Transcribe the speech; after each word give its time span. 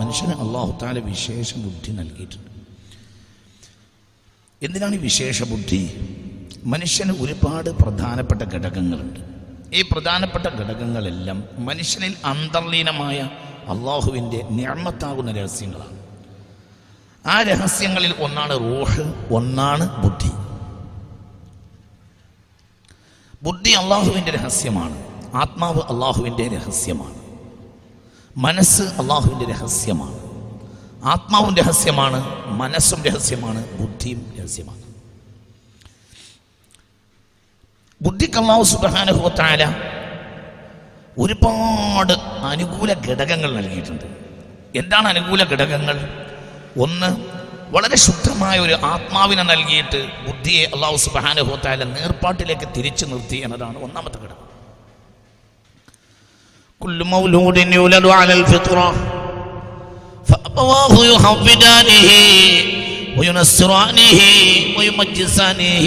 മനുഷ്യന് 0.00 0.32
അള്ളാഹു 0.32 0.78
താല 0.82 0.98
വിശേഷ 0.98 1.54
ബുദ്ധി 1.54 1.92
നൽകിയിട്ടുണ്ട്. 1.92 2.50
എന്തിനാണ് 4.62 4.94
ഈ 4.94 4.98
വിശേഷ 4.98 5.42
ബുദ്ധി? 5.42 5.90
മനുഷ്യന് 6.64 7.12
ഒരുപാട് 7.12 7.70
പ്രധാനപ്പെട്ട 7.70 8.42
ഘടകങ്ങളുണ്ട്. 8.42 9.20
ഈ 9.74 9.82
പ്രധാനപ്പെട്ട 9.82 10.44
ഘടകങ്ങളെല്ലാം 10.44 11.44
മനുഷ്യനിൽ 11.58 12.14
അന്തർലീനമായ 12.24 13.18
അള്ളാഹുവിന്റെ 13.68 14.42
നിർമ്മത്താകുന്ന 14.50 15.32
രഹസ്യങ്ങളാണ്. 15.32 15.98
ആ 17.26 17.42
രഹസ്യങ്ങളിൽ 17.42 18.14
ഒന്നാണ് 18.18 18.52
റൂഹ് 18.52 19.34
ഒന്നാണ് 19.34 20.02
ബുദ്ധി. 20.02 20.30
ബുദ്ധി 23.42 23.70
അള്ളാഹുവിന്റെ 23.70 24.30
രഹസ്യമാണ്. 24.30 25.15
ആത്മാവ് 25.36 25.80
അള്ളാഹുവിന്റെ 25.80 26.48
രഹസ്യമാണ്. 26.48 27.14
മനസ്സ് 28.36 28.82
അള്ളാഹുവിന്റെ 28.82 29.44
രഹസ്യമാണ്. 29.44 30.26
ആത്മാവും 31.04 31.56
രഹസ്യമാണ് 31.56 32.46
മനസ്സും 32.46 33.04
രഹസ്യമാണ് 33.04 33.78
ബുദ്ധിയും 33.78 34.34
രഹസ്യമാണ്. 34.38 34.82
ബുദ്ധിക്ക് 38.02 38.38
അള്ളാഹു 38.38 38.62
സുബാനുഭവത്തായ 38.62 39.74
ഒരുപാട് 41.18 42.12
അനുകൂല 42.44 42.92
ഘടകങ്ങൾ 42.92 43.54
നൽകിയിട്ടുണ്ട്. 43.54 44.04
എന്താണ് 44.78 45.08
അനുകൂല 45.08 45.44
ഘടകങ്ങൾ? 45.44 46.24
ഒന്ന് 46.78 47.26
വളരെ 47.70 47.96
ശുദ്ധമായ 47.96 48.58
ഒരു 48.58 48.72
ആത്മാവിനെ 48.72 49.42
നൽകിയിട്ട് 49.42 50.26
ബുദ്ധിയെ 50.26 50.66
അള്ളാഹു 50.66 50.96
സുബാനുഭവത്തായ 50.96 51.76
നേർപ്പാട്ടിലേക്ക് 51.76 52.68
തിരിച്ചു 52.76 53.06
നിർത്തി 53.06 53.36
എന്നതാണ് 53.36 53.78
ഒന്നാമത്തെ 53.82 54.18
ഘടകം. 54.18 54.45
كل 56.81 57.03
مولود 57.05 57.57
يولد 57.57 58.05
على 58.09 58.33
الفطرة 58.33 58.87
فأبواه 60.25 60.93
يحفدانه 61.05 62.09
وينصرانه 63.17 64.19
ويمجسانه 64.77 65.85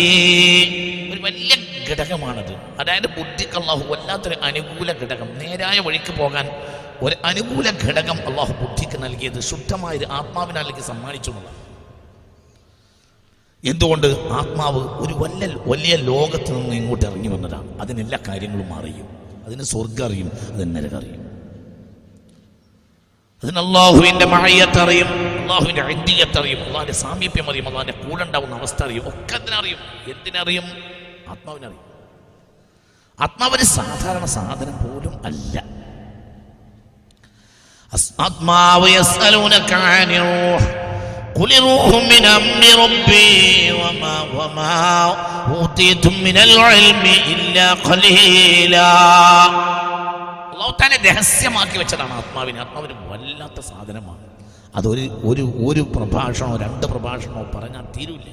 ഒരു 1.13 1.21
വലിയ 1.27 1.51
ഘടകമാണത് 1.89 2.53
അതായത് 2.81 3.09
ബുദ്ധിക്ക് 3.17 3.57
അള്ളാഹു 3.61 3.83
വല്ലാത്തൊരു 3.91 4.37
അനുകൂല 4.49 4.91
ഘടകം 5.01 5.29
നേരായ 5.41 5.77
വഴിക്ക് 5.87 6.13
പോകാൻ 6.21 6.47
ഒരു 7.05 7.17
അനുകൂല 7.31 7.67
ഘടകം 7.85 8.19
അള്ളാഹു 8.29 8.53
ബുദ്ധിക്ക് 8.63 8.99
നൽകിയത് 9.05 9.41
ശുദ്ധമായ 9.51 9.95
ഒരു 10.01 10.09
ആത്മാവിനെ 10.19 10.61
നൽകി 10.61 10.83
സമ്മാനിച്ചു 10.91 11.31
എന്നുള്ളതാണ് 11.31 11.61
എന്തുകൊണ്ട് 13.65 14.09
ആത്മാവ് 14.39 14.81
ഒരു 15.05 15.15
വല്ല 15.21 15.45
വലിയ 15.67 15.95
ലോകത്ത് 16.11 16.51
നിന്ന് 16.57 16.75
ഇങ്ങോട്ട് 16.81 17.05
ഇറങ്ങി 17.11 17.31
വന്നതാണ് 17.35 17.69
അതിനെല്ലാ 17.83 18.19
കാര്യങ്ങളും 18.29 18.71
അറിയും 18.79 19.09
അതിന് 19.50 19.64
സ്വർഗം 19.64 20.06
അറിയും 20.06 20.32
അതിന് 20.54 20.76
നരകം 20.76 20.98
അറിയും. 20.98 21.26
അതിന് 23.44 23.60
അള്ളാഹുവിന്റെ 23.60 24.26
മഴയത്തറിയും 24.26 25.08
അള്ളാഹുവിന്റെ 25.42 25.82
ഐന്തിയത്ത് 25.84 26.40
അറിയും 26.40 26.64
അള്ളാഹിന്റെ 26.64 26.94
സാമീപ്യം 26.94 27.50
അറിയും 27.50 27.68
അള്ളാഹിന്റെ 27.68 28.10
കൂടെ 28.10 28.24
ഉണ്ടാവുന്ന 28.24 28.56
അവസ്ഥ 28.56 28.84
അറിയും 28.84 29.08
ഒക്കെ 29.08 29.36
അതിനറിയും 29.36 29.78
എന്തിനറിയും? 30.08 30.64
ആത്മാവിനറിയും 31.30 31.86
ആത്മാവിന് 33.20 33.62
സാധാരണ 33.62 34.26
സാധനം 34.26 34.78
പോലും 34.78 35.26
അല്ല. 35.26 35.64
ആത്മാവ് 38.20 38.90
قل 41.39 41.51
الروح 41.55 41.85
من 42.05 42.25
أمر 42.33 42.63
ربي 42.83 43.33
وما 43.75 44.17
وما 44.33 44.75
أوتيتم 45.51 46.15
من 46.21 46.37
العلم 46.39 47.03
إلا 47.33 47.67
قليلا 47.83 48.93
അള്ളാഹു 50.55 50.73
തന്നെ 50.81 50.97
രഹസ്യമാക്കി 51.07 51.77
വെച്ചതാണ് 51.81 52.13
ആത്മാവിനെ 52.19 52.59
ആത്മാവിന് 52.61 52.95
വല്ലാത്ത 53.11 53.59
സാധനമാണ് 53.69 54.23
അതൊരു 54.75 55.03
ഒരു 55.25 55.45
ഒരു 55.67 55.83
പ്രഭാഷണമോ 55.95 56.55
രണ്ട് 56.63 56.85
പ്രഭാഷണമോ 56.93 57.43
പറഞ്ഞാൽ 57.55 57.85
തീരൂല 57.95 58.27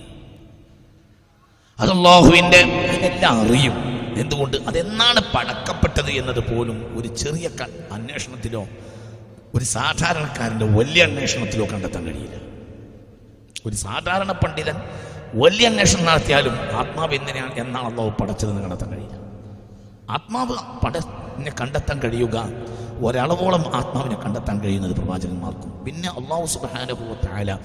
അത് 1.79 1.91
അള്ളാഹുവിൻ്റെ 1.95 2.61
അതിനെല്ലാം 2.85 3.35
അറിയും 3.43 3.75
എന്തുകൊണ്ട് 4.17 4.55
അതെന്നാണ് 4.69 5.21
പടക്കപ്പെട്ടത് 5.33 6.11
എന്നത് 6.19 6.41
പോലും 6.47 6.77
ഒരു 6.97 7.09
ചെറിയ 7.21 7.47
ക- 7.59 7.67
അന്വേഷണത്തിലോ 7.91 8.63
ഒരു 9.53 9.65
സാധാരണക്കാരൻ്റെ 9.73 10.67
വലിയ 10.77 11.01
അന്വേഷണത്തിലോ 11.09 11.65
കണ്ടെത്താൻ 11.71 12.03
കഴിയില്ല 12.07 12.37
ഒരു 13.66 13.74
സാധാരണ 13.74 14.32
പണ്ഡിതൻ 14.32 14.76
വലിയ 15.34 15.68
അന്വേഷണം 15.68 16.04
നടത്തിയാലും 16.04 16.52
ആത്മാവ് 16.52 17.14
എന്തിനാണ് 17.14 17.54
എന്നാണ് 17.54 17.86
അള്ളാഹു 17.86 18.10
പടച്ചതെന്ന് 18.10 18.62
കണ്ടെത്താൻ 18.62 18.90
കഴിയില്ല. 18.90 19.16
ആത്മാവ് 20.10 20.84
പടനെ 20.84 21.52
കണ്ടെത്താൻ 21.60 21.98
കഴിയുക 21.98 22.48
ഒരളവോളം 23.04 23.64
ആത്മാവിനെ 23.74 24.16
കണ്ടെത്താൻ 24.22 24.60
കഴിയുന്നത് 24.60 24.92
പ്രവാചകന്മാർക്കും. 24.92 25.84
പിന്നെ 25.84 26.08
അള്ളാഹു 26.08 26.46
സുബാനുഭവത്തായ 26.46 27.58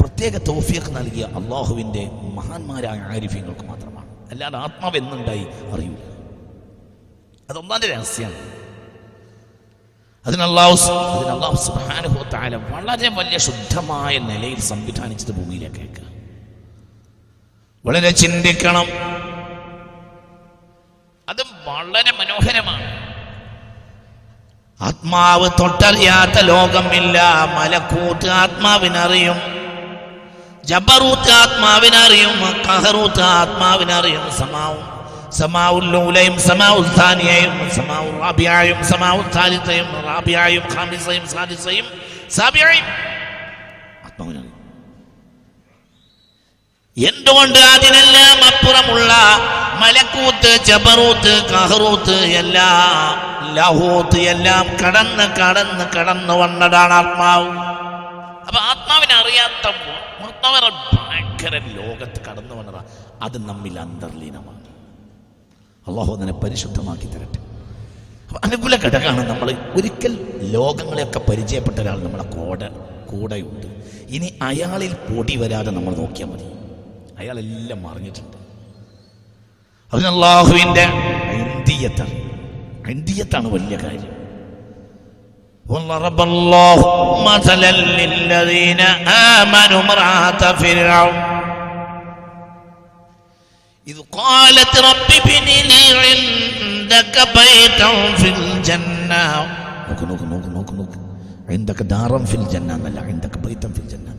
പ്രത്യേക 0.00 0.38
തോഫിയൊക്കെ 0.38 0.90
നൽകിയ 0.90 1.24
അള്ളാഹുവിന്റെ 1.24 2.10
മഹാന്മാരായ 2.34 2.98
ആരിഫ്യങ്ങൾക്ക് 2.98 3.60
മാത്രമാണ്. 3.60 4.08
അല്ലാതെ 4.30 4.58
ആത്മാവ് 4.58 4.96
എന്നുണ്ടായി 4.96 5.46
അറിയില്ല. 5.72 5.98
അതൊന്നാന്റെ 7.50 7.86
രഹസ്യമാണ്. 7.86 8.57
അതിന് 10.26 10.42
അള്ളാഹു 10.42 10.70
അതിന് 10.70 11.30
അള്ളാഹു 11.30 11.56
സുബാനുഭവത്തായ 11.56 12.48
വളരെ 12.48 13.08
വലിയ 13.08 13.38
ശുദ്ധമായ 13.38 14.18
നിലയിൽ 14.18 14.60
സംവിധാനിച്ചത് 14.60 15.32
ഭൂമിയിലേക്കേക്ക് 15.32 16.08
വളരെ 17.86 18.10
ചിന്തിക്കണം. 18.10 18.86
അത് 21.28 21.42
വളരെ 21.42 22.12
മനോഹരമാണ്. 22.12 23.08
ആത്മാവ് 24.80 25.50
തൊട്ടറിയാത്ത 25.60 26.40
ലോകമില്ല. 26.40 27.44
മലക്കൂത്ത് 27.54 28.28
ആത്മാവിനറിയും 28.28 29.36
ജബറൂത്ത് 30.64 31.30
ആത്മാവിനറിയും 31.30 32.62
കഹറൂത്ത് 32.62 33.22
ആത്മാവിനറിയും 33.22 34.30
സമാവും. 34.38 34.97
ആത്മാവിനറിയും 44.04 44.58
എന്തുകൊണ്ട് 47.08 47.58
അതിനെല്ലാം 47.58 48.44
അപ്പുറമുള്ള 48.44 49.12
മലക്കൂത്ത് 49.80 50.64
ജബറൂത്ത് 50.64 51.50
കഹറൂത്ത് 51.50 52.16
എല്ലാം 52.24 53.28
ലഹൂത്ത് 53.54 54.18
എല്ലാം 54.18 54.66
കടന്ന് 54.76 55.26
കടന്ന് 55.40 55.84
കടന്നു 55.96 56.34
വന്നതാണ് 56.34 56.92
ആത്മാവ്. 56.92 57.48
അപ്പൊ 58.48 58.60
ആത്മാവിനെ 58.60 59.14
അറിയാത്ത 59.14 59.74
ഭയങ്കര 61.08 61.58
ലോകത്ത് 61.58 62.20
കടന്നു 62.30 62.54
വന്നതാ. 62.54 62.82
അത് 63.22 63.48
നമ്മിൽ 63.48 63.80
അന്തർലീനമാണ്. 63.80 64.57
അള്ളാഹു 65.87 66.11
അതിനെ 66.15 66.33
പരിശുദ്ധമാക്കി 66.43 67.07
തരട്ടെ 67.07 67.39
അപ്പൊ 68.25 68.39
അനുകൂല 68.45 68.75
ഘടകമാണ് 68.85 69.23
നമ്മൾ 69.31 69.47
ഒരിക്കൽ 69.77 70.13
ലോകങ്ങളെയൊക്കെ 70.53 71.19
പരിചയപ്പെട്ട 71.27 71.77
ഒരാൾ 71.79 71.97
നമ്മളെ 71.99 72.25
കൂടെ 72.35 72.67
കൂടെയുണ്ട് 73.11 73.67
ഇനി 74.15 74.29
അയാളിൽ 74.41 74.93
പൊടി 75.07 75.35
വരാതെ 75.35 75.71
നമ്മൾ 75.71 75.93
നോക്കിയാൽ 75.95 76.29
മതി 76.31 76.47
അയാളെല്ലാം 77.17 77.79
മറിഞ്ഞിട്ടുണ്ട് 77.83 78.37
അതിന് 79.93 80.09
അള്ളാഹുവിൻ്റെ 80.13 80.85
ഐന്തിയത്താണ് 81.37 82.17
ഐന്തിയത്താണ് 82.89 83.49
വലിയ 83.49 83.77
കാര്യം 83.77 84.11
وضرب 85.65 86.19
الله 86.21 86.79
مثلا 87.25 87.71
للذين 87.99 88.81
آمنوا 89.31 89.81
امرأة 89.81 90.41
فرعون 90.53 91.15
إذ 93.87 93.97
قالت 94.13 94.73
رب 94.81 95.09
ابن 95.19 95.47
لي 95.63 95.83
عندك 96.03 97.15
بيتا 97.33 97.89
في 98.19 98.27
الجنة 98.31 99.25
നോക്ക് 99.87 100.05
നോക്ക് 100.11 100.25
നോക്ക് 100.25 100.49
നോക്ക് 100.49 100.73
നോക്ക് 100.79 100.97
عندك 101.49 101.79
دارا 101.85 102.19
في 102.21 102.35
الجنة 102.35 102.71
എന്നല്ല 102.75 102.99
عندك 103.09 103.33
بيتا 103.37 103.67
في 103.69 103.79
الجنة 103.79 104.11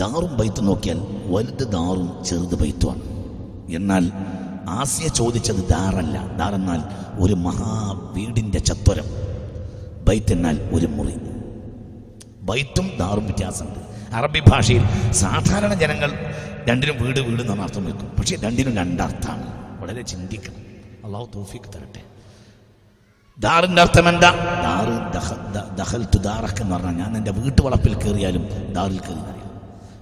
ദാറും 0.00 0.32
ബൈത്തും 0.38 0.64
നോക്കിയാൽ 0.66 0.98
വലുത് 1.32 1.64
ദാറും 1.74 2.08
ചെറുത് 2.28 2.56
ബൈത്തുമാണ് 2.60 3.02
എന്നാൽ 3.70 4.04
ആസിയ 4.78 5.06
ചോദിച്ചത് 5.18 5.62
ദാറല്ല 5.72 6.16
ദാറെന്നാൽ 6.38 6.80
ഒരു 7.22 7.34
മഹാ 7.46 7.72
വീടിൻ്റെ 8.14 8.60
ചത്വരം 8.68 9.08
ബൈത്ത് 10.08 10.32
എന്നാൽ 10.32 10.56
ഒരു 10.76 10.88
മുറി 10.96 11.16
ബൈത്തും 12.50 12.86
ദാറും 13.00 13.24
വ്യത്യാസമുണ്ട് 13.30 13.80
അറബി 14.18 14.40
ഭാഷയിൽ 14.48 14.84
സാധാരണ 15.22 15.72
ജനങ്ങൾ 15.82 16.10
രണ്ടിനും 16.68 16.96
വീട് 17.00 17.20
വീട് 17.22 17.42
എന്നാണ് 17.44 17.62
അർത്ഥം 17.62 17.84
വെക്കും 17.86 18.08
പക്ഷേ 18.16 18.36
രണ്ടിനും 18.42 18.74
രണ്ടർത്ഥമാണ് 18.76 19.46
വളരെ 19.80 20.02
ചിന്തിക്കണം 20.10 20.62
അള്ളാഹു 21.04 21.26
തോഫിക്ക് 21.34 21.68
തരട്ടെ 21.74 22.02
ദാറിൻ്റെ 23.38 23.82
അർത്ഥം 23.82 24.06
എന്താ 24.08 24.30
ദാറ് 24.64 24.94
ദഹ- 25.14 25.38
ദ- 25.54 25.68
ദഹൽത്തു 25.78 26.18
ദാറക്ക് 26.24 26.62
എന്ന് 26.62 26.74
പറഞ്ഞാൽ 26.76 26.96
ഞാൻ 27.02 27.12
എൻ്റെ 27.18 27.32
വീട്ടുവളപ്പിൽ 27.38 27.94
കയറിയാലും 27.96 28.42
ദാറിൽ 28.74 28.98
കയറി 29.00 29.20
എന്നറിയാം 29.20 29.46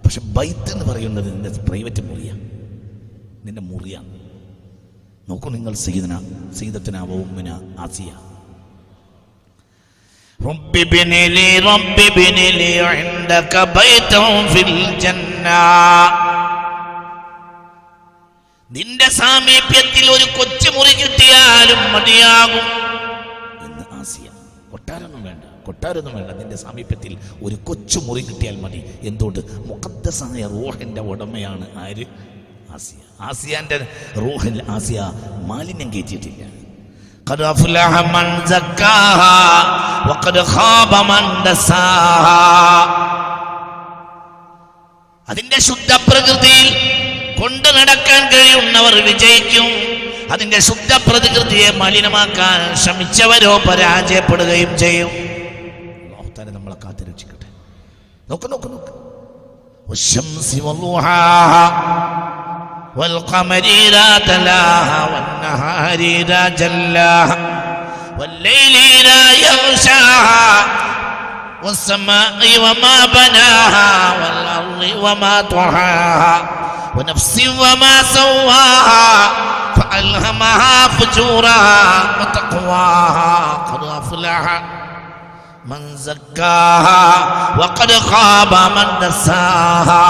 പക്ഷെ 0.05 0.21
ബൈത്ത് 0.35 0.71
എന്ന് 0.75 0.85
പറയുന്നത് 0.85 1.29
നിന്റെ 1.31 1.50
പ്രൈവറ്റ് 1.67 2.03
മുറിയാണ് 2.05 2.43
നിന്റെ 3.45 3.62
മുറിയാണ് 3.69 4.11
നോക്കൂ 5.29 5.49
നിങ്ങൾ 5.55 5.73
സീതന 5.83 6.15
സീതത്തിന 6.59 6.97
വൗമിന 7.11 7.50
ആസിയ 7.81 8.11
رب 10.41 10.75
ابن 10.79 11.12
لي 11.29 11.49
رب 11.62 11.99
ابن 12.03 12.37
لي 12.55 12.73
عندك 12.91 13.53
بيتا 13.73 14.21
في 14.47 14.61
الجنة 14.62 15.62
നിന്റെ 18.73 19.09
സാമീപ്യത്തിൽ 19.19 20.05
ഒരു 20.15 20.27
കൊച്ചുമുറി 20.37 20.93
കിട്ടിയാലും 20.95 21.81
മതിയാകും 21.95 22.65
എന്ന് 23.67 23.85
ആസിയ 23.99 24.27
കൊട്ടാരൊന്നും 24.73 25.23
വേണ്ട 25.29 25.45
കൊട്ടാരൊന്നും 25.67 26.15
വേണ്ട 26.19 26.31
നിന്റെ 26.41 26.59
സാമീപ്യത്തിൽ 26.65 27.12
ഒരു 27.43 27.56
കൊച്ചു 27.65 28.00
മുറി 28.00 28.23
കിട്ടിയാൽ 28.23 28.56
മതി 28.65 28.81
എന്തുകൊണ്ട് 29.03 29.41
മുഖദ്ദസായ 29.69 30.45
റൂഹിന്റെ 30.55 31.05
ഉടമയാണ് 31.12 31.67
ആര് 31.85 32.06
ആസിയ 32.77 33.00
ആസിയാന്റെ 33.23 33.79
റൂഹിൽ 34.19 34.59
ആസിയ 34.77 35.00
മാലിന്യം 35.50 35.91
കയറ്റിയിട്ടില്ല 35.95 36.45
قد 37.27 37.41
أفلح 37.45 37.93
من 38.09 38.27
زكاها 38.47 39.39
وقد 40.09 40.37
خاب 40.45 40.93
من 41.05 41.25
دساها 41.45 42.43
അതിന്റെ 45.29 45.59
ശുദ്ധ 45.61 45.91
പ്രകൃതിയിൽ 46.05 46.69
കൊണ്ടു 47.43 47.71
നടക്കാൻ 47.79 48.23
കഴിയുന്നവർ 48.33 48.95
വിജയിക്കും 49.09 49.67
അതിന്റെ 50.33 50.59
ശുദ്ധ 50.69 50.93
പ്രകൃതിയെ 51.06 51.69
മലിനമാക്കാൻ 51.81 52.59
ശ്രമിച്ചവരോ 52.83 53.53
പരാജയപ്പെടുകയും 53.67 54.73
ചെയ്യും 54.83 55.11
അല്ലാഹു 56.05 56.29
തആല 56.37 56.49
നമ്മളെ 56.56 56.77
കാത്തിരക്ഷിക്കട്ടെ 56.85 57.47
നോക്ക് 58.29 58.49
നോക്ക് 58.55 58.71
നോക്ക് 58.75 58.93
والشمس 59.87 60.50
وضحاها 60.67 61.65
والقمر 62.97 63.65
إذا 63.85 64.09
تلاها 64.21 65.00
والنهار 65.12 66.00
إذا 66.21 66.43
جلاها 66.50 67.39
والليل 68.19 68.75
إذا 68.97 69.21
يغشاها 69.39 70.47
والسماء 71.62 72.41
وما 72.59 72.99
بناها 73.09 73.89
والأرض 74.12 74.83
وما 74.99 75.41
طحاها 75.43 76.37
ونفس 76.97 77.35
وما 77.56 78.03
سواها 78.11 79.09
فألهمها 79.77 80.89
فجورها 80.89 81.81
وتقواها 82.19 83.35
قد 83.65 83.83
أفلح 83.99 84.45
من 85.65 85.97
زكاها 85.99 87.05
وقد 87.59 87.91
خاب 88.03 88.53
من 88.77 88.89
دساها 89.00 90.05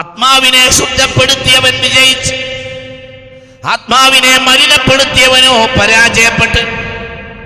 ആത്മാവിനെ 0.00 0.64
ശുദ്ധപ്പെടുത്തിയവൻ 0.70 1.74
വിജയിച്ച് 1.82 2.34
ആത്മാവിനെ 3.66 4.32
മലിനപ്പെടുത്തിയവനോ 4.46 5.54
പരാജയപ്പെട്ട് 5.76 6.62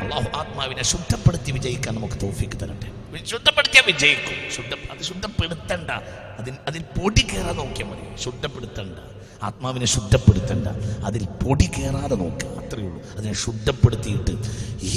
അള്ളാഹു 0.02 0.28
ആത്മാവിനെ 0.40 0.84
ശുദ്ധപ്പെടുത്തി 0.92 1.50
വിജയിക്കാൻ 1.52 1.92
നമുക്ക് 1.94 2.19
തോഫിക്ക് 2.25 2.56
തരട്ടെ 2.62 2.88
ശുദ്ധപ്പെടുത്തിയാൽ 3.23 3.83
വിജയിക്കും. 3.85 4.51
ശുദ്ധ 4.51 4.91
അത് 4.91 5.03
ശുദ്ധപ്പെടുത്തണ്ട. 5.03 5.91
അതിൽ 6.39 6.53
അതിൽ 6.67 6.81
പൊടി 6.81 7.21
കയറാതെ 7.21 7.53
നോക്കിയാൽ 7.53 7.89
മതി. 7.89 8.23
ശുദ്ധപ്പെടുത്തണ്ട. 8.23 9.00
ആത്മാവിനെ 9.44 9.85
ശുദ്ധപ്പെടുത്തണ്ട. 9.85 10.67
അതിൽ 11.06 11.25
പൊടി 11.25 11.65
കയറാതെ 11.65 12.15
നോക്കുക. 12.15 12.47
അത്രയേ 12.47 12.88
ഉള്ളൂ. 12.88 13.01
അതിനെ 13.17 13.33
ശുദ്ധപ്പെടുത്തിയിട്ട് 13.33 14.31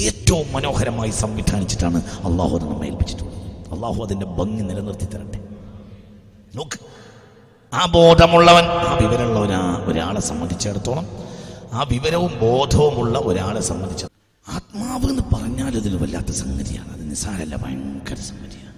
ഏറ്റവും 0.01 0.53
മനോഹരമായി 0.53 1.11
സംവിധാനിച്ചിട്ടാണ് 1.11 1.97
അള്ളാഹു 1.97 2.59
അത് 2.59 2.65
നമ്മെ 2.65 2.87
ഏൽപ്പിച്ചിട്ടുള്ളത് 2.87 3.37
അള്ളാഹു 3.75 4.03
അതിന്റെ 4.05 4.27
ഭംഗി 4.27 4.63
നിലനിർത്തി 4.63 5.05
തരട്ടെ. 5.05 5.39
നോക്ക്. 6.55 6.79
ആ 7.75 7.87
ബോധമുള്ളവൻ 7.87 8.65
ആ 8.65 8.99
വിവരമുള്ള 9.01 9.39
ഒരാ 9.39 9.85
ഒരാളെ 9.87 10.21
സംബന്ധിച്ചിടത്തോളം 10.21 11.09
ആ 11.73 11.83
വിവരവും 11.83 12.41
ബോധവുമുള്ള 12.41 13.19
ഒരാളെ 13.19 13.61
സംബന്ധിച്ച 13.61 14.05
ആത്മാവ് 14.49 15.07
എന്ന് 15.07 15.23
പറഞ്ഞാൽ 15.35 15.77
അതിൽ 15.77 15.97
വല്ലാത്ത 15.97 16.31
സംഗതിയാണ്. 16.33 16.93
അത് 16.93 17.11
നിസ്സാരല്ല 17.11 17.57
ഭയങ്കര 17.57 18.15
സംഗതിയാണ്. 18.15 18.69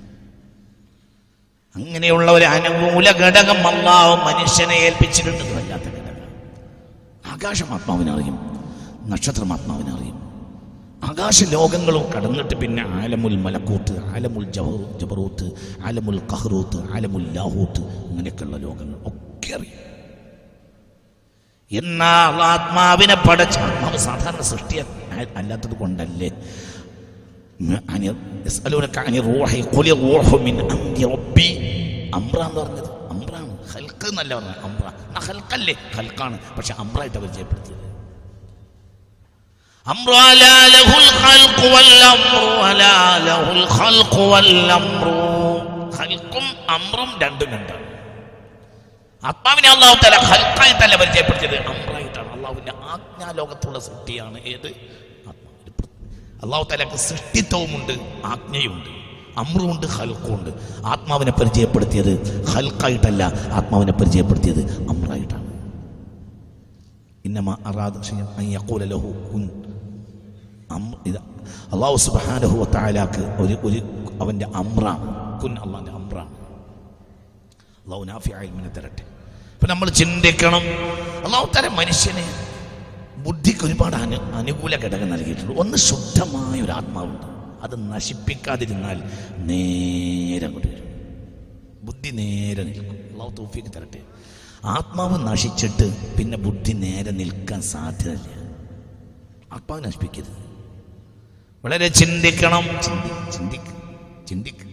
അങ്ങനെയുള്ള 1.76 2.32
ഒരു 2.32 2.44
അനുകൂല 2.44 3.10
ഘടകം 3.10 3.66
അള്ളാവ് 3.66 4.16
മനുഷ്യനെ 4.24 4.74
ഏൽപ്പിച്ചിട്ടുണ്ട്. 4.74 5.44
വല്ലാത്ത 5.44 5.82
ഘടകം. 5.82 6.10
ആകാശം 7.32 7.74
ആത്മാവിനറിയും 7.74 8.64
നക്ഷത്രം 9.04 9.52
ആത്മാവിനറിയും 9.52 10.20
ആകാശ 11.04 11.44
ലോകങ്ങളും 11.44 12.12
കടന്നിട്ട് 12.12 12.54
പിന്നെ 12.54 12.82
ആലമുൽ 12.86 13.36
മലക്കൂത്ത് 13.36 14.04
ആലമുൽ 14.04 14.52
ജബറു 14.52 14.98
ജബറൂത്ത് 14.98 15.50
ആലമുൽ 15.84 16.18
കഹ്റൂത്ത് 16.32 16.92
ആലമുൽ 16.92 17.32
ലാഹൂത്ത് 17.32 17.82
അങ്ങനെയൊക്കെയുള്ള 18.08 18.56
ലോകങ്ങൾ 18.56 18.98
ഒക്കെ 19.06 19.54
അറിയാം. 19.54 19.90
എന്നാൽ 21.84 22.42
ആത്മാവിനെ 22.42 23.14
പടച്ച 23.14 23.58
ആത്മാവ് 23.58 23.96
സാധാരണ 23.96 24.42
സൃഷ്ടിയ. 24.42 24.84
അല്ലാത്തത് 25.39 25.75
കൊണ്ടല്ലേ 25.77 26.29
അനി- 27.89 28.15
യസ്അലൂനക 28.47 28.97
അനി 29.09 29.19
റൂഹി 29.27 29.59
ഖുലി 29.75 29.91
റൂഹു 30.03 30.37
മിൻ 30.45 30.55
അംരി 30.67 31.05
റബ്ബി 31.13 31.47
അംറ 32.17 32.37
എന്ന് 32.41 32.59
പറഞ്ഞത് 32.59 32.89
അംറാണ് 33.13 33.51
ഹൽക്ക് 33.73 34.07
എന്നല്ല 34.11 34.31
പറഞ്ഞത് 34.37 34.59
അംറ 34.67 34.85
ആ 35.11 35.23
ഹൽക്കല്ലേ 35.27 35.75
ഹൽക്കാണ് 35.97 36.37
പക്ഷെ 36.57 36.75
അംറായിട്ട് 36.83 37.19
പരിചയപ്പെടുത്തിയത് 37.23 37.81
أمر 39.85 40.11
لا 40.37 40.57
له 40.69 40.89
الخلق 40.99 41.59
والأمر 41.75 42.33
ولا 42.61 42.97
له 43.21 43.43
الخلق 43.57 44.13
والأمر 44.31 45.05
ഖൽക്കും 45.97 46.45
അമ്രും 46.75 47.09
രണ്ടും 47.23 47.47
രണ്ടാണ് 47.53 47.85
ആത്മാവിനെ 49.23 49.69
അള്ളാഹു 49.73 49.95
തല 50.03 50.15
ഖൽക്കായിട്ടല്ല 50.25 50.95
പരിചയപ്പെടുത്തിയത് 51.01 51.57
അമ്രായിട്ടാണ് 51.73 52.29
അള്ളാഹുവിന്റെ 52.35 52.73
ആജ്ഞാലോകത്തുള്ള 52.93 53.77
സൃഷ്ടിയാണ് 53.87 54.37
ഏത് 54.45 54.69
ആത്മാവ് 54.69 54.98
അള്ളാഹു 56.42 56.64
തലക്ക് 56.72 56.96
സൃഷ്ടിത്വവുമുണ്ട് 56.96 57.92
ആജ്ഞയുണ്ട് 58.24 58.90
അമ്രുണ്ട് 59.38 59.86
ഹൽക്കുണ്ട് 59.86 60.50
ആത്മാവിനെ 60.86 61.30
പരിചയപ്പെടുത്തിയത് 61.30 62.44
ഹൽക്കായിട്ടല്ല 62.46 63.22
ആത്മാവിനെ 63.52 63.92
പരിചയപ്പെടുത്തിയത് 63.92 64.62
അമ്രായിട്ടാണ്. 64.88 65.50
ഇന്നമ 67.24 67.56
അറാദ 67.66 67.98
ലഹു 68.84 69.10
കുൻ. 69.32 69.44
അള്ളാഹു 71.72 71.96
സുബ്ഹാനഹു 71.96 72.56
വതആലാക്ക് 72.58 73.22
ഒരു 73.42 73.54
ഒരു 73.62 73.78
അവന്റെ 74.20 74.46
അമ്രാണ് 74.54 75.04
കുൻ 75.40 75.52
അള്ളാഹിന്റെ 75.58 75.92
അമ്രാണ്. 75.92 76.34
അള്ളാഹു 77.84 78.04
നാഫി 78.04 78.30
തരട്ടെ. 78.76 79.02
അപ്പൊ 79.54 79.66
നമ്മൾ 79.66 79.88
ചിന്തിക്കണം 79.90 80.62
അള്ളാഹു 81.24 81.48
തല 81.56 81.68
മനുഷ്യനെ 81.68 82.24
ബുദ്ധിക്ക് 83.24 83.64
ഒരുപാട് 83.64 83.96
അനു 83.96 84.16
അനുകൂല 84.16 84.76
ഘടകം 84.76 85.10
നൽകിയിട്ടുണ്ട്. 85.10 85.60
ഒന്ന് 85.60 85.76
ശുദ്ധമായ 85.76 86.62
ഒരു 86.62 86.72
ആത്മാവുണ്ട് 86.72 87.26
അത് 87.62 87.92
നശിപ്പിക്കാതിരുന്നാൽ 87.92 89.02
നേരെ 89.38 90.46
അങ്ങോട്ട് 90.46 90.68
വരും. 90.68 90.90
ബുദ്ധി 91.82 92.10
നേരെ 92.10 92.64
നിൽക്കും. 92.64 92.90
അള്ളാഹു 92.90 93.30
തോഫിക്ക് 93.30 93.68
തരട്ടെ. 93.68 94.00
ആത്മാവ് 94.64 95.26
നശിച്ചിട്ട് 95.28 96.16
പിന്നെ 96.16 96.38
ബുദ്ധി 96.38 96.72
നേരെ 96.72 97.10
നിൽക്കാൻ 97.10 97.62
സാധ്യതയില്ല. 97.62 98.28
ആത്മാവ് 99.52 99.84
നശിപ്പിക്കരുത്. 99.84 100.50
വളരെ 101.64 101.88
ചിന്തിക്കണം. 101.88 102.62
ചിന്തി 102.62 103.32
ചിന്തിക്ക് 103.32 104.28
ചിന്തിക്ക്. 104.28 104.66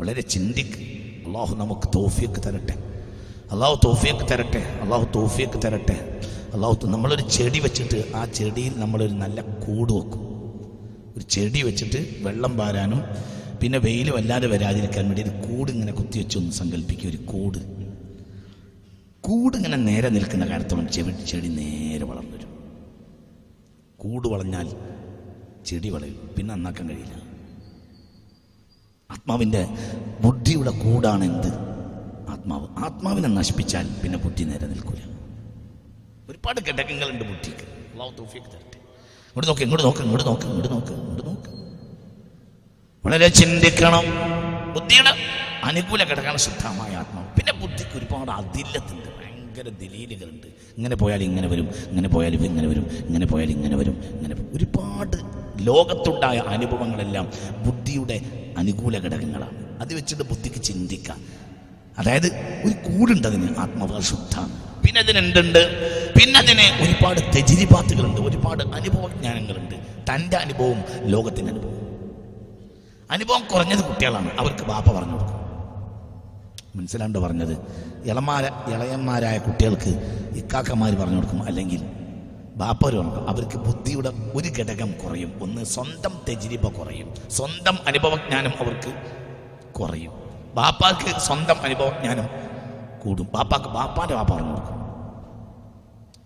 വളരെ 0.00 0.20
ചിന്തിക്ക്. 0.20 0.78
അള്ളാഹു 1.26 1.54
നമുക്ക് 1.54 1.88
തോഫിയൊക്കെ 1.94 2.40
തരട്ടെ. 2.40 2.74
അള്ളാഹു 3.50 3.80
തോഫിയൊക്കെ 3.84 4.24
തരട്ടെ. 4.24 4.78
അള്ളാഹു 4.82 5.08
തോഫിയൊക്കെ 5.14 5.58
തരട്ടെ. 5.58 6.20
അള്ളാഹു 6.52 6.74
ത- 6.74 6.86
നമ്മളൊരു 6.86 7.22
ചെടി 7.28 7.60
വെച്ചിട്ട് 7.60 8.12
ആ 8.16 8.24
ചെടിയിൽ 8.24 8.78
നമ്മളൊരു 8.78 9.12
നല്ല 9.12 9.40
കൂട് 9.40 9.92
വെക്കും. 9.92 10.22
ഒരു 11.16 11.24
ചെടി 11.24 11.62
വെച്ചിട്ട് 11.62 12.22
വെള്ളം 12.22 12.56
പാരാനും 12.56 13.02
പിന്നെ 13.60 13.78
വെയിൽ 13.78 14.10
വല്ലാതെ 14.10 14.46
വരാതിരിക്കാൻ 14.46 15.04
വേണ്ടി 15.06 15.22
ഒരു 15.22 15.30
കൂട് 15.30 15.70
ഇങ്ങനെ 15.70 15.92
കുത്തിവെച്ച് 15.92 16.38
ഒന്ന് 16.38 16.50
സങ്കല്പിക്കുക 16.50 17.08
ഒരു 17.08 17.16
കൂട്. 17.16 17.58
കൂട് 19.20 19.56
ഇങ്ങനെ 19.56 19.76
നേരെ 19.76 20.08
നിൽക്കുന്ന 20.08 20.46
കാലത്തോളം 20.46 20.88
ചെവി 20.88 21.12
ചെടി 21.24 21.48
നേരെ 21.48 22.04
വളർന്നു 22.04 22.36
വരും. 22.36 22.48
കൂട് 23.96 24.28
വളഞ്ഞാൽ 24.28 24.68
ചെടി 25.66 25.88
വളയും. 25.88 26.30
പിന്നെ 26.38 26.54
നന്നാക്കാൻ 26.54 26.88
കഴിയില്ല. 26.88 27.14
ആത്മാവിന്റെ 29.10 29.68
ബുദ്ധിയുടെ 30.20 30.70
കൂടാണ് 30.70 31.24
എന്ത്? 31.24 31.48
ആത്മാവ്. 32.28 32.66
ആത്മാവിനെ 32.78 33.28
നശിപ്പിച്ചാൽ 33.28 33.86
പിന്നെ 34.04 34.18
ബുദ്ധി 34.18 34.44
നേരെ 34.44 34.66
നിൽക്കൂല. 34.66 35.21
ഒരുപാട് 36.32 36.60
ഘടകങ്ങളുണ്ട് 36.68 37.24
ബുദ്ധിക്ക് 37.30 37.64
അള്ളാഹു 37.92 38.10
തരട്ടെ. 38.52 38.78
ഇങ്ങോട്ട് 39.28 39.48
നോക്ക് 39.48 39.62
ഇങ്ങോട്ട് 39.62 39.84
നോക്ക് 39.84 40.00
ഇങ്ങോട്ട് 40.04 40.26
നോക്ക് 40.28 40.46
ഇങ്ങോട്ട് 40.46 40.70
നോക്ക് 40.74 40.92
ഇങ്ങോട്ട് 40.92 41.24
നോക്ക്. 41.26 41.48
വളരെ 43.04 43.28
ചിന്തിക്കണം. 43.28 44.04
ബുദ്ധിയുടെ 44.74 45.12
അനുകൂല 45.64 46.02
ഘടകമാണ് 46.04 46.36
ശുദ്ധമായ 46.36 46.94
ആത്മാവ്. 47.02 47.28
പിന്നെ 47.36 47.52
ബുദ്ധിക്ക് 47.52 47.98
ഒരുപാട് 47.98 48.30
അതില്ലത്തുണ്ട്. 48.30 49.08
ഭയങ്കര 49.18 49.68
ദലീലുകളുണ്ട്. 49.82 50.46
ഇങ്ങനെ 50.76 50.96
പോയാൽ 50.96 51.22
ഇങ്ങനെ 51.22 51.48
വരും 51.48 51.68
ഇങ്ങനെ 51.90 52.08
പോയാൽ 52.08 52.34
ഇങ്ങനെ 52.34 52.68
വരും 52.68 52.86
ഇങ്ങനെ 53.08 53.26
പോയാൽ 53.26 53.50
ഇങ്ങനെ 53.50 53.76
വരും 53.76 53.96
ഇങ്ങനെ 54.14 54.34
ഒരുപാട് 54.56 55.16
ലോകത്തുണ്ടായ 55.68 56.38
അനുഭവങ്ങളെല്ലാം 56.38 57.26
ബുദ്ധിയുടെ 57.66 58.16
അനുകൂല 58.58 58.98
ഘടകങ്ങളാണ്. 58.98 59.56
അത് 59.80 59.94
വെച്ചിട്ട് 59.94 60.22
ബുദ്ധിക്ക് 60.22 60.62
ചിന്തിക്കാം. 60.62 61.20
അതായത് 61.98 62.28
ഒരു 62.66 62.74
കൂടുണ്ട് 62.86 63.28
അതിന്. 63.28 63.56
ആത്മാവ് 63.58 64.02
ശുദ്ധാണ് 64.02 64.71
പിന്നെ 64.84 65.00
അതിന് 65.00 65.18
എന്തുണ്ട്? 65.18 65.62
പിന്നെ 66.14 66.38
അതിന് 66.38 66.82
ഒരുപാട് 66.82 67.20
തെജിരിപാത്തുകളുണ്ട് 67.36 68.20
ഒരുപാട് 68.20 68.64
അനുഭവജ്ഞാനങ്ങളുണ്ട്. 68.64 69.74
തന്റെ 70.14 70.36
അനുഭവം 70.36 70.84
ലോകത്തിന്റെ 71.02 71.52
അനുഭവം 71.52 71.82
അനുഭവം 73.10 73.44
കുറഞ്ഞത് 73.54 73.84
കുട്ടികളാണ്. 73.84 74.30
അവർക്ക് 74.38 74.64
ബാപ്പ 74.64 74.90
പറഞ്ഞു 74.90 75.12
കൊടുക്കും. 75.12 75.42
മനസ്സിലാണ്ട് 76.76 77.18
പറഞ്ഞത്? 77.18 77.58
ഇളമാര 78.04 78.44
ഇളയന്മാരായ 78.44 79.38
കുട്ടികൾക്ക് 79.38 79.90
ഇക്കാക്കന്മാർ 80.36 80.94
പറഞ്ഞു 80.94 81.16
കൊടുക്കും. 81.16 81.42
അല്ലെങ്കിൽ 81.42 81.82
ബാപ്പർ 82.56 82.96
പറഞ്ഞു 82.96 83.28
അവർക്ക് 83.28 83.56
ബുദ്ധിയുടെ 83.56 84.08
ഒരു 84.08 84.48
ഘടകം 84.48 84.92
കുറയും. 84.92 85.38
ഒന്ന് 85.42 85.64
സ്വന്തം 85.64 86.20
തെജിരിബ 86.28 86.66
കുറയും. 86.66 87.14
സ്വന്തം 87.30 87.78
അനുഭവജ്ഞാനം 87.86 88.52
അവർക്ക് 88.60 88.94
കുറയും. 89.72 90.12
ബാപ്പാക്ക് 90.54 91.20
സ്വന്തം 91.20 91.62
അനുഭവജ്ഞാനം 91.62 92.51
കൂടും. 93.02 93.28
ബാപ്പാക്ക് 93.34 93.68
ബാപ്പാന്റെ 93.68 94.14
ബാപ്പ 94.14 94.34
പറഞ്ഞു 94.34 94.50
കൊടുക്കും. 94.50 94.76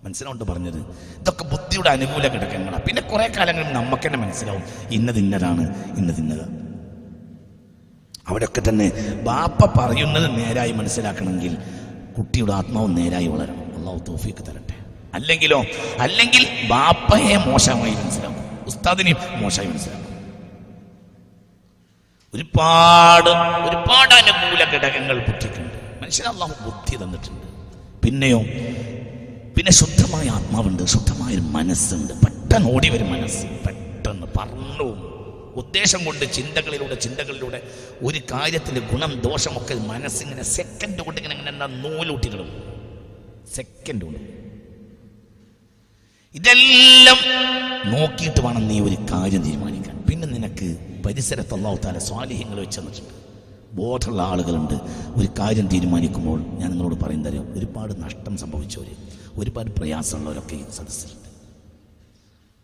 മനസ്സിലാവുണ്ട് 0.05 0.45
പറഞ്ഞത്? 0.45 0.79
ഇതൊക്കെ 1.21 1.45
ബുദ്ധിയുടെ 1.45 1.91
അനുകൂല 1.91 2.27
ഘടകങ്ങളാണ് 2.29 2.83
പിന്നെ 2.83 3.03
കുറെ 3.03 3.27
കാലങ്ങളിൽ 3.27 3.73
നമുക്ക് 3.73 4.07
തന്നെ 4.07 4.19
മനസ്സിലാവും. 4.19 4.63
ഇന്നത് 4.91 5.17
ഇന്നതാണ് 5.17 5.65
ഇന്നത് 5.97 6.19
ഇന്നത്. 6.19 6.45
അവിടെയൊക്കെ 8.29 8.63
തന്നെ 8.69 8.93
ബാപ്പ 9.25 9.79
പറയുന്നത് 9.79 10.27
നേരായി 10.39 10.73
മനസ്സിലാക്കണമെങ്കിൽ 10.73 11.57
കുട്ടിയുടെ 12.19 12.53
ആത്മാവ് 12.53 12.97
നേരായി 12.97 13.27
വളരണം. 13.27 13.77
അള്ളാഹു 13.79 13.99
തോഫിക്ക് 13.99 14.39
തരട്ടെ. 14.39 14.75
അല്ലെങ്കിലോ 15.15 15.65
അല്ലെങ്കിൽ 15.99 16.47
ബാപ്പയെ 16.71 17.37
മോശമായി 17.37 17.95
മനസ്സിലാക്കും. 17.95 18.65
ഉസ്താദിനെ 18.67 19.15
മോശമായി 19.37 19.71
മനസ്സിലാക്കും. 19.71 20.07
ഒരുപാട് 22.35 23.31
ഒരുപാട് 23.69 24.15
അനുകൂല 24.15 24.63
ഘടകങ്ങൾ 24.65 25.19
ബുദ്ധിക്കുണ്ട് 25.19 25.66
മനുഷ്യന് 26.07 26.29
അള്ളാഹു 26.29 26.55
ബുദ്ധി 26.65 26.97
തന്നിട്ടുണ്ട്. 27.05 27.47
പിന്നെയോ 28.03 28.41
പിന്നെ 29.55 29.73
ശുദ്ധമായ 29.73 30.27
ആത്മാവുണ്ട് 30.29 30.83
ശുദ്ധമായ 30.87 31.35
ഒരു 31.35 31.41
മനസ്സുണ്ട്. 31.41 32.13
പെട്ടെന്ന് 32.13 32.69
ഓടി 32.75 32.89
വരും 32.89 33.09
മനസ്സ്. 33.13 33.43
പെട്ടെന്ന് 33.67 34.27
പറഞ്ഞു 34.37 34.87
ഉദ്ദേശം 35.61 36.05
കൊണ്ട് 36.05 36.33
ചിന്തകളിലൂടെ 36.33 36.95
ചിന്തകളിലൂടെ 36.95 37.63
ഒരു 38.03 38.21
കാര്യത്തിന്റെ 38.33 38.81
ഗുണം 38.81 39.21
ദോഷമൊക്കെ 39.21 39.75
മനസ്സിങ്ങനെ 39.75 40.43
സെക്കൻഡ് 40.43 41.03
കൊണ്ട് 41.03 41.21
ഇങ്ങനെ 41.21 41.35
ഇങ്ങനെ 41.39 41.53
എന്താ 41.53 41.67
നൂലൂട്ടി 41.67 42.29
കിടക്കും. 42.29 42.63
സെക്കൻഡ് 43.55 44.05
കൊണ്ട്. 44.05 44.21
ഇതെല്ലാം 46.35 47.19
നോക്കിയിട്ട് 47.93 48.41
വേണം 48.47 48.69
നീ 48.69 48.81
ഒരു 48.81 48.97
കാര്യം 49.13 49.43
തീരുമാനിക്കാൻ. 49.43 49.97
പിന്നെ 50.11 50.29
നിനക്ക് 50.29 50.69
പരിസരത്ത് 51.07 51.55
അള്ളാഹുത്താല 51.55 51.99
സ്വാലിഹ്യങ്ങൾ 51.99 52.61
വെച്ച് 52.61 52.81
ബോധമുള്ള 53.77 54.23
ആളുകളുണ്ട്. 54.23 54.75
ഒരു 55.15 55.29
കാര്യം 55.39 55.67
തീരുമാനിക്കുമ്പോൾ 55.67 56.41
ഞാൻ 56.41 56.71
നിങ്ങളോട് 56.71 57.05
പറയുന്നത് 57.05 57.59
ഒരുപാട് 57.59 58.03
നഷ്ടം 58.03 58.37
സംഭവിച്ചവർ 58.37 58.87
ഒരുപാട് 59.37 59.71
പ്രയാസമുള്ളവരൊക്കെ 59.71 60.55
ഈ 60.55 60.63
സദസ്സിലുണ്ട്. 60.71 61.27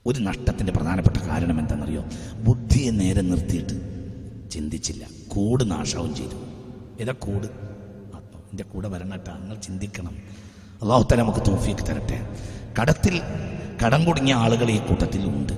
ഒരു 0.06 0.20
നഷ്ടത്തിന്റെ 0.20 0.72
പ്രധാനപ്പെട്ട 0.72 1.16
കാരണം 1.16 1.58
എന്താണെന്നറിയോ? 1.58 2.04
ബുദ്ധിയെ 2.42 2.90
നേരെ 2.90 3.20
നിർത്തിയിട്ട് 3.20 3.92
ചിന്തിച്ചില്ല. 4.50 5.06
കൂട് 5.28 5.70
നാശവും 5.70 6.14
ചെയ്തു. 6.14 6.34
ഏതാ 7.02 7.12
കൂട്? 7.12 7.46
എന്റെ 8.52 8.64
കൂടെ 8.64 8.88
വരണട്ടാ 8.88 9.38
നിങ്ങൾ 9.38 9.56
ചിന്തിക്കണം. 9.56 10.16
അള്ളാഹുത്തല 10.82 11.22
നമുക്ക് 11.22 11.38
തോഫിയൊക്കെ 11.38 11.82
തരട്ടെ. 11.82 12.36
കടത്തിൽ 12.80 13.20
കടം 13.86 14.04
കുടുങ്ങിയ 14.04 14.34
ആളുകൾ 14.34 14.70
ഈ 14.70 14.78
കൂട്ടത്തിൽ 14.78 15.26
ഉണ്ട് 15.26 15.52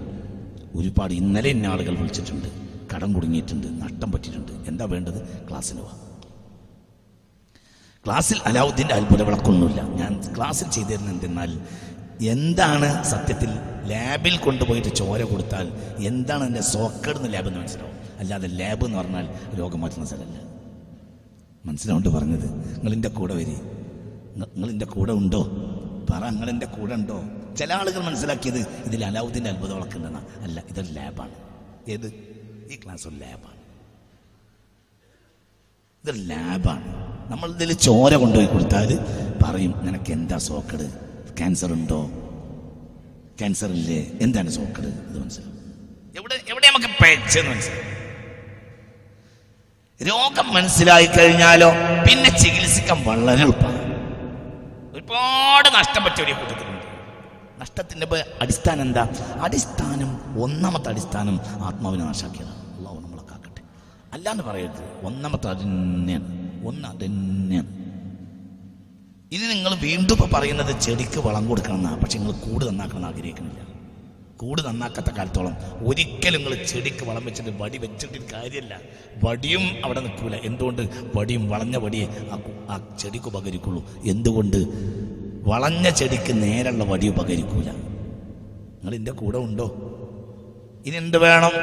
ഒരുപാട് 0.74 1.14
ഇന്നലെ 1.14 1.50
ഇന്ന 1.50 1.66
ആളുകൾ 1.66 1.96
വിളിച്ചിട്ടുണ്ട്. 1.96 2.63
കടം 2.94 3.12
കുടുങ്ങിയിട്ടുണ്ട് 3.12 3.66
നഷ്ടം 3.66 4.12
പറ്റിയിട്ടുണ്ട്. 4.12 4.52
എന്താ 4.52 4.84
വേണ്ടത്? 4.84 5.48
ക്ലാസ്സിന് 5.48 5.80
പോവാം 5.80 6.04
ക്ലാസ്സിൽ 8.06 8.40
അലാവുദ്ദീന്റെ 8.44 8.94
അത്ഭുത 8.94 9.22
വിളക്കൊന്നുമില്ല. 9.22 9.82
ഞാൻ 9.82 10.34
ക്ലാസ്സിൽ 10.36 10.70
ചെയ്തിരുന്നത് 10.70 11.14
എന്തെന്നാൽ 11.14 11.60
എന്താണ് 12.22 13.04
സത്യത്തിൽ 13.04 13.48
ലാബിൽ 13.90 14.36
കൊണ്ടുപോയിട്ട് 14.36 14.88
ചോര 14.88 15.22
കൊടുത്താൽ 15.22 15.72
എന്താണ് 16.06 16.46
എന്റെ 16.46 16.60
സോക്കേടെന്ന് 16.60 17.34
ലാബ് 17.34 17.46
എന്ന് 17.46 17.60
മനസ്സിലാവും. 17.60 17.94
അല്ലാതെ 18.18 18.48
ലാബ് 18.48 18.84
എന്ന് 18.84 18.98
പറഞ്ഞാൽ 18.98 19.56
രോഗം 19.58 19.80
മാറ്റുന്ന 19.80 20.06
സ്ഥലമല്ല. 20.06 20.40
മനസ്സിലാവുണ്ട് 21.66 22.08
പറഞ്ഞത്? 22.08 22.48
നിങ്ങളിന്റെ 22.56 23.08
കൂടെ 23.08 23.34
വരി. 23.34 23.56
നിങ്ങളിന്റെ 24.36 24.86
കൂടെ 24.86 25.12
ഉണ്ടോ? 25.12 25.42
പറ 26.10 26.28
നിങ്ങളിന്റെ 26.28 26.66
കൂടെ 26.66 26.94
ഉണ്ടോ? 26.94 27.22
ചില 27.58 27.74
ആളുകൾ 27.74 28.00
മനസ്സിലാക്കിയത് 28.00 28.58
ഇതിൽ 28.58 29.04
അലാവുദ്ദീന്റെ 29.04 29.50
അത്ഭുത 29.50 29.72
വിളക്കുണ്ടെന്നാ 29.72 30.24
അല്ല 30.40 30.64
ഇതൊരു 30.70 30.92
ലാബാണ്. 30.92 31.30
ഏത്? 31.88 32.33
ഈ 32.72 32.76
ക്ലാസ് 32.82 33.04
ഒരു 33.08 33.16
ലാബാണ് 33.24 33.60
ഇതൊരു 36.04 36.20
ലാബാണ് 36.32 36.86
നമ്മൾ 37.32 37.48
ഇതിൽ 37.56 37.72
ചോര 37.86 38.14
കൊണ്ടുപോയി 38.22 38.46
കൊടുത്താൽ 38.46 38.90
പറയും 39.42 39.72
നിനക്ക് 39.86 40.10
എന്താ 40.12 40.38
സോക്കട്? 40.48 40.86
ക്യാൻസർ 41.38 41.70
ഉണ്ടോ? 41.72 42.00
ക്യാൻസർ 43.38 43.70
ഇല്ലേ? 43.78 44.00
എന്താണ് 44.24 44.50
സോക്കട്? 44.58 44.90
ഇത് 45.08 45.16
മനസ്സിലാവും. 45.22 45.52
എവിടെ 46.18 46.36
എവിടെ 46.52 46.66
നമുക്ക് 46.70 46.90
രോഗം 50.00 50.46
മനസ്സിലായി 50.54 51.06
കഴിഞ്ഞാലോ 51.06 51.70
പിന്നെ 52.06 52.30
ചികിത്സിക്കാൻ 52.42 52.98
വളരെ 53.08 53.42
എളുപ്പമാണ്. 53.46 53.80
ഒരുപാട് 54.96 55.68
നഷ്ടം 55.78 56.02
പറ്റിയ 56.04 56.24
ഒരു 56.24 56.32
നഷ്ടത്തിന്റെ 57.64 58.06
അടിസ്ഥാനം 58.40 58.82
എന്താ? 58.82 59.08
അടിസ്ഥാനം 59.40 60.42
ഒന്നാമത്തെ 60.42 60.88
അടിസ്ഥാനം 60.88 61.40
ആത്മാവിനെ 61.42 62.04
നാശാക്കിയതാണ് 62.04 62.76
അള്ളാഹു 62.76 62.96
നമ്മളെ 62.96 63.22
കാക്കട്ടെ. 63.22 63.62
അല്ലാന്ന് 64.12 64.42
പറയരുത്. 64.42 65.06
ഒന്നാമത്തെ 65.06 65.48
അത് 65.48 65.58
തന്നെയാണ് 65.58 66.26
ഒന്ന് 66.66 66.88
അത് 66.88 67.04
തന്നെയാണ് 67.04 67.70
ഇനി 69.32 69.46
നിങ്ങൾ 69.54 69.74
വീണ്ടും 69.74 70.14
ഇപ്പൊ 70.14 70.38
പറയുന്നത് 70.38 70.80
ചെടിക്ക് 70.80 71.20
വളം 71.26 71.48
കൊടുക്കണം 71.48 71.74
എന്നാ 71.74 71.96
പക്ഷെ 72.02 72.18
നിങ്ങൾ 72.18 72.32
കൂട് 72.32 72.64
നന്നാക്കണം 72.64 73.06
ആഗ്രഹിക്കുന്നില്ല. 73.06 73.60
കൂട് 74.36 74.62
നന്നാക്കാത്ത 74.66 75.10
കാലത്തോളം 75.10 75.54
ഒരിക്കലും 75.86 76.44
നിങ്ങൾ 76.44 76.64
ചെടിക്ക് 76.64 77.04
വളം 77.08 77.24
വെച്ചിട്ട് 77.24 77.50
വടി 77.50 77.78
വെച്ചിട്ട് 77.78 78.32
കാര്യമല്ല 78.32 78.80
വടിയും 79.24 79.60
അവിടെ 79.84 80.00
നിൽക്കൂല. 80.00 80.34
എന്തുകൊണ്ട്? 80.34 80.82
വടിയും 81.16 81.50
വളഞ്ഞ 81.50 81.76
വടിയെ 81.76 82.06
ആ 82.70 82.96
ചെടിക്ക് 82.98 83.26
ഉപകരിക്കുള്ളൂ. 83.26 83.86
എന്തുകൊണ്ട്? 84.04 84.60
വളഞ്ഞ 85.49 85.87
ചെടിക്ക് 85.99 86.33
നേരെയുള്ള 86.41 86.83
വടി 86.83 87.07
ഉപകരിക്കൂല 87.13 87.69
നിങ്ങൾ 88.73 88.93
എൻ്റെ 88.95 89.13
കൂടെ 89.21 89.39
ഉണ്ടോ 89.47 89.67
ഇനി 90.85 90.97
എന്ത് 90.97 91.17
വേണം 91.25 91.53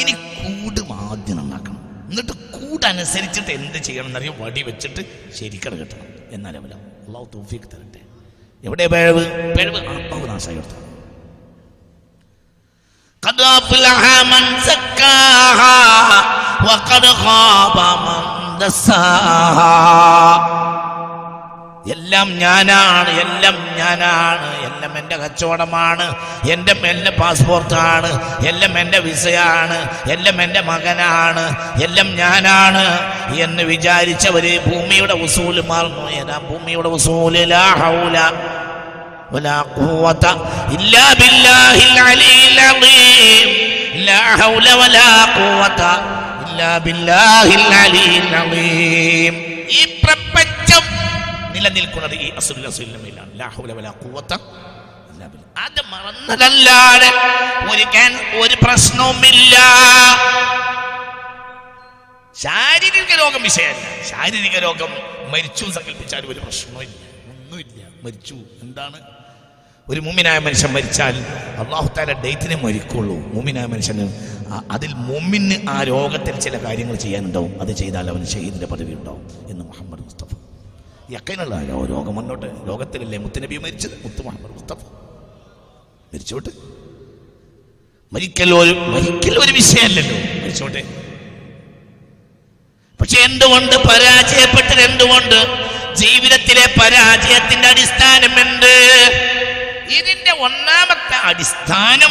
ഇനി 0.00 0.14
കൂട് 0.38 0.80
ആദ്യം 1.02 1.36
നന്നാക്കണം 1.36 1.82
എന്നിട്ട് 2.10 2.34
കൂടനുസരിച്ചിട്ട് 2.56 3.52
എന്ത് 3.58 3.78
ചെയ്യണം 3.80 4.08
എന്നറിയാം 4.08 4.36
വടി 4.42 4.62
വെച്ചിട്ട് 4.62 5.02
ശരിക്കട 5.38 5.74
കിട്ടണം 5.74 6.08
എന്നാലേ 6.32 6.58
അവല 6.58 6.74
അള്ളാഹു 7.06 7.26
തോഫിക്ക് 7.34 7.68
തരട്ടെ 7.74 8.02
എവിടെ 8.64 8.86
പിഴവ് 8.94 9.24
പിഴവ് 9.56 9.80
ആത്മാവ് 9.94 10.26
നാശമായി 10.32 10.58
എടുത്തു 10.58 10.76
قد 13.22 13.40
أفلح 13.58 14.00
من 14.24 14.44
زكاها 14.62 15.78
وقد 16.62 17.04
خاب 17.16 17.76
من 17.98 18.22
دساها 18.58 19.76
എല്ലാം 21.85 22.37
ഞാനാണ് 22.37 23.09
എല്ലാം 23.19 23.55
ഞാനാണ്. 23.77 24.47
എല്ലാം 24.65 24.97
എന്റെ 24.97 25.17
കച്ചവടമാണ് 25.17 26.15
എന്റെ 26.49 26.73
എന്റെ 26.83 27.09
പാസ്പോർട്ടാണ് 27.09 28.09
എല്ലാം 28.47 28.77
എന്റെ 28.77 28.99
വിസയാണ് 28.99 29.77
എല്ലാം 30.11 30.41
എന്റെ 30.41 30.61
മകനാണ് 30.61 31.45
എല്ലാം 31.81 32.15
ഞാനാണ് 32.15 32.85
എന്ന് 33.39 33.63
വിചാരിച്ചവർ 33.63 34.45
ഭൂമിയുടെ 34.69 35.13
ഉസൂൽ 35.13 35.61
മാറുന്നു. 35.61 36.09
ഏതാ 36.09 36.37
ഭൂമിയുടെ 36.49 36.89
ഉസൂൽ 36.89 37.49
ലാ 37.49 37.65
ഹൗല 37.77 38.17
ഈ 49.69 49.85
പ്രപഞ്ച 50.03 50.50
നിലനിൽക്കുന്നത് 51.53 52.15
ഈ 52.15 52.31
ബില്ലാ. 55.33 55.53
അത് 55.63 55.81
മറന്നതല്ലാതെ 55.85 57.09
ഒരു 57.73 57.85
ഒരു 58.37 58.55
പ്രശ്നവുമില്ല. 58.63 59.55
ശാരീരിക 62.35 63.11
രോഗം 63.19 63.41
വിഷയമല്ല. 63.43 64.03
ശാരീരിക 64.09 64.59
രോഗം 64.59 64.91
മരിച്ചു 65.31 65.65
സങ്കല്പിച്ചാൽ 65.65 66.25
ഒരു 66.25 66.39
പ്രശ്നമില്ല 66.39 66.95
ഒന്നുമില്ല. 67.31 67.83
മരിച്ചു. 68.03 68.35
എന്താണ്? 68.61 68.99
ഒരു 69.89 69.99
മുമ്മിനായ 69.99 70.39
മനുഷ്യൻ 70.39 70.71
മരിച്ചാൽ 70.73 71.15
അള്ളാഹുത്താല 71.63 72.11
ഡേറ്റിനെ 72.13 72.55
മരിക്കുള്ളൂ. 72.55 73.15
മുമ്മിനായ 73.15 73.65
മനുഷ്യന് 73.65 74.05
അതിൽ 74.71 74.93
മുമ്മിന് 74.93 75.69
ആ 75.69 75.83
രോഗത്തിൽ 75.83 76.39
ചില 76.39 76.57
കാര്യങ്ങൾ 76.57 76.95
ചെയ്യാനുണ്ടാവും. 76.95 77.61
അത് 77.61 77.71
ചെയ്താൽ 77.71 78.09
അവന് 78.09 78.25
ഷഹീദിന്റെ 78.25 78.65
പദവി 78.65 78.93
ഉണ്ടാവും 78.93 79.23
എന്ന് 79.49 79.65
മുഹമ്മദ് 79.65 80.01
മുസ്തഫ 80.01 80.40
യക്കനുള്ള 81.11 81.85
രോഗം 81.85 82.15
മുന്നോട്ട് 82.15 82.45
ലോകത്തിലല്ലേ 82.67 83.17
മുത്തുനബി 83.17 83.57
മരിച്ചത്? 83.57 83.91
മുത്ത് 84.03 84.25
മുഹമ്മദ് 84.25 84.51
മുസ്തഫ. 84.51 84.77
മരിച്ചോട്ടെ? 86.13 86.49
മരിക്കൽ 88.13 88.53
ഒരു 88.53 88.71
മരിക്കൽ 88.71 89.39
ഒരു 89.39 89.51
വിഷയമല്ലല്ലോ. 89.51 90.41
മരിച്ചോട്ടെ. 90.41 90.83
പക്ഷെ 93.01 93.19
എന്തുകൊണ്ട് 93.19 93.75
പരാജയപ്പെട്ടത് 93.75 94.81
എന്തുകൊണ്ട്? 94.81 95.71
ജീവിതത്തിലെ 95.95 96.65
പരാജയത്തിന്റെ 96.81 97.67
അടിസ്ഥാനം 97.67 98.41
എന്ത്? 98.41 98.73
ഇതിന്റെ 99.89 100.31
ഒന്നാമത്തെ 100.31 101.15
അടിസ്ഥാനം 101.15 102.09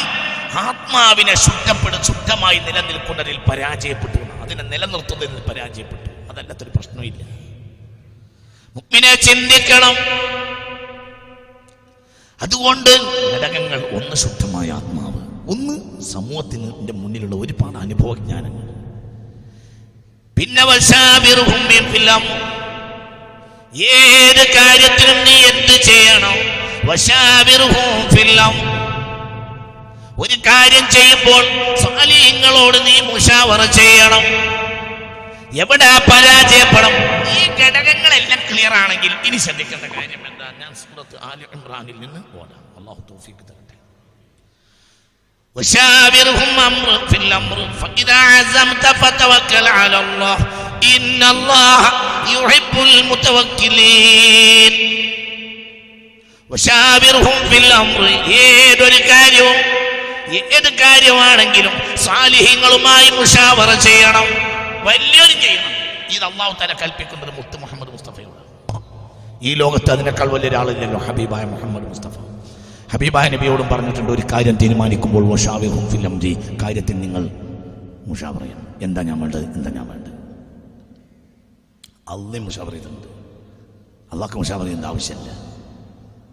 ആത്മാവിനെ 0.59 1.35
ശുദ്ധപ്പെടും 1.35 2.05
ശുദ്ധമായി 2.05 2.59
നിലനിൽക്കുന്നതിൽ 2.59 3.39
പരാജയപ്പെട്ടു. 3.39 4.19
അതിനെ 4.43 4.63
നിലനിർത്തുന്നതിൽ 4.63 5.53
പരാജയപ്പെട്ടു. 5.53 6.33
അതല്ലാത്തൊരു 6.33 6.71
പ്രശ്നമില്ല 6.71 7.30
മുഗ്മിനെ 8.77 9.15
ചിന്തിക്കണം. 9.15 9.97
അതുകൊണ്ട് 12.43 12.91
ഘടകങ്ങൾ 13.33 13.81
ഒന്ന് 13.99 14.17
ശുദ്ധമായ 14.17 14.71
ആത്മാവ് 14.71 15.21
ഒന്ന് 15.51 16.03
സമൂഹത്തിന് 16.03 16.93
മുന്നിലുള്ള 16.93 17.37
ഒരുപാട് 17.37 17.79
അനുഭവജ്ഞാനങ്ങൾ 17.79 18.67
പിന്നെ. 20.37 20.63
ഏത് 23.97 24.45
കാര്യത്തിനും 24.57 25.19
നീ 25.25 25.37
എന്ത് 25.53 25.77
ചെയ്യണം? 25.83 26.37
ഒരു 30.19 30.37
കാര്യം 30.47 30.87
ചെയ്യുമ്പോൾ 30.91 31.45
സാലിഹ്യങ്ങളോട് 31.83 32.79
നീ 32.87 33.01
മുഷാവറ 33.01 33.65
ചെയ്യണം. 33.65 34.25
എവിടെ 35.64 35.90
പരാജയപ്പെടും 36.10 36.96
ഈ 37.34 37.44
ഘടകങ്ങളെല്ലാം 37.60 38.40
ക്ലിയർ 38.50 38.74
ആണെങ്കിൽ 38.84 39.12
ഇനി 39.28 39.38
ശ്രദ്ധിക്കേണ്ട 39.46 39.86
കാര്യം 39.98 40.22
എന്താ 40.30 40.48
ഞാൻ 40.62 40.72
സൂറത്ത് 40.82 41.18
ആലി 41.30 41.46
ഇമ്രാനിൽ 41.58 41.98
നിന്ന് 42.04 42.22
ഓടാം 42.40 42.64
അള്ളാഹു 42.80 43.02
തൗഫീഖ് 43.12 43.44
തരട്ടെ 43.44 43.64
وشاورهم 45.56 46.54
أمر 46.62 46.90
في 47.10 47.18
الأمر 47.18 47.58
فإذا 47.82 48.18
عزمت 48.32 48.86
فتوكل 48.96 49.66
على 49.70 49.98
الله 50.00 50.38
إن 50.88 51.22
الله 51.26 51.82
يحب 52.34 52.76
المتوكلين 52.90 54.74
وشاورهم 56.50 57.38
في 57.50 57.58
الأمر 57.58 58.02
ഏതൊരു 58.42 59.00
കാര്യവും 59.04 59.58
ഏത് 60.50 60.70
കാര്യമാണെങ്കിലും 60.76 61.74
സാലിഹ്യങ്ങളുമായി 62.06 63.10
മുഷാവറ 63.12 63.70
ചെയ്യണം 63.86 64.28
വലിയൊരു 64.87 65.35
ചെയ്യണം 65.45 65.73
ഇത് 66.17 66.25
അള്ളാഹു 66.25 66.53
തല 66.63 66.73
കൽപ്പിക്കുന്നത് 66.83 67.33
മുത്ത് 67.39 67.57
മുഹമ്മദ് 67.63 67.91
മുസ്തഫയോട് 67.91 68.39
ഈ 69.43 69.55
ലോകത്ത് 69.55 69.91
അതിനേക്കാൾ 69.91 70.27
വലിയ 70.27 70.37
വലിയൊരാളില്ലല്ലോ 70.37 70.99
ഹബീബായ 70.99 71.45
മുഹമ്മദ് 71.45 71.87
മുസ്തഫ. 71.89 72.17
ഹബീബായ 72.93 73.29
നബിയോടും 73.29 73.69
പറഞ്ഞിട്ടുണ്ട് 73.69 74.13
ഒരു 74.13 74.23
കാര്യം 74.33 74.57
തീരുമാനിക്കുമ്പോൾ 74.57 75.25
വഷാവിഹും 75.33 75.89
ഫിലം 75.93 76.21
ജി 76.21 76.33
കാര്യത്തിൽ 76.63 77.01
നിങ്ങൾ 77.01 77.23
മുഷാവർ 78.07 78.41
ചെയ്യണം 78.41 78.67
എന്താ 78.83 79.03
ഞാൻ 79.03 79.21
വേണ്ടത്? 79.21 79.45
എന്താ 79.57 79.71
ഞാൻ 79.71 79.89
വേണ്ടത്? 79.89 80.15
അള്ളേ 82.09 82.39
മുഷാവർ 82.39 82.73
ചെയ്തിട്ടുണ്ട്. 82.73 83.09
അള്ളാഹ്ക്ക് 84.13 84.39
മുഷാവർ 84.39 84.65
ചെയ്യേണ്ട 84.65 84.85
ആവശ്യമില്ല. 84.85 85.31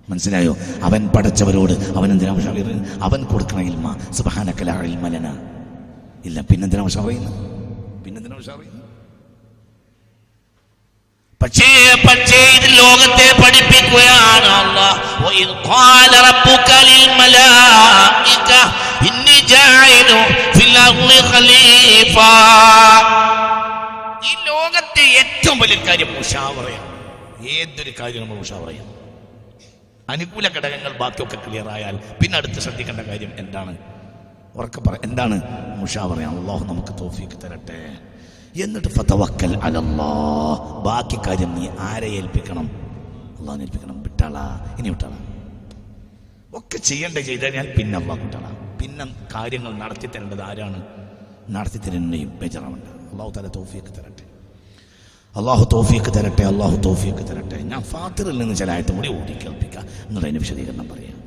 മനസ്സിലായോ? 0.10 0.54
അവൻ 0.84 1.08
പഠിച്ചവരോട് 1.08 1.74
അവൻ 1.98 2.12
എന്തിനാ 2.12 2.34
മുഷാവർ 2.34 2.68
അവൻ 3.02 3.24
കൊടുക്കണ 3.24 3.60
ഇൽമ. 3.62 3.88
സുബഹാനക്കല 4.12 4.72
ഇൽമലന 4.84 5.28
ഇല്ല 6.26 6.42
പിന്നെന്തിനാ 6.42 6.84
മുഷാ 6.84 7.02
പറയുന്നത് 7.02 7.57
പക്ഷേ 11.42 11.98
പക്ഷേ 12.08 12.38
ഇത് 12.58 12.78
ലോകത്തെ 12.78 13.26
പഠിപ്പിക്കുകയാണ് 13.42 14.48
ഈ 24.24 24.34
ലോകത്തെ 24.48 25.04
ഏറ്റവും 25.20 25.60
വലിയ 25.60 25.86
കാര്യം 25.88 26.14
മുഷാവറയാണ് 26.14 26.88
ഏതൊരു 27.50 27.94
കാര്യം 28.00 28.22
നമ്മൾ 28.22 28.36
മുഷാവറയാണ് 28.36 28.94
അനുകൂല 30.10 30.48
ഘടകങ്ങൾ 30.48 30.92
ബാക്കിയൊക്കെ 30.92 31.36
ക്ലിയർ 31.36 31.70
ആയാൽ 31.70 31.96
പിന്നെ 31.96 32.38
അടുത്ത് 32.38 32.60
ശ്രദ്ധിക്കേണ്ട 32.60 33.02
കാര്യം 33.02 33.32
എന്താണ്? 33.38 33.78
ഉറക്കെ 34.56 34.82
പറ 34.82 34.96
എന്താണ്? 35.04 35.42
മുഷാവറയാണ് 35.76 36.40
അള്ളാഹു 36.40 36.64
നമുക്ക് 36.66 37.00
തോഫിക്ക് 37.00 37.38
തരട്ടെ. 37.46 37.80
എന്നിട്ട് 38.64 38.88
ഫതവക്കൽ 38.88 39.58
അലല്ലാ 39.58 40.12
ബാക്കി 40.86 41.18
കാര്യം 41.28 41.56
നീ 41.56 41.68
ആരെ 41.80 42.08
ഏൽപ്പിക്കണം? 42.08 42.72
അള്ളാഹിനെ 43.40 43.64
ഏൽപ്പിക്കണം. 43.64 44.04
വിട്ടാളാ. 44.04 44.76
ഇനി 44.80 44.90
വിട്ടാളാ. 44.90 45.18
ഒക്കെ 46.58 46.78
ചെയ്യേണ്ട 46.78 47.18
ചെയ്താൽ 47.18 47.50
ഞാൻ 47.50 47.74
പിന്നെ 47.78 48.00
അള്ളാഹ് 48.00 48.22
വിട്ടാളാ 48.22 48.52
പിന്നെ 48.82 49.06
കാര്യങ്ങൾ 49.36 49.74
നടത്തി 49.74 50.08
തരേണ്ടത് 50.08 50.42
ആരാണ്? 50.42 50.84
നടത്തി 51.50 51.78
തരുന്നയും 51.78 52.40
ബേജറാവുണ്ട് 52.42 52.86
അള്ളാഹു 52.86 53.32
തല 53.32 53.48
തോഫിയൊക്കെ 53.48 53.92
തരട്ടെ. 53.92 54.24
അള്ളാഹു 55.36 55.70
തോഫിയൊക്കെ 55.74 56.12
തരട്ടെ 56.12 56.44
അള്ളാഹു 56.44 56.76
തോഫിയൊക്കെ 56.76 57.24
തരട്ടെ. 57.24 57.58
ഞാൻ 57.58 57.82
ഫാത്തിറിൽ 57.82 58.38
നിന്ന് 58.38 58.56
ചില 58.56 58.72
ആയത്തും 58.72 58.96
കൂടി 58.96 59.08
ഓടി 59.08 59.32
എന്നുള്ള 59.32 59.80
എന്നുള്ളതിന് 59.80 60.38
വിശദീകരണം 60.38 60.90
പറയാം. 60.90 61.18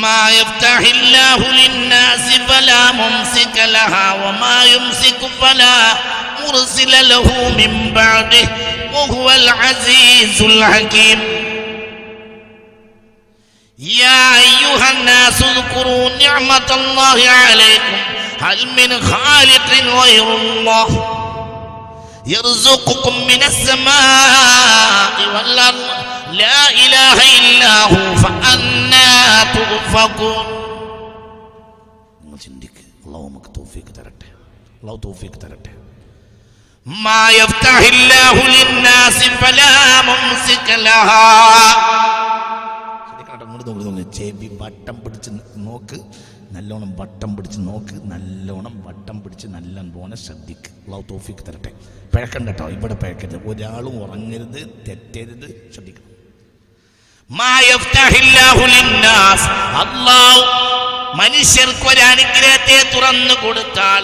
ما 0.00 0.30
يفتح 0.30 0.78
الله 0.78 1.36
للناس 1.36 2.32
فلا 2.48 2.92
ممسك 2.92 3.56
لها 3.56 4.12
وما 4.12 4.64
يمسك 4.64 5.18
فلا 5.40 5.94
مرسل 6.40 7.08
له 7.08 7.54
من 7.58 7.92
بعده 7.94 8.48
وهو 8.92 9.30
العزيز 9.30 10.42
الحكيم. 10.42 11.20
يا 13.78 14.34
أيها 14.36 14.90
الناس 14.90 15.42
اذكروا 15.42 16.10
نعمة 16.10 16.70
الله 16.70 17.30
عليكم. 17.30 17.96
هل 18.40 18.68
من 18.76 19.02
خالق 19.02 19.94
غير 20.02 20.36
الله؟ 20.36 21.14
يرزقكم 22.26 23.26
من 23.26 23.42
السماء 23.42 25.12
والأرض. 25.34 26.07
لا 26.33 26.59
إله 26.83 27.17
إلا 27.39 27.73
هو 27.91 28.03
فأنا 28.23 29.09
تؤفكون 29.55 30.45
നിങ്ങൾ 32.21 32.37
ചിന്തിക്ക് 32.45 32.83
അള്ളാഹു 33.05 33.25
നമുക്ക് 33.29 33.49
തോഫീക്ക് 33.57 33.93
തരട്ടെ 33.97 34.27
അള്ളാഹു 34.81 34.99
തോഫീക്ക് 35.07 35.39
തരട്ടെ 35.45 35.71
ما 37.05 37.21
يفتح 37.39 37.77
الله 37.95 38.35
للناس 38.55 39.17
فلا 39.41 39.73
ممسك 40.09 40.67
لها 40.87 41.25
ശ്രദ്ധിക്കണം 43.07 43.29
കേട്ടോ, 43.29 43.43
ഇങ്ങോട്ട് 43.45 43.65
നോക്ക്, 43.67 43.85
നോക്ക്. 43.89 44.13
ചെവി 44.17 44.47
വട്ടം 44.61 44.95
പിടിച്ച് 45.03 45.29
നോക്ക് 45.67 45.97
നല്ലോണം 46.55 46.89
വട്ടം 46.99 47.29
പിടിച്ച് 47.35 47.59
നോക്ക് 47.69 47.95
നല്ലോണം 48.13 48.73
വട്ടം 48.87 49.17
പിടിച്ച് 49.23 49.47
നല്ല 49.55 49.75
പോലെ 49.95 50.15
ശ്രദ്ധിക്ക് 50.25 50.69
അള്ളാഹു 50.85 51.03
തോഫിക്ക് 51.11 51.43
തരട്ടെ 51.47 51.71
പിഴക്കണ്ട 52.13 52.47
കേട്ടോ 52.49 52.65
ഇവിടെ 52.75 52.95
പിഴക്കരുത് 53.03 53.39
ഒരാളും 53.51 53.95
ഉറങ്ങരുത് 54.03 54.59
തെറ്റരുത് 54.87 55.47
ശ്രദ്ധിക്കണം 55.73 56.09
മാ 56.09 56.11
യഫ്തഹില്ലാഹു 56.13 56.16
ലിന്നാസ്. 56.16 56.16
അള്ളാഹു 59.80 60.40
മനുഷ്യർക്ക് 61.14 61.86
ഒരു 61.88 62.00
അനുഗ്രഹത്തെ 62.12 62.78
തുറന്നു 62.94 63.34
കൊടുത്താൽ 63.34 64.02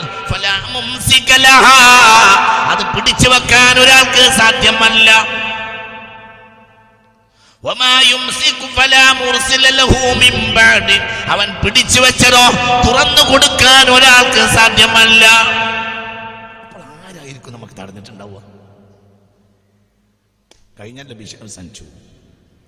അത് 2.73 2.83
പിടിച്ചു 2.95 3.29
വെക്കാൻ 3.29 3.75
ഒരാൾക്ക് 3.79 4.25
സാധ്യമല്ല. 4.41 5.11
അവൻ 11.35 11.49
പിടിച്ചു 11.63 12.01
വെച്ചതോ 12.01 12.45
തുറന്നു 12.87 13.23
കൊടുക്കാൻ 13.31 13.85
ഒരാൾക്ക് 13.91 14.43
സാധ്യമല്ല. 14.57 15.25
ആരായിരിക്കും 17.07 17.53
നമുക്ക് 17.53 17.75
തടഞ്ഞിട്ടുണ്ടാവുക? 17.81 18.41
കഴിഞ്ഞല്ല 20.79 21.13
വിഷയം 21.15 21.49
സഞ്ചു 21.59 21.85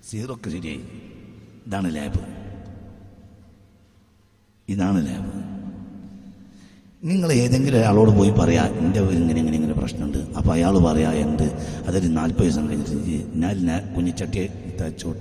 സീറോക്ക് 0.09 0.49
ശരിയായി 0.49 0.81
ഇതാണ് 1.67 1.95
ലാബ്. 1.95 2.19
ഇതാണ് 4.69 4.99
ലാബ്. 5.07 5.31
നിങ്ങൾ 7.07 7.31
ഏതെങ്കിലും 7.31 7.77
ഒരാളോട് 7.77 8.09
പോയി 8.09 8.29
പറയാ 8.29 8.63
എന്റെ 8.63 8.99
ഇങ്ങനെ 8.99 9.39
ഇങ്ങനെ 9.39 9.55
ഇങ്ങനെ 9.57 9.73
പ്രശ്നമുണ്ട്. 9.73 10.17
അപ്പോൾ 10.17 10.51
അയാൾ 10.51 10.77
പറയാ 10.77 11.11
എന്ത്? 11.11 11.43
അതൊരു 11.87 12.07
നാൽപ്പത് 12.07 12.43
ദിവസം 12.43 12.69
കഴിഞ്ഞിട്ട് 12.69 13.37
ഞാൻ 13.37 13.93
കുഞ്ഞിച്ചട്ടിയെ 13.95 14.47
തച്ചോ 14.81 15.15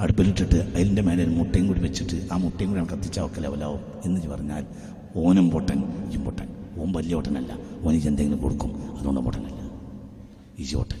അടുപ്പിലിട്ടിട്ട് 0.00 0.54
അതിന്റെ 0.54 1.02
മേലെ 1.02 1.22
ഒരു 1.22 1.30
മുട്ടയും 1.30 1.66
കൂടി 1.66 1.80
വെച്ചിട്ട് 1.80 2.28
ആ 2.32 2.36
മുട്ടയും 2.36 2.70
കൂടി 2.70 2.94
കത്തിച്ചാൽ 2.94 3.26
ഒക്കെ 3.26 3.40
ലെവലാവും 3.40 3.80
എന്ന് 4.04 4.28
പറഞ്ഞാൽ 4.28 4.66
ഓനും 5.16 5.50
പൊട്ടൻ 5.50 6.08
ഇജും 6.08 6.24
പൊട്ടൻ. 6.24 6.48
ഓൻ 6.78 6.92
വലിയ 6.92 7.14
പൊട്ടനല്ല. 7.14 7.58
ഓനിക്ക് 7.82 8.06
എന്തെങ്കിലും 8.06 8.42
കൊടുക്കും. 8.42 8.98
അതുകൊണ്ട് 8.98 9.20
പൊട്ടനല്ല. 9.20 9.60
ഇജി 10.58 10.76
പൊട്ടൻ. 10.76 11.00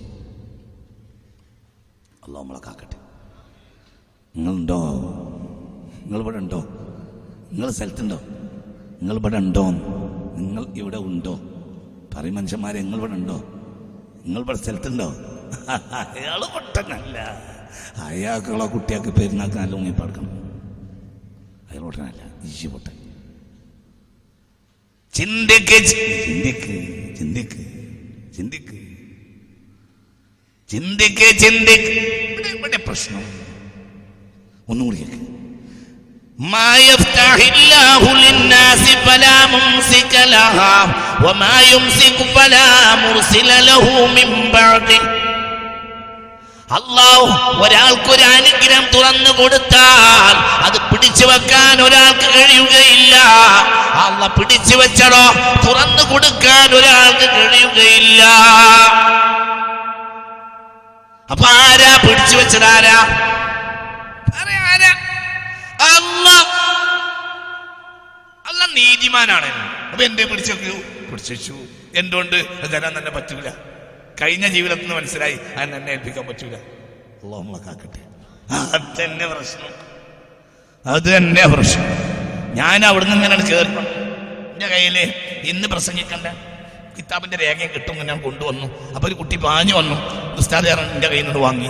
അല്ല 2.24 2.38
നമ്മളെ 2.38 2.60
കാക്കട്ടെ. 2.66 3.11
നിങ്ങളുണ്ടോ? 4.36 4.78
നിങ്ങൾ 6.04 6.20
ഇവിടെ 6.20 6.38
ഉണ്ടോ 6.42 6.60
നിങ്ങൾ 7.52 7.70
സ്ഥലത്തുണ്ടോ? 7.78 8.18
നിങ്ങൾ 9.00 9.16
ഇവിടെ 9.20 9.38
ഉണ്ടോ 9.44 9.64
നിങ്ങൾ 10.44 10.64
ഇവിടെ 10.82 10.96
ഉണ്ടോ? 11.08 11.34
പറയും 12.14 12.34
മനുഷ്യന്മാരെ 12.38 12.78
നിങ്ങൾ 12.84 12.98
ഇവിടെ 12.98 13.16
ഉണ്ടോ 13.20 13.36
നിങ്ങൾ 14.24 14.40
ഇവിടെ 14.40 14.58
സ്ഥലത്തുണ്ടോ? 14.64 15.08
അയാൾ 16.16 16.40
പൊട്ടനല്ല 16.54 17.18
അയാൾക്കുള്ള 18.06 18.64
കുട്ടിയൊക്കെ 18.74 19.10
പെരുന്നാൾക്ക് 19.10 19.56
നല്ല 19.56 19.74
ഉങ്ങിപ്പാടുക്കണം 19.80 20.32
അയാൾ 21.70 21.82
പൊട്ടനല്ല 21.88 22.22
ഈശി 22.48 22.66
പൊട്ടൻ. 22.74 22.94
ചിന്തിക്ക് 25.14 25.78
ചിന്തിക്ക് 25.90 26.76
ചിന്തിക്ക് 27.18 27.62
ചിന്തിക്ക്. 28.36 28.78
ചിന്തിക്ക് 30.70 31.26
ചിന്തിക്ക്. 31.44 31.94
ഇവിടെ 32.56 32.78
പ്രശ്നം. 32.86 33.24
ഒന്നും 34.68 34.84
കൂടി 34.86 34.98
ഒരാൾക്കൊരു 47.64 48.24
അനുഗ്രഹം 48.36 48.84
തുറന്നു 48.92 49.30
കൊടുത്താൽ 49.30 50.34
അത് 50.66 50.78
പിടിച്ചു 50.90 51.24
വെക്കാൻ 51.24 51.82
ഒരാൾക്ക് 51.82 52.26
കഴിയുകയില്ല. 52.36 53.14
അല്ല 54.04 54.26
പിടിച്ചു 54.26 54.74
വെച്ചടോ 54.76 55.24
തുറന്നു 55.66 56.04
കൊടുക്കാൻ 56.12 56.68
ഒരാൾക്ക് 56.78 57.26
കഴിയുകയില്ല. 57.36 58.22
അപ്പൊ 61.28 61.46
ആരാ 61.48 61.92
പിടിച്ചു 61.96 62.36
വെച്ചതാരാ 62.36 62.98
അല്ല. 68.46 68.66
നീതിമാനാണ് 68.74 69.46
അപ്പൊ 69.90 70.04
എന്റെ 70.04 70.24
പിടിച്ചു 70.24 70.52
പിടിച്ചു 71.12 71.54
എന്തുകൊണ്ട്? 71.96 72.36
തരാൻ 72.72 72.98
തന്നെ 72.98 73.10
പറ്റൂല. 73.10 73.50
കഴിഞ്ഞ 74.20 74.48
ജീവിതത്തിൽ 74.48 74.82
നിന്ന് 74.82 74.96
മനസ്സിലായി 74.96 75.38
അതിന് 75.56 75.76
എന്നെ 75.76 75.92
ഏൽപ്പിക്കാൻ 75.92 76.26
പറ്റൂല. 76.26 76.54
അള്ളാഹു 76.54 77.42
നമ്മളെ 77.42 77.58
കാക്കട്ടെ. 77.58 78.00
അത് 78.54 79.04
തന്നെ 79.04 79.26
പ്രശ്നം. 79.26 79.72
അത് 80.86 81.16
തന്നെ 81.16 81.46
പ്രശ്നം. 81.48 81.84
ഞാൻ 82.54 82.84
അവിടുന്ന് 82.84 83.16
ഇങ്ങനെ 83.16 83.36
കയറണം 83.36 83.86
എന്റെ 84.52 84.66
കയ്യിൽ 84.66 84.98
ഇന്ന് 85.42 85.68
പ്രസംഗിക്കണ്ട. 85.68 86.26
കിതാബിന്റെ 86.96 87.36
രേഖയും 87.36 87.70
കിട്ടും 87.74 88.06
ഞാൻ 88.06 88.22
കൊണ്ടുവന്നു. 88.22 88.94
അപ്പൊ 88.94 89.08
ഒരു 89.08 89.14
കുട്ടി 89.14 89.36
പാഞ്ഞു 89.36 89.74
വന്നു. 89.74 89.96
ഉസ്താദ് 90.36 90.68
എന്റെ 90.68 91.08
കയ്യിൽ 91.08 91.24
നിന്ന് 91.24 91.38
വാങ്ങി. 91.38 91.68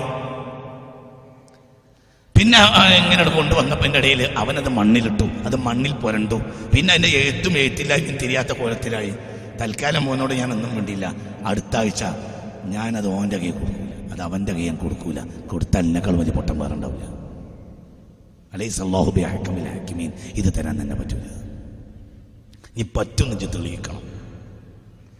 പിന്നെ 2.43 2.59
എങ്ങനെ 2.59 3.23
കൊണ്ടുവന്നപ്പോൾ 3.23 3.37
കൊണ്ടുവന്നപ്പോ 3.37 3.85
എന്റെ 3.87 3.99
ഇടയിൽ 3.99 4.23
അവനത് 4.39 4.69
മണ്ണിലിട്ടു. 4.69 5.23
അത് 5.23 5.57
മണ്ണിൽ 5.57 5.93
പുരണ്ടു. 5.93 6.35
പിന്നെ 6.75 6.95
അതിന്റെ 6.95 7.19
എഴുത്തും 7.19 7.59
എഴുത്തില്ലായ്മയും 7.59 8.17
തിരിയാത്ത 8.17 8.53
കോലത്തിലായി. 8.53 9.13
തൽക്കാലം 9.61 10.05
മോനോട് 10.05 10.35
ഞാൻ 10.35 10.53
ഒന്നും 10.53 10.75
വേണ്ടിയില്ല 10.75 11.15
അടുത്ത 11.45 11.77
ആഴ്ച 11.77 12.05
ഞാനത് 12.65 13.09
ഓന്റെ 13.09 13.39
കൈ 13.39 13.51
അത് 14.13 14.23
അവന്റെ 14.23 14.53
കൈ 14.53 14.65
ഞാൻ 14.67 14.77
കൊടുക്കൂല. 14.77 15.21
കൊടുത്താൽ 15.21 15.81
എന്നെക്കാൾ 15.81 16.17
വലിയ 16.17 16.33
പൊട്ടം 16.33 16.59
വേറുണ്ടാവില്ല 16.59 17.05
അലൈസ് 18.53 18.83
അള്ളാഹു 18.83 19.11
ബി 19.11 19.21
ഹക്കമിൽ 19.21 19.69
ഹക്കിമീൻ 19.75 20.13
ഇത് 20.35 20.53
തരാൻ 20.59 20.81
തന്നെ 20.81 20.97
പറ്റൂല. 20.97 21.23
നീ 22.77 22.83
പറ്റും 22.97 23.31
നിജ് 23.31 23.47
തെളിയിക്കണം. 23.47 24.03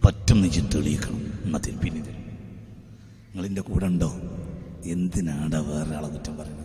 പറ്റും 0.05 0.41
നിജ് 0.41 0.61
തെളിയിക്കണം. 0.75 1.21
എന്നാൽ 1.43 1.75
പിന്നെ 1.83 2.01
നിങ്ങളിന്റെ 2.01 3.61
കൂടെ 3.61 3.85
ഉണ്ടോ? 3.85 4.11
എന്തിനാടാ 4.85 5.59
വേറൊരാളെ 5.59 6.07
കുറ്റം 6.07 6.37
പറയുന്നത്? 6.37 6.62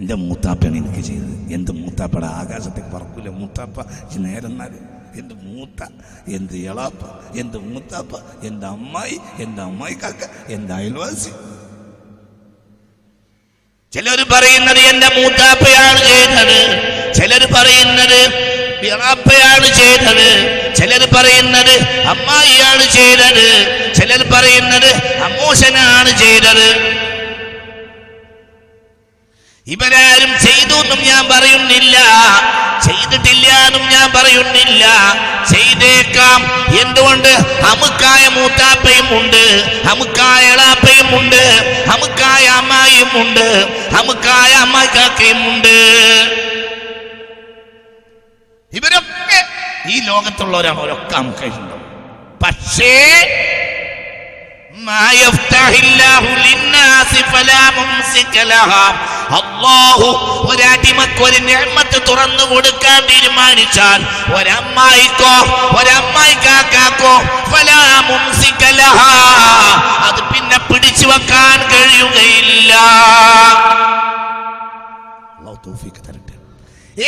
എന്റെ 0.00 0.14
മൂത്താപ്പയാണ് 0.14 0.76
എനിക്ക് 0.76 1.00
ചെയ്തത്. 1.00 1.52
എന്ത് 1.52 1.70
മൂത്താപ്പയുടെ 1.70 2.26
ആകാശത്തേക്ക് 2.26 2.88
പറക്കൂല. 2.88 3.28
മൂത്താപ്പ 3.28 3.80
ഈ 4.14 4.18
നേരം 4.18 4.46
എന്നാൽ 4.46 4.72
എന്റെ 5.18 5.34
മൂത്ത 5.34 5.88
എന്റെ 6.34 6.54
ഇളാപ്പ 6.54 7.02
എന്റെ 7.36 7.58
മൂത്താപ്പ 7.58 8.16
എന്റെ 8.46 8.66
അമ്മായി 8.66 9.42
എന്റെ 9.42 9.62
അമ്മായി 9.62 9.94
കാക്ക 9.94 10.52
എന്റെ 10.52 10.74
അയൽവാസി. 10.74 11.30
ചിലർ 13.92 14.26
പറയുന്നത് 14.32 14.78
എന്റെ 14.78 15.08
മൂത്താപ്പയാണ് 15.08 15.98
ചെയ്തത്. 15.98 16.58
ചിലർ 17.14 17.48
പറയുന്നത് 17.54 18.20
ഇളാപ്പയാണ് 18.86 19.66
ചെയ്തത്. 19.66 20.28
ചിലർ 20.76 21.08
പറയുന്നത് 21.16 21.74
അമ്മായിയാണ് 22.08 22.82
ചെയ്തത്. 22.82 23.46
ചിലർ 23.94 24.26
പറയുന്നത് 24.32 24.90
അമ്മോശനാണ് 25.18 26.18
ചെയ്തത്. 26.18 27.03
ഇവരാരും 29.66 30.32
ചെയ്തു 30.40 30.74
എന്നും 30.74 30.98
ഞാൻ 30.98 31.28
പറയുന്നില്ല. 31.28 31.96
ചെയ്തിട്ടില്ല 32.86 33.46
എന്നും 33.66 33.88
ഞാൻ 33.88 34.12
പറയുന്നില്ല. 34.12 34.84
ചെയ്തേക്കാം. 35.52 36.40
എന്തുകൊണ്ട്? 36.80 37.28
അമുക്കായ 37.68 38.28
മൂത്താപ്പയും 38.28 39.18
ഉണ്ട്. 39.18 39.44
അമുക്കായ 39.90 40.44
എളാപ്പയും 40.44 41.18
ഉണ്ട്. 41.18 41.42
അമുക്കായ 41.92 42.46
അമ്മായിയും 42.46 43.10
ഉണ്ട്. 43.14 43.46
അമുക്കായ 43.98 44.52
അമ്മായിക്കാക്കയും 44.52 45.48
ഉണ്ട്. 45.54 45.74
ഇവരൊക്കെ 48.72 49.44
ഈ 49.86 50.00
ലോകത്തുള്ളവരാണ് 50.00 50.80
ഒരൊക്കെ 50.80 51.16
അമുക്കായിട്ടുണ്ടാവും 51.16 51.82
പക്ഷേ 52.44 52.94
അള്ളാഹു 59.30 60.08
ഒരടിമക്കൊരു 60.50 61.40
നിർമ്മത്ത് 61.40 61.98
തുറന്നു 62.08 62.44
കൊടുക്കാൻ 62.44 62.98
തീരുമാനിച്ചാൽ 63.06 64.00
ഒരമ്മായിക്കോ 64.34 65.34
ഒരമ്മായിക്കാക്കോ 65.78 67.14
അത് 70.06 70.20
പിന്നെ 70.32 70.58
പിടിച്ചു 70.68 71.06
വെക്കാൻ 71.06 71.58
കഴിയുകയില്ല. 71.72 72.72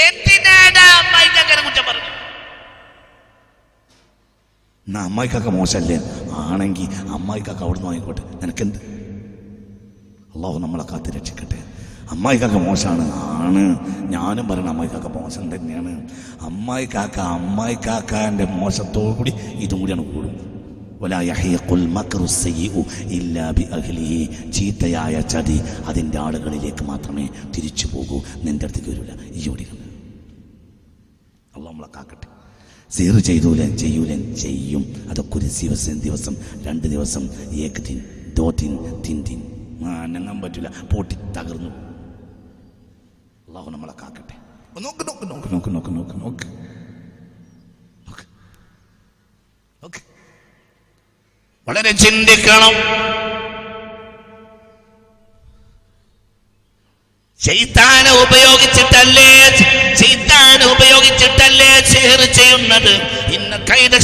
എന്തിനാണ് 0.05 0.83
അമ്മായിക്കാക്കനെ 0.99 1.63
കുറ്റം 1.63 1.85
പറഞ്ഞു 1.85 2.13
എന്നാ 4.89 5.05
അമ്മായിക്കാക്ക 5.05 5.49
മോശമല്ലേ 5.49 6.01
ആണെങ്കിൽ 6.33 6.85
അമ്മായിക്കാക്ക 7.09 7.59
അവിടുന്ന് 7.59 7.87
വാങ്ങിക്കോട്ടെ. 7.87 8.23
നിനക്കെന്ത്? 8.43 8.77
അള്ളാഹു 10.35 10.59
നമ്മളെ 10.59 10.85
കാത്ത് 10.93 11.11
രക്ഷിക്കട്ടെ. 11.11 11.59
അമ്മായിക്കാക്ക 12.11 12.53
മോശമാണ് 12.53 13.13
ആണ്. 13.15 13.79
ഞാനും 14.11 14.49
പറയണം 14.49 14.69
അമ്മായിക്കാക്ക 14.69 15.07
മോശം 15.07 15.57
തന്നെയാണ്. 15.57 16.09
അമ്മായിക്കാക്ക 16.41 17.19
അമ്മായിക്കാക്കാന്റെ 17.19 18.45
മോശത്തോടു 18.45 19.17
കൂടി 19.17 19.33
ഇതും 19.33 19.81
കൂടിയാണ് 19.81 20.15
കൂടും. 20.15 20.57
ചീത്തയായ 24.53 25.21
ചതി 25.21 25.61
അതിന്റെ 25.87 26.19
ആളുകളിലേക്ക് 26.19 26.85
മാത്രമേ 26.85 27.29
തിരിച്ചു 27.57 27.87
പോകൂ. 27.87 28.21
നിന്റെ 28.43 28.67
അടുത്തേക്ക് 28.67 28.91
വരില്ല 28.91 29.13
ഈ 29.33 29.49
ഓടികൾ 29.49 29.77
അള്ളാഹ് 31.57 31.73
നമ്മളെ 31.73 31.89
കാക്കട്ടെ. 31.97 32.36
സീറ് 32.91 33.21
ചെയ്തൂലൻ 33.21 33.77
ചെയ്യൂലൻ 33.77 34.35
ചെയ്യും. 34.35 35.07
അതൊക്കെ 35.11 35.39
ഒരു 35.39 35.45
ദിവസം 35.45 36.01
ദിവസം 36.01 36.37
രണ്ട് 36.63 36.89
ദിവസം 36.89 37.51
ഏക്ക് 37.53 37.83
തിൻ 37.89 38.05
ദോ 38.37 38.51
തിൻ 38.51 39.03
തിൻ 39.03 39.23
തിൻ 39.23 39.41
മാനങ്ങാൻ 39.81 40.41
പറ്റില്ല 40.41 40.73
പൊട്ടി 40.97 41.15
തകർന്നു. 41.15 41.71
അള്ളാഹു 43.49 43.71
നമ്മളെ 43.71 43.93
കാക്കട്ടെ. 44.03 44.37
നോക്ക് 44.81 45.01
നോക്ക് 45.01 45.53
നോക്ക് 45.53 45.71
നോക്ക് 45.75 45.91
നോക്ക്. 45.91 46.11
നോക്ക്. 46.11 46.47
നോക്ക്. 49.83 50.03
വളരെ 51.69 51.93
ചിന്തിക്കണം. 51.93 52.73
ചെയ്താന 57.47 58.07
ഉപയോഗിച്ചിട്ടല്ലേ? 58.23 59.29
ചെയ്താന 60.01 60.61
ഉപയോഗിച്ചിട്ടല്ലേ 60.75 61.71
ചെയർ 61.93 62.21
ചെയ്യുന്നത്? 62.39 62.93
ഇന്ന 63.37 63.53
കൈത 63.71 63.95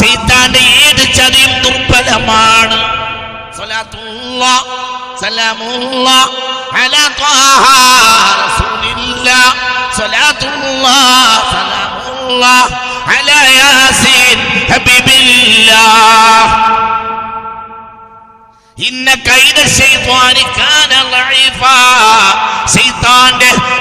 ചെയ്താന്റെ 0.00 0.62
ഏത് 0.84 1.04
ചതിയും 1.18 1.52
ദുർബലമാണ്. 1.64 2.78
സലാമുള്ള 5.20 6.08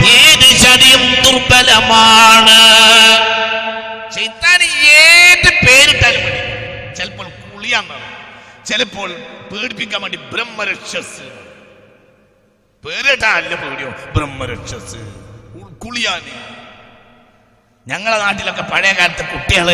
ഏത് 0.06 0.48
ചതിയും 0.64 1.04
ദുർബലമാണ്. 1.24 2.58
ഏത് 4.90 5.68
പേരിട്ടാലും 5.68 6.24
മതി. 6.24 6.96
ചിലപ്പോൾ 6.96 7.28
കുളിയാൻ 7.30 7.88
ചിലപ്പോൾ 8.66 9.12
പേടിപ്പിക്കാൻ 9.52 10.02
വേണ്ടി 10.02 10.18
ബ്രഹ്മരക്ഷസ്. 10.18 11.22
പേരിട്ടാ 12.86 13.30
അല്ല 13.30 13.56
പേടിയോ? 13.56 13.90
ബ്രഹ്മരക്ഷസ്. 14.16 14.96
കുളിയാന് 15.86 16.62
ഞങ്ങളെ 17.88 18.18
നാട്ടിലൊക്കെ 18.18 18.62
പഴയ 18.62 18.92
കാലത്ത് 18.92 19.26
കുട്ടികൾ 19.26 19.68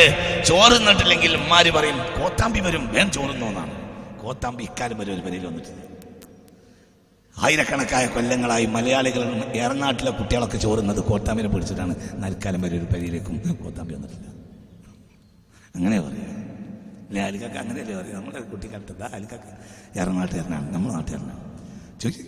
ചോറ് 0.48 0.72
നിന്നിട്ടില്ലെങ്കിൽ 0.72 1.36
ഉമ്മാര് 1.38 1.72
പറയും 1.72 2.22
കോത്താമ്പി 2.22 2.60
വരും 2.60 2.94
വേൻ 2.94 3.12
ചോറുന്നോന്നാണ് 3.12 3.77
കോത്താമ്പി 4.28 4.64
ഇക്കാലം 4.64 4.98
വരെ 4.98 5.14
ഒരു 5.14 5.22
വരയിൽ 5.22 5.46
വന്നിട്ടില്ല 5.46 5.82
ആയിരക്കണക്കായ 7.36 8.06
കൊല്ലങ്ങളായി 8.08 8.66
മലയാളികൾ 8.66 9.24
ഏറനാട്ടിലെ 9.56 10.12
കുട്ടികളൊക്കെ 10.12 10.58
ചോറുന്നത് 10.58 11.00
കോത്താമ്പിനെ 11.00 11.50
പിടിച്ചിട്ടാണ് 11.50 11.96
നൽക്കാലം 12.14 12.62
വരെ 12.62 12.78
ഒരു 12.78 12.86
പരിയിലേക്കും 12.86 13.36
കോത്താമ്പി 13.64 13.94
വന്നിട്ടില്ല. 13.94 14.28
അങ്ങനെ 15.76 16.02
പറയാം 16.02 16.34
അല്ലെ? 17.10 17.22
അലിക്കൊക്കെ 17.24 17.60
അങ്ങനെയല്ലേ 17.60 17.96
പറയാം 17.96 18.16
നമ്മുടെ 18.16 18.40
കുട്ടിക്കാലത്ത് 18.40 19.04
അലിക്കൊക്കെ 19.04 19.52
എറണാട്ടുകാരനാണ് 20.00 20.74
നമ്മുടെ 20.74 20.94
നാട്ടുകാരനാണ്. 20.94 21.44
ചോദിക്കും. 22.02 22.28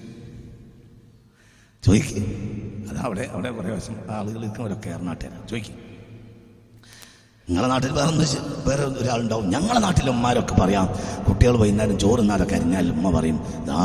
ചോദിക്കും. 1.84 2.24
അതാ 2.90 3.02
അവിടെ 3.02 3.22
അവിടെ 3.34 3.50
കുറേ 3.50 3.70
വശം 3.70 3.98
ആളുകൾ 4.10 4.40
ഇരിക്കുന്നവരൊക്കെ 4.40 4.90
എറണാട്ടുകാരാണ് 4.90 5.50
ചോദിക്കും. 5.50 5.89
നിങ്ങളെ 7.50 7.68
നാട്ടിൽ 7.68 7.92
വേറെ 7.98 8.12
വേറെ 8.68 8.84
ഒരാളുണ്ടാവും. 9.02 9.46
ഞങ്ങളെ 9.54 9.80
നാട്ടിലെ 9.86 10.10
ഉമ്മാരൊക്കെ 10.16 10.56
പറയാം 10.62 10.88
കുട്ടികൾ 11.28 11.56
വൈകുന്നേരം 11.62 12.00
ചോറുന്നാലൊക്കെ 12.00 12.56
അരിഞ്ഞാൽ 12.56 12.92
ഉമ്മ 12.96 13.12
പറയും 13.18 13.38
ദാ 13.70 13.78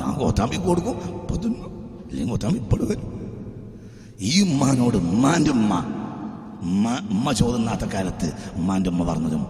ഞാൻ 0.00 0.14
കോത്താമ്പി 0.22 0.56
കൊടുക്കും. 0.56 0.96
ഇപ്പൊ 1.20 1.36
തിന്നു 1.44 1.68
അല്ലെങ്കിൽ 2.08 2.30
കോത്താമ്പി 2.32 2.58
ഇപ്പോഴും 2.64 2.88
വരും. 2.90 3.06
ഈ 4.20 4.42
ഉമ്മാനോട് 4.42 4.96
ഉമ്മാന്റെ 4.96 5.50
ഉമ്മ 5.50 5.72
ഉമ്മ 6.66 6.84
ഉമ്മ 7.14 7.32
ചോറുന്നാത്ത 7.32 7.84
കാലത്ത് 7.94 8.28
ഉമ്മാന്റെ 8.58 8.90
ഉമ്മ 8.90 9.04
പറഞ്ഞതും 9.10 9.42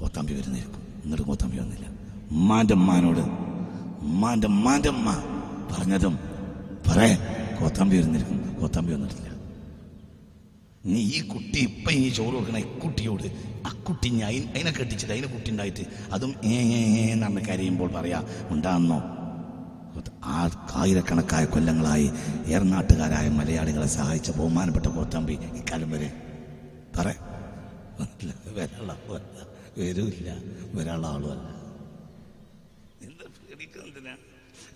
കോത്താമ്പി 0.00 0.32
വരുന്നിരിക്കും 0.38 0.80
എന്നിട്ട് 1.04 1.22
കോത്താമ്പി 1.22 1.58
വന്നില്ല. 1.62 1.86
ഉമ്മാന്റെ 2.30 2.74
ഉമ്മാനോട് 2.74 3.22
ഉമ്മാന്റെ 4.06 4.46
ഉമ്മാന്റെ 4.46 4.88
ഉമ്മ 4.88 5.08
പറഞ്ഞതും 5.72 6.18
പറയാൻ 6.88 7.18
കോത്താമ്പി 7.60 7.96
വരുന്നിരിക്കും 7.96 8.38
കോത്താമ്പി 8.60 8.92
വന്നിട്ടില്ല. 8.94 9.28
നീ 10.84 11.00
ഈ 11.08 11.20
കുട്ടി 11.32 11.58
ഇപ്പൊ 11.68 11.90
ഈ 11.96 12.06
ചോറ് 12.16 12.36
വെക്കണ 12.36 12.58
ഈ 12.58 12.68
കുട്ടിയോട് 12.82 13.26
ആ 13.66 13.72
കുട്ടി 13.86 14.08
ഞാൻ 14.14 14.30
അതിനെ 14.50 14.70
കെട്ടിച്ചിട്ട് 14.78 15.12
അതിനെ 15.14 15.28
കുട്ടി 15.34 15.50
ഉണ്ടായിട്ട് 15.52 15.84
അതും 16.14 16.32
ഏ 16.48 16.56
ഏ 16.72 16.80
ഏ 16.94 17.04
എന്ന് 17.14 17.42
കരയുമ്പോൾ 17.48 17.90
പറയാ 17.96 18.20
ഉണ്ടാകുന്നോ 18.50 18.98
ആ 20.30 20.38
ആയിരക്കണക്കായ 20.80 21.44
കൊല്ലങ്ങളായി 21.52 22.06
ഏറനാട്ടുകാരായ 22.52 23.28
മലയാളികളെ 23.38 23.88
സഹായിച്ച 23.96 24.30
ബഹുമാനപ്പെട്ട 24.36 24.86
കോത്തമ്പി 24.96 25.34
ഇക്കാലം 25.60 25.90
വരെ. 25.94 26.08
പറ. 26.96 27.06
വരാനുള്ള 28.56 28.92
വരൂല്ല 29.78 30.28
വരാനുള്ള 30.74 31.06
ആളുമല്ല 31.12 31.48
എന്താ 33.06 33.26
പേടിക്കുന്നതിനാ 33.40 34.14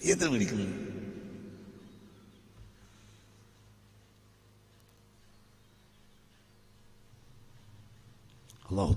എന്താ 0.07 0.27
പേടിക്കുന്നത് 0.33 0.75
അള്ളാഹു 8.70 8.94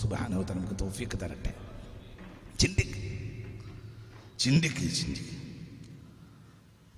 സുബാനവത്ത 0.00 0.50
നമുക്ക് 0.58 0.76
തോഫിയൊക്കെ 0.82 1.16
തരട്ടെ 1.22 1.52
ചിന്തിക്ക് 2.58 3.00
ചിന്തിക്ക് 4.38 4.86
ചിന്തിക്ക് 5.00 5.34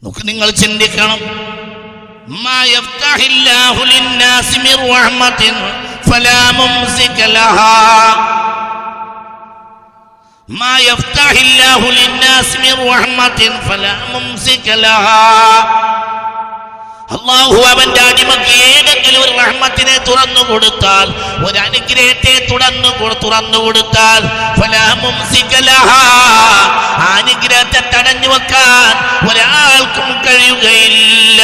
നോക്ക് 0.02 0.22
നിങ്ങൾ 0.30 0.48
ചിന്തിക്കണം 0.62 1.20
ما 2.44 2.64
يفتح 2.66 3.14
الله 3.26 3.84
للناس 3.84 4.58
من 4.58 4.90
رحمة 4.90 5.42
فلا 6.02 6.52
ممسك 6.52 7.18
لها 7.28 7.80
ما 10.48 10.78
يفتح 10.80 11.30
الله 11.30 11.80
للناس 11.92 12.56
من 12.56 12.88
رحمة 12.88 13.40
فلا 13.60 13.94
ممسك 14.14 14.68
لها 14.68 15.24
അള്ളാഹു 17.15 17.55
അവന്റെ 17.71 18.01
അടിമക്ക് 18.01 18.51
ഏതെങ്കിലും 18.71 19.21
ഒരു 19.21 19.33
റഹ്മത്തിനെ 19.37 19.97
തുറന്നു 19.97 20.41
കൊടുത്താൽ 20.41 21.07
ഒരു 21.47 21.57
അനുഗ്രഹത്തെ 21.57 22.33
തുറന്നു 22.51 22.89
തുറന്നു 23.23 23.59
കൊടുത്താൽ. 23.65 24.21
അനുഗ്രഹത്തെ 27.17 27.81
തടഞ്ഞു 27.93 28.27
വെക്കാൻ 28.27 28.93
ഒരാൾക്കും 29.29 30.09
കഴിയുകയില്ല. 30.25 31.41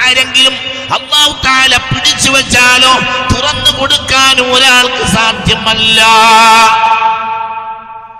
ആരെങ്കിലും 0.00 0.54
അള്ളാഹു 0.96 1.32
താല 1.44 1.76
പിടിച്ചു 1.90 2.30
വെച്ചാലോ 2.30 2.92
തുറന്നു 3.34 3.70
കൊടുക്കാനും 3.78 4.48
ഒരാൾക്ക് 4.52 5.04
സാധ്യമല്ല 5.14 6.00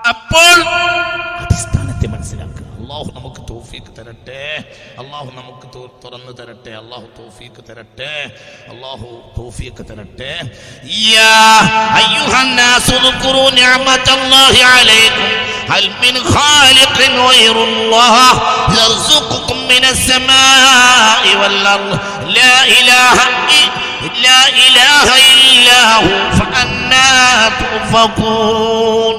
അപ്പോൾ 0.08 0.56
അടിസ്ഥാനത്തെ 1.42 2.06
മനസ്സിലാക്കുക 2.08 2.60
അള്ളാഹു 2.82 3.10
നമുക്ക് 3.16 3.42
തോഫീക്ക് 3.50 3.90
തരട്ടെ 3.98 4.40
അള്ളാഹു 5.02 5.28
നമുക്ക് 5.38 5.66
തു- 5.74 5.90
തുറന്നു 6.02 6.32
തരട്ടെ 6.40 6.72
അള്ളാഹു 6.80 7.06
തോഫീക്ക് 7.18 7.62
തരട്ടെ 7.68 8.10
അള്ളാഹു 8.72 9.08
തോഫീക്ക് 9.38 9.82
തരട്ടെ 9.90 10.32
യാ 11.08 11.36
അയ്യുഹന്നാസു 12.00 12.94
اذكروا 13.02 13.48
نعمة 13.52 14.06
الله 14.18 14.54
عليكم 14.74 15.28
هل 15.72 15.84
من 16.04 16.14
خالق 16.34 16.96
غير 17.28 17.56
الله 17.68 18.14
يرزقكم 18.76 19.58
من 19.72 19.84
السماء 19.86 21.22
والأرض 21.40 21.90
لا 22.30 22.56
إله 22.78 23.16
إلا 24.04 24.38
إله 24.58 25.06
إلا 25.32 25.80
هو 25.96 26.08
فأنا 26.38 27.08
تؤفكون 27.60 29.16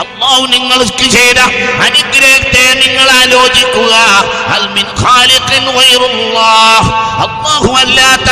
അല്ലാഹു 0.00 0.46
നിങ്ങൾക്ക് 0.46 1.10
ചെയ്ത 1.10 1.38
അനുഗ്രഹത്തെ 1.86 2.74
നിങ്ങൾ 2.74 3.10
ആലോചിക്കുക. 3.10 3.94
അള്ളാഹു 7.22 7.72
അല്ലാത്ത 7.72 8.30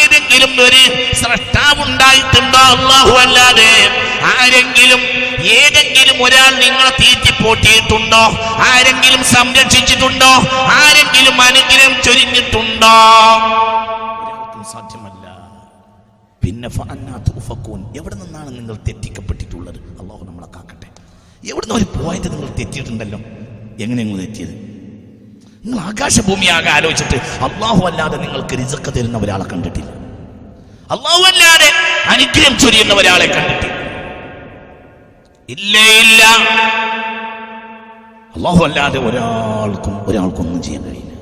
ഏതെങ്കിലും 0.00 0.52
ഒരു 0.64 0.82
സ്രഷ്ടാവ് 1.14 1.82
ഉണ്ടായിട്ടുണ്ടോ? 1.84 2.58
അല്ലാഹു 2.58 3.16
അല്ലാതെ 3.18 3.72
ആരെങ്കിലും 4.24 5.00
ഏതെങ്കിലും 5.44 6.24
ഒരാൾ 6.24 6.50
നിങ്ങളെ 6.50 6.90
തീറ്റിപ്പോട്ടിയിട്ടുണ്ടോ? 6.90 8.22
ആരെങ്കിലും 8.70 9.24
സംരക്ഷിച്ചിട്ടുണ്ടോ? 9.24 10.32
ആരെങ്കിലും 10.72 11.40
അനുഗ്രഹം 11.42 12.02
ചൊരിഞ്ഞിട്ടുണ്ടോ? 12.02 12.96
എവിടെ 17.96 18.14
നിന്നാണ് 18.14 18.58
നിങ്ങൾ 18.58 18.74
തെറ്റിക്കപ്പെട്ടിട്ടുള്ളത്? 18.74 19.76
അള്ളാഹു 19.76 20.24
നമ്മളെ 20.24 20.46
കാക്കട്ടെ. 20.46 20.86
എവിടെ 21.50 21.66
നിന്ന് 21.66 21.74
ഒരു 21.74 22.04
പോയത് 22.04 22.32
നിങ്ങൾ 22.32 22.48
തെറ്റിയിട്ടുണ്ടല്ലോ? 22.48 23.18
എങ്ങനെ 23.80 24.04
നിങ്ങൾ 24.04 24.20
തെറ്റിയത്? 24.20 24.54
നിങ്ങൾ 25.64 25.78
ആകാശഭൂമിയാകെ 25.78 26.70
ആലോചിച്ചിട്ട് 26.70 27.16
അള്ളാഹു 27.16 27.86
അല്ലാതെ 27.86 28.16
നിങ്ങൾക്ക് 28.16 28.54
രിസക്ക് 28.54 28.94
തരുന്ന 28.94 29.18
ഒരാളെ 29.18 29.44
കണ്ടിട്ടില്ല. 29.44 29.90
അള്ളാഹു 30.90 31.22
അല്ലാതെ 31.22 31.72
അനുഗ്രഹം 32.08 32.58
ചൊരിയുന്ന 32.58 32.94
ഒരാളെ 32.94 33.26
കണ്ടിട്ടില്ല. 33.26 33.80
ഇല്ലേ 35.48 36.00
ഇല്ല. 36.00 36.22
അള്ളാഹു 38.36 38.64
അല്ലാതെ 38.64 38.98
ഒരാൾക്കും 38.98 40.08
ഒരാൾക്കും 40.08 40.40
ഒന്നും 40.40 40.62
ചെയ്യാൻ 40.62 40.84
കഴിയില്ല. 40.84 41.12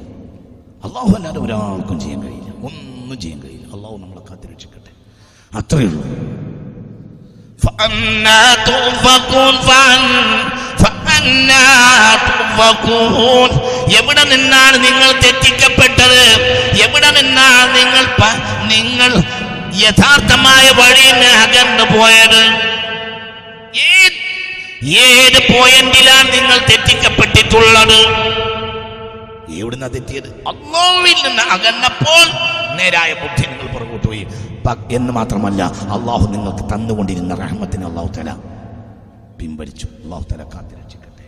അള്ളാഹു 0.85 1.15
അല്ലാതെ 1.17 1.41
ഒരാൾക്കും 1.41 2.01
ചെയ്യാൻ 2.01 2.23
കഴിയില്ല. 2.23 2.51
ഒന്നും 2.67 3.21
ചെയ്യാൻ 3.21 3.41
കഴിയില്ല. 3.41 3.75
അള്ളാഹു 3.75 3.97
നമ്മളെ 3.97 4.21
കാത്തിരക്ഷിക്കട്ടെ. 4.31 4.78
അത്രയേ 5.57 5.91
എവിടെ 13.99 14.25
നിന്നാണ് 14.33 14.77
നിങ്ങൾ 14.85 15.11
തെറ്റിക്കപ്പെട്ടത്? 15.25 16.23
എവിടെ 16.85 17.11
നിന്നാണ് 17.19 17.69
നിങ്ങൾ 17.79 18.05
നിങ്ങൾ 18.73 19.13
യഥാർത്ഥമായ 19.85 20.67
വഴിയിൽ 20.81 21.25
അകന്നു 21.45 21.85
പോയത്? 21.95 22.43
ഏത് 25.07 25.39
പോയിന്റിലാണ് 25.53 26.29
നിങ്ങൾ 26.37 26.59
തെറ്റിക്കപ്പെട്ടിട്ടുള്ളത്? 26.71 27.99
എവിടുന്ന 29.61 29.87
തെറ്റിയത്? 29.95 30.29
അങ്ങോവിൽ 30.53 31.17
നിന്ന് 31.27 31.45
അകന്നപ്പോൾ 31.57 32.25
നേരായ 32.79 33.13
ബുദ്ധി 33.23 33.45
നിങ്ങൾ 33.51 33.67
പുറകോട്ട് 33.75 34.07
പോയി. 34.07 34.25
എന്ന് 34.98 35.12
മാത്രമല്ല 35.20 35.62
അള്ളാഹു 35.98 36.26
നിങ്ങൾക്ക് 36.34 36.66
തന്നുകൊണ്ടിരുന്ന 36.74 37.34
റഹ്മത്തിന് 37.44 37.86
അള്ളാഹു 37.90 38.10
തല 38.18 38.30
പിൻവലിച്ചു 39.40 39.88
അള്ളാഹു 40.04 40.24
തല 40.32 40.42
കാത്തിരക്ഷിക്കട്ടെ 40.54 41.28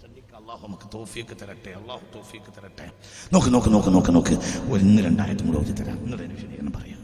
ശ്രദ്ധിക്കുക, 0.00 0.34
അള്ളാഹു 0.42 0.62
നമുക്ക് 0.66 0.88
തോഫിയൊക്കെ 0.96 1.36
തരട്ടെ 1.42 1.72
അള്ളാഹു 1.80 2.02
തോഫിയൊക്കെ 2.16 2.52
തരട്ടെ 2.58 2.86
നോക്ക് 3.34 3.50
നോക്ക് 3.54 3.70
നോക്ക് 3.74 3.90
നോക്ക് 3.96 4.12
നോക്ക് 4.18 4.34
ഒരു 4.70 4.80
ഇന്ന് 4.86 5.02
രണ്ടായിരത്തും 5.08 5.46
കൂടെ 5.48 5.58
ഓതി 5.62 5.74
തരാം 5.80 5.98
എന്നിട്ട് 6.04 6.22
അതിന് 6.22 6.36
വിശദീകരണം 6.38 6.74
പറയാം 6.78 7.00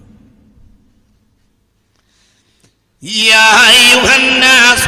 يا 3.03 3.49
أيها 3.73 4.15
الناس 4.17 4.81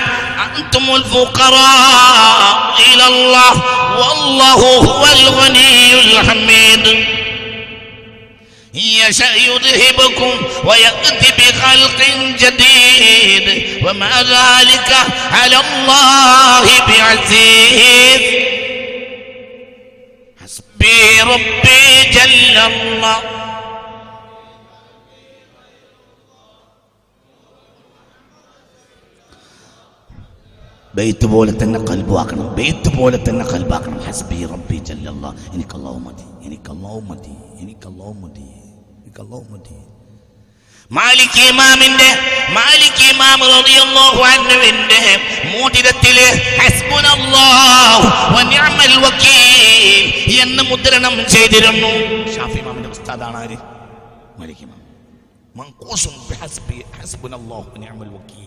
أنتم 0.46 0.84
الفقراء 0.90 2.42
إلى 2.88 3.04
الله 3.12 3.52
والله 4.00 4.60
هو 4.88 5.02
الغني 5.18 5.74
الحميد 6.04 6.84
يشاء 8.74 9.36
يذهبكم 9.40 10.32
ويأتي 10.64 11.28
بخلق 11.38 12.00
جديد 12.40 13.46
وما 13.86 14.10
ذلك 14.22 14.90
على 15.32 15.56
الله 15.56 16.64
بعزيز 16.88 18.22
حسبي 20.40 21.20
ربي 21.22 21.82
جل 22.12 22.56
الله 22.58 23.16
ബെയ്ത്ത് 30.94 31.26
പോലെ 31.32 31.52
തന്നെ 31.60 31.78
കൽബാക്കണം 31.88 32.48
ബെയ്ത്ത് 32.58 32.90
പോലെ 32.96 33.18
തന്നെ 33.26 33.44
കൽബാക്കണം 33.52 33.98
ഹസ്ബി 34.06 34.38
റബ്ബി 34.52 34.76
ജല്ലല്ല 34.88 35.24
എനിക്ക് 35.54 35.74
അല്ലാഹു 35.78 36.00
മതി 36.06 36.26
എനിക്ക് 36.46 36.70
അല്ലാഹു 36.74 37.00
മതി 37.08 37.34
എനിക്ക് 37.62 37.88
അല്ലാഹു 37.90 38.14
മതി 38.22 38.44
എനിക്ക് 38.44 38.46
അല്ലാഹു 38.46 38.47
മതി 38.47 38.47
മാലിക് 40.91 41.39
ഇമാമിന്റെ 41.49 42.09
മാലിക് 42.53 43.01
ഇമാം 43.11 43.39
റളിയല്ലാഹു 43.53 44.21
അൻഹുവിന്റെ 44.33 45.01
മോതിരത്തിൽ 45.53 46.17
ഹസ്ബുനല്ലാഹു 46.59 47.99
വനിഅമൽ 48.35 48.95
വക്കീൽ 49.05 50.05
എന്ന് 50.43 50.63
മുദ്രണം 50.63 51.15
ചെയ്തിരുന്നു. 51.27 51.91
ഷാഫി 52.35 52.59
ഇമാമിന്റെ 52.63 52.89
ഉസ്താദാണ് 52.89 53.37
ആര്? 53.37 53.57
മാലിക് 54.39 54.63
ഇമാം. 54.65 54.79
മൻഖൂസുൻ 55.55 56.15
ബിഹസ്ബി 56.29 56.77
ഹസ്ബുനല്ലാഹു 56.99 57.67
വനിഅമൽ 57.75 58.11
വക്കീൽ. 58.17 58.45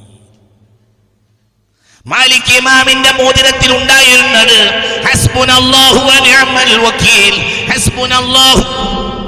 മാലിക് 2.07 2.53
ഇമാമിന്റെ 2.59 3.11
മോതിരത്തിൽ 3.13 3.73
ഉണ്ടായിരുന്നത് 3.73 4.59
ഹസ്ബുനല്ലാഹു 5.07 6.01
വനിഅമൽ 6.11 6.73
വക്കീൽ. 6.87 7.35
ഹസ്ബുനല്ലാഹു 7.73 8.63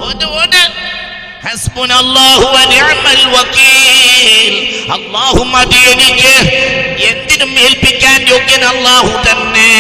ഓട് 0.09 0.62
അല്ലാഹു 4.94 5.42
മതി 5.44 5.76
എനിക്ക് 5.92 6.35
എന്തിനും 7.11 7.50
ഏൽപ്പിക്കാൻ 7.59 8.18
യോഗ്യൻ 8.28 8.64
അല്ലാഹു 8.64 9.11
തന്നെ. 9.26 9.70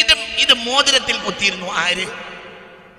ഇത് 0.00 0.14
ഇത് 0.42 0.54
മോതിരത്തിൽ 0.66 1.16
കുത്തിയിരുന്നു. 1.16 1.66
ആര്? 1.66 2.06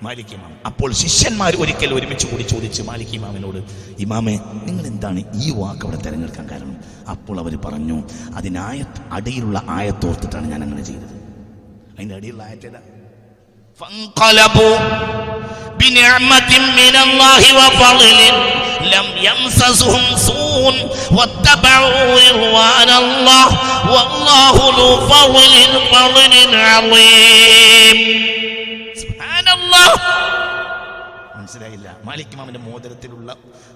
മാലിക് 0.04 0.34
ഇമാം. 0.34 0.54
അപ്പോൾ 0.66 0.94
ശിഷ്യന്മാർ 0.94 1.56
ഒരിക്കൽ 1.56 1.94
ഒരുമിച്ച് 1.94 2.28
കൂടി 2.28 2.44
ചോദിച്ച് 2.44 2.82
മാലിക് 2.82 3.14
ഇമാമിനോട് 3.14 3.60
ഇമാമെ 4.00 4.40
നിങ്ങൾ 4.64 4.86
എന്താണ് 4.86 5.20
ഈ 5.44 5.52
വാക്ക് 5.52 5.86
അവിടെ 5.86 5.98
തിരഞ്ഞെടുക്കാൻ 5.98 6.50
കാരണം? 6.52 6.78
അപ്പോൾ 7.10 7.40
അവർ 7.40 7.58
പറഞ്ഞു 7.66 8.04
അതിനായ 8.36 8.84
അടിയിലുള്ള 9.12 9.64
ആയത്തോർത്തിട്ടാണ് 9.70 10.52
ഞാൻ 10.52 10.64
അങ്ങനെ 10.64 10.84
ചെയ്തത്. 10.84 11.16
അതിന്റെ 11.96 12.16
അടിയിലുള്ള 12.16 12.44
ആയത്തേതാ 12.44 12.80
فانقلبوا 13.81 14.77
بنعمة 15.79 16.53
من 16.73 16.95
الله 16.99 17.43
وفضل 17.57 18.19
لم 18.87 19.07
يمسسهم 19.21 20.17
سوء 20.19 20.75
واتبعوا 21.13 21.93
رضوان 22.21 22.91
الله 22.93 23.47
والله 23.87 24.57
ذو 24.71 24.89
فضل 25.09 25.55
فضل 25.93 26.33
عظيم 26.67 27.99
سبحان 28.97 29.47
الله 29.51 29.89
മനസ്സിലായില്ല 31.39 31.89
മാലിക് 32.07 32.33
ഇമാമിന്റെ 32.35 32.61
മോതിരത്തിലുള്ള 32.67 33.29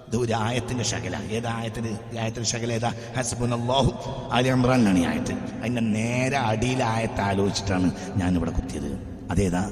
ഇത് 0.06 0.16
ഒരു 0.16 0.34
ആയത്തിന്റെ 0.46 0.84
ശകല 0.84 1.14
ഏതാ 1.36 1.50
ആയത്തിന് 1.60 1.90
ഈ 2.12 2.16
ആയത്തിന്റെ 2.22 2.48
ശകല 2.52 2.70
ഏതാ 2.72 2.90
ഹസ്ബുൻ 3.16 3.52
അള്ളാഹു 3.58 3.90
അലി 4.36 4.50
ഇമ്രാനിലാണ് 4.54 5.00
ഈ 5.02 5.06
ആയത്ത് 5.10 5.34
അതിന്റെ 5.60 5.84
നേരെ 5.96 6.38
അടിയിലെ 6.50 6.84
ആയത്ത് 6.94 7.22
ആലോചിച്ചിട്ടാണ് 7.28 7.88
ഞാൻ 8.20 8.30
ഇവിടെ 8.38 8.54
കുത്തിയത് 8.58 8.90
അതേതാ 9.30 9.62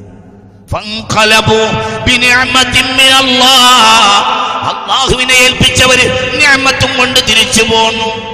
അള്ളാഹുവിനെ 4.70 5.34
ഏൽപ്പിച്ചവര് 5.34 6.38
ഞാമത്തും 6.42 6.98
കൊണ്ട് 6.98 7.20
തിരിച്ചു 7.20 7.64
പോന്നു. 7.64 8.34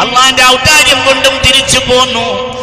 അള്ളാന്റെ 0.00 0.42
ഔദാര്യം 0.44 1.06
കൊണ്ടും 1.06 1.38
തിരിച്ചു 1.38 1.78
പോന്നു. 1.78 2.56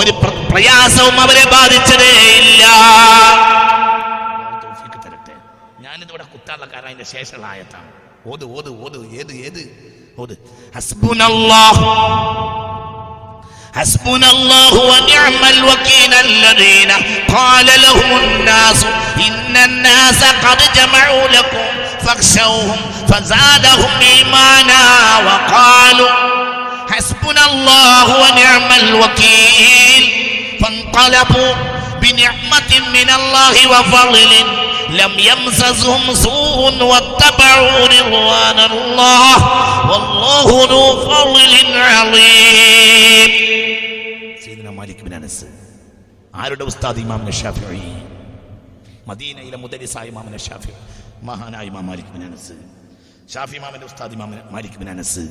ഒരു 0.00 0.10
പ്രയാസവും 0.52 1.20
അവരെ 1.20 1.44
ബാധിച്ചതേ 1.44 2.38
ഇല്ല. 2.38 2.66
ഞാനിതിവിടെ 5.80 6.22
കുത്താനുള്ള 6.22 6.86
അതിന്റെ 6.86 7.04
ശേഷമുള്ള 7.04 7.46
ആയത്താണ്. 7.46 7.90
ഓത് 8.26 8.44
ഓത് 8.44 8.84
ഓത് 8.84 8.98
ഏത് 8.98 9.32
ഏത്? 9.32 9.92
ഓത്. 10.18 10.38
ഹസ്ബുനല്ലാഹ്. 10.76 11.84
حسبنا 13.76 14.30
الله 14.30 14.74
ونعم 14.74 15.44
الوكيل 15.50 16.14
الذين 16.24 16.92
قال 17.36 17.66
لهم 17.66 18.18
الناس 18.24 18.84
إن 19.16 19.56
الناس 19.56 20.24
قد 20.24 20.58
جمعوا 20.76 21.28
لكم 21.28 21.64
فاخشوهم 22.06 22.76
فزادهم 23.08 23.90
إيمانا 24.00 25.16
وقالوا 25.26 26.08
حسبنا 26.90 27.46
الله 27.46 28.04
ونعم 28.16 28.72
الوكيل 28.72 30.12
فانقلبوا 30.62 31.54
بنعمة 32.02 32.80
من 32.94 33.10
الله 33.10 33.66
وفضل 33.70 34.28
لم 34.90 35.12
يمسسهم 35.18 36.14
سوء 36.14 36.82
واتبعوا 36.82 37.86
رضوان 37.88 38.58
الله 38.72 39.36
والله 39.90 40.66
ذو 40.70 41.10
فضل 41.10 41.76
عظيم 41.76 43.51
മാലിക് 44.82 45.02
ബിൻ 45.04 45.14
അനസ്. 45.14 45.44
ആരുടെ 46.34 46.64
ഉസ്താദ് 46.64 46.98
ഇമാം 46.98 47.30
ഷാഫിഈ 47.30 47.82
മദീനയിലെ 49.08 49.56
മുദരിസായ 49.56 50.04
ഇമാം 50.04 50.38
ഷാഫി 50.38 50.72
മഹാനായ 51.22 51.64
ഇമാം 51.66 51.86
മാലിക് 51.86 52.10
ബിൻ 52.14 52.24
അനസ്. 52.24 52.54
ഷാഫി 53.34 53.56
ഇമാമിന്റെ 53.56 53.86
ഉസ്താദ് 53.86 54.12
ഇമാം 54.12 54.30
മാലിക് 54.52 54.78
ബിൻ 54.78 54.90
അനസ്. 54.90 55.28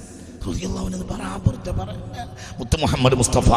മുത്ത് 2.60 2.82
മുഹമ്മദ് 2.82 3.16
മുസ്തഫ. 3.16 3.50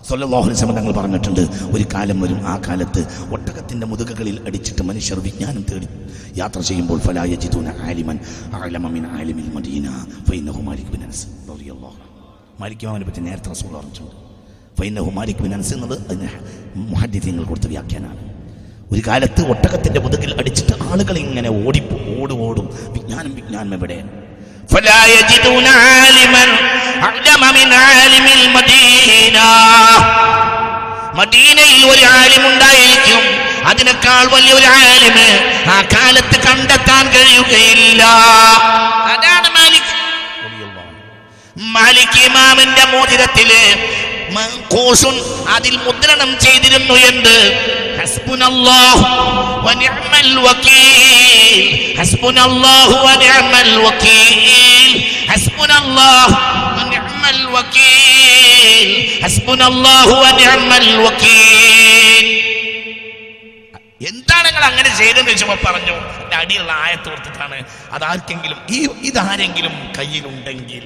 വസല്ലം 0.00 0.76
തങ്ങൾ 0.76 0.92
പറഞ്ഞിട്ടുണ്ട് 0.92 1.40
ഒരു 1.76 1.84
കാലം 1.94 2.20
വരും 2.20 2.48
ആ 2.48 2.60
കാലത്ത് 2.68 3.32
ഒട്ടകത്തിന്റെ 3.32 3.86
മുതുകകളിൽ 3.86 4.44
അടിച്ചിട്ട് 4.46 4.82
മനുഷ്യർ 4.82 5.20
വിജ്ഞാനം 5.20 5.62
തേടി 5.72 5.88
യാത്ര 6.36 6.60
ചെയ്യുമ്പോൾ 6.60 7.00
ഫലായജിദൂന 7.00 7.68
ആലിമൻ 7.68 8.20
അഅലമ 8.52 8.88
മിൻ 8.88 9.06
ആലിമിൽ 9.06 9.54
മദീന 9.54 10.06
ഫൈനഹു 10.30 10.60
മാലിക് 10.60 10.86
ബിൻ 10.86 11.02
അനസ്. 11.02 11.26
മാലിക് 12.60 12.84
ഇമാമിനെ 12.84 13.04
പറ്റി 13.04 13.20
നേരത്തെ 13.20 13.50
റസൂൾ 13.50 13.76
പറഞ്ഞിട്ടുണ്ട്. 13.76 14.25
ഫൈനഹു 14.79 15.11
മാലിക് 15.11 15.41
ബിൻ 15.43 15.53
അനസ് 15.53 15.73
എന്നത് 15.75 15.95
അതിന് 16.03 16.29
മുഹദ്ദിഥീങ്ങൾ 16.85 17.43
കൊടുത്ത 17.43 17.67
വ്യാഖ്യാനാണ് 17.67 18.19
ഒരു 18.91 19.01
കാലത്ത് 19.07 19.41
ഒട്ടകത്തിന്റെ 19.51 19.99
മുതുകിൽ 20.05 20.31
അടിച്ചിട്ട് 20.39 20.73
ആളുകൾ 20.87 21.15
ഇങ്ങനെ 21.25 21.49
ഓടിപ്പോ 21.61 21.97
ഓടും 22.15 22.39
ഓടും 22.47 22.67
വിജ്ഞാനം 22.95 23.31
വിജ്ഞാനം 23.39 23.73
എവിടെ 23.77 23.99
فلا 24.67 25.01
يجدون 25.07 25.67
عالما 25.81 26.43
أعلم 27.01 27.43
من 27.57 27.69
عالم 27.81 28.25
المدينة 28.37 29.49
മദീനയിൽ 31.13 31.81
ഒരു 31.91 32.03
ആലിമുണ്ടായിരിക്കും 32.13 33.23
അതിനേക്കാൾ 33.69 34.23
വലിയ 34.33 34.51
ഒരു 34.53 34.67
ആലിമ് 34.81 35.27
ആ 35.69 35.77
കാലത്ത് 35.93 36.37
കണ്ടെത്താൻ 36.45 37.03
കഴിയുകയില്ല 37.15 38.03
അതാണ് 39.11 39.49
മാലിക് 39.57 39.91
മാലിക് 41.75 42.19
ഇമാമിന്റെ 42.21 42.83
മോതിരത്തില് 42.93 43.61
മൻഖൂസുൻ 43.71 44.04
അതിൽ 45.48 45.74
മുദ്രണം 45.78 46.30
ചെയ്തിരുന്നു 46.38 46.96
എന്ത്? 47.10 47.36
എന്താണ് 64.02 64.46
നിങ്ങൾ 64.46 64.64
അങ്ങനെ 64.64 64.90
ചെയ്തെന്ന് 64.98 65.30
ചോദിച്ചപ്പോ 65.30 65.56
പറഞ്ഞു 65.64 65.94
എന്റെ 66.22 66.36
അടിയുള്ള 66.36 66.72
ആയത്തോർത്തിട്ടാണ് 66.84 67.58
അതാർക്കെങ്കിലും 67.92 68.58
ഈ 68.70 68.80
ഇതാരെങ്കിലും 69.02 69.74
കയ്യിലുണ്ടെങ്കിൽ 69.98 70.84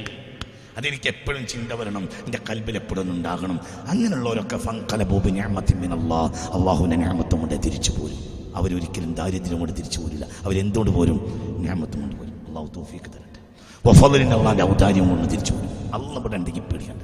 അതെനിക്ക് 0.81 1.09
എപ്പോഴും 1.09 1.47
ചിന്ത 1.47 1.73
വരണം. 1.73 2.09
എന്റെ 2.25 2.41
കൽബിൽ 2.51 2.77
എപ്പോഴും 2.77 3.11
ഉണ്ടാകണം. 3.11 3.61
അങ്ങനെയുള്ളവരൊക്കെ 3.87 4.57
ഫങ്കലബൂബി 4.57 5.31
ഞാമത്തിമിനല്ലാ 5.31 6.21
അള്ളാഹുവിനെ 6.27 6.97
ഞാമത്തും 6.97 7.39
കൊണ്ട് 7.39 7.55
തിരിച്ചു 7.55 7.91
പോരും. 7.91 8.21
അവരൊരിക്കലും 8.57 9.15
ദാരിദ്ര്യം 9.15 9.59
കൊണ്ട് 9.59 9.77
തിരിച്ചു 9.77 10.01
പോരില്ല. 10.01 10.27
അവരെന്തുകൊണ്ട് 10.43 10.91
പോരും? 10.91 11.19
ഞാമത്തും 11.67 12.01
കൊണ്ട് 12.01 12.17
പോരും. 12.17 12.45
അള്ളാഹു 12.47 12.73
തോഫിക്ക് 12.77 13.05
തരട്ടെ. 13.05 13.41
വഫലിന് 13.89 14.33
അള്ളാഹിന്റെ 14.33 14.65
ഔദാര്യം 14.65 15.09
കൊണ്ട് 15.09 15.31
തിരിച്ചു 15.33 15.53
പോരും. 15.53 15.95
അള്ള 15.95 16.21
ഇവിടെ 16.21 16.37
ഉണ്ടെങ്കിൽ 16.37 16.61
പേടിക്കണ്ട. 16.61 17.03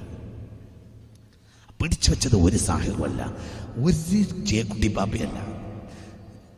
പിടിച്ചു 1.83 2.11
വെച്ചത് 2.11 2.37
ഒരു 2.37 2.57
സാഹിറുമല്ല 2.57 3.35
ഒരു 3.77 4.45
ജയക്കുട്ടി 4.45 4.89
ബാബയല്ല 4.89 5.47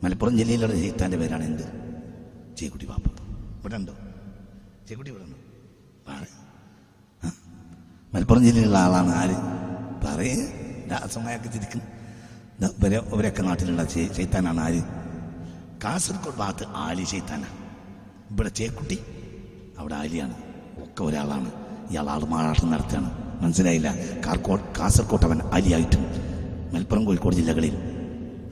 മലപ്പുറം 0.03 0.37
ജില്ലയിലുള്ള 0.37 0.75
ജയിത്താന്റെ 0.75 1.17
പേരാണ് 1.17 1.43
എന്ത്? 1.43 1.63
ജയക്കുട്ടി 2.57 2.85
ബാബ 2.85 3.03
ഇവിടെ 3.59 3.75
ഉണ്ടോ? 3.75 3.93
ജയക്കുട്ടി 4.87 5.11
ഇവിടെ? 5.11 5.28
മലപ്പുറം 8.13 8.43
ജില്ലയിലുള്ള 8.43 8.77
ആളാണ് 8.77 9.15
ആര്? 9.15 9.35
പറയേ. 10.05 10.35
രാസമയൊക്കെ 10.91 11.49
ചിരിക്കും 11.49 11.81
ഇവരൊക്കെ 13.15 13.41
നാട്ടിലുള്ള 13.41 13.83
ചൈത്താനാണ് 13.83 14.59
ആര്? 14.61 14.81
കാസർഗോഡ് 15.83 16.35
ഭാഗത്ത് 16.35 16.65
ആലി 16.75 17.03
ചൈത്താനാണ് 17.03 17.57
ഇവിടെ 18.31 18.49
ചേക്കുട്ടി 18.49 18.99
അവിടെ 19.79 19.95
ആലിയാണ്. 19.95 20.33
ഒക്കെ 20.83 21.03
ഒരാളാണ്. 21.03 21.51
ഇയാൾ 21.91 22.09
ആൾ 22.09 22.25
മാറാട്ടം 22.25 22.71
നടത്തുകയാണ്. 22.71 23.09
മനസ്സിലായില്ല? 23.43 23.95
കാർക്കോട് 24.25 24.61
കാസർകോട്ട് 24.79 25.25
അവൻ 25.25 25.41
ആലിയായിട്ടും 25.53 26.03
മലപ്പുറം 26.73 27.05
കോഴിക്കോട് 27.05 27.35
ജില്ലകളിൽ. 27.35 27.75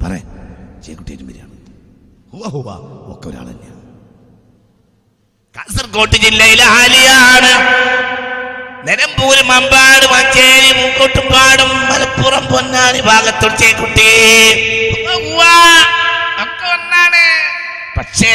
പറ 0.04 0.14
ചേക്കുട്ടിയും 0.86 1.28
വരികയാണ്. 1.28 1.54
ഒക്കെ 3.14 3.28
ഒരാൾ 3.30 3.44
തന്നെയാണ്. 3.44 3.82
കാസർകോട്ട് 5.58 6.16
ജില്ലയിലെ 6.16 6.64
ആലിയാണ്. 6.64 7.54
നിലമ്പൂര് 8.86 9.42
മമ്പാട് 9.44 10.06
മഞ്ചേരി 10.06 10.72
മൂക്കോട്ടുപാടും 10.72 11.72
മലപ്പുറം 11.90 12.44
പൊന്നാനി 12.46 13.02
ഭാഗത്തൊരു 13.02 13.72
കുട്ടി 13.74 14.10
പക്ഷേ 17.98 18.34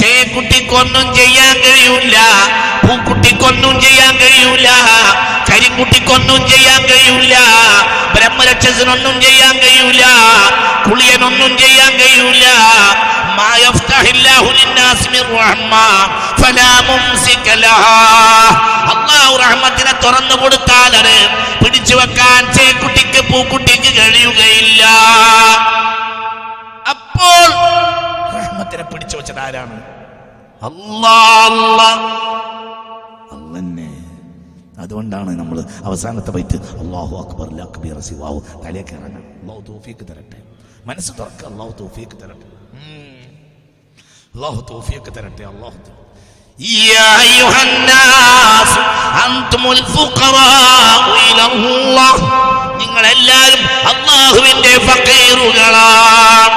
ചേക്കുട്ടിക്കൊന്നും 0.00 1.06
ചെയ്യാൻ 1.18 1.54
കഴിയൂല 1.66 2.16
പൂക്കുട്ടിക്കൊന്നും 2.84 3.74
ചെയ്യാൻ 3.84 4.12
കഴിയൂല 4.22 4.68
കരിക്കുട്ടിക്കൊന്നും 5.50 6.40
ചെയ്യാൻ 6.50 6.80
കഴിയൂല 6.90 7.34
ബ്രഹ്മരക്ഷസനൊന്നും 8.14 9.14
ചെയ്യാൻ 9.24 9.54
കഴിയൂല 9.64 10.02
കുളിയനൊന്നും 10.86 11.52
ചെയ്യാൻ 11.58 11.92
കഴിയൂല. 12.00 12.44
അള്ളാഹു 18.92 19.32
റഹ്മത്തിനെ 19.42 19.92
തുറന്നു 20.04 20.36
കൊടുത്താൽ 20.42 20.92
അത് 21.00 21.16
പിടിച്ചു 21.60 21.94
വെക്കാൻ 21.94 22.40
ചേക്കുട്ടിക്ക് 22.56 23.20
പൂക്കുട്ടിക്ക് 23.30 23.90
കഴിയുകയില്ല. 23.98 24.82
അപ്പോൾ 26.92 27.48
റഹ്മത്തിനെ 28.71 28.83
പിടിച്ചു 28.91 29.15
വെച്ചത് 29.19 29.41
ആരാണ് 29.45 29.77
അല്ലാ 30.61 31.15
അല്ലാ 31.49 31.89
അല്ലന്നെ 33.35 33.89
അതുകൊണ്ടാണ് 34.83 35.31
നമ്മൾ 35.39 35.57
അവസാനത്തെ 35.89 36.31
ബൈറ്റ് 36.35 36.57
അള്ളാഹു 36.83 37.13
അക്ബർ 37.23 37.47
ലാ 37.59 37.65
കബീർ 37.75 37.97
സിവാഹു 38.09 38.39
തലേ 38.65 38.83
കയറാൻ 38.89 39.13
അള്ളാഹു 39.35 39.61
തോഫീക്ക് 39.69 40.05
തരട്ടെ 40.11 40.39
മനസ്സ് 40.89 41.13
തുറക്കുക 41.19 41.47
അള്ളാഹു 41.51 41.73
തോഫീക്ക് 41.81 42.17
തരട്ടെ 42.21 42.47
അള്ളാഹു 44.35 44.59
തോഫീക്ക് 44.71 45.11
തരട്ടെ 45.17 45.45
അള്ളാഹു 45.53 45.77
തരട്ടെ. 45.77 46.03
يا 46.89 47.09
أيها 47.23 47.59
الناس 47.63 48.71
أنتم 49.25 49.63
الفقراء 49.69 51.01
إلى 51.23 51.43
الله 51.51 52.15
നിങ്ങൾ 52.81 53.03
എല്ലാവരും 53.15 53.61
അള്ളാഹുവിന്റെ 53.91 54.73
ഫക്കീറുകളാണ് 54.87 56.55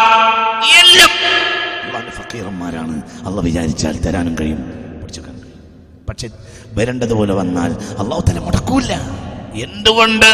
അള്ള 3.36 3.43
വിചാരിച്ചാൽ 3.43 3.95
തരാനും 3.99 4.36
കഴിയും. 4.41 4.59
പക്ഷെ 6.09 6.29
വരേണ്ടതുപോലെ 6.73 7.33
വന്നാൽ 7.33 7.71
അള്ളാഹു 8.01 8.21
തല 8.21 8.39
മുടക്കൂല. 8.39 8.91
എന്തുകൊണ്ട്? 9.63 10.29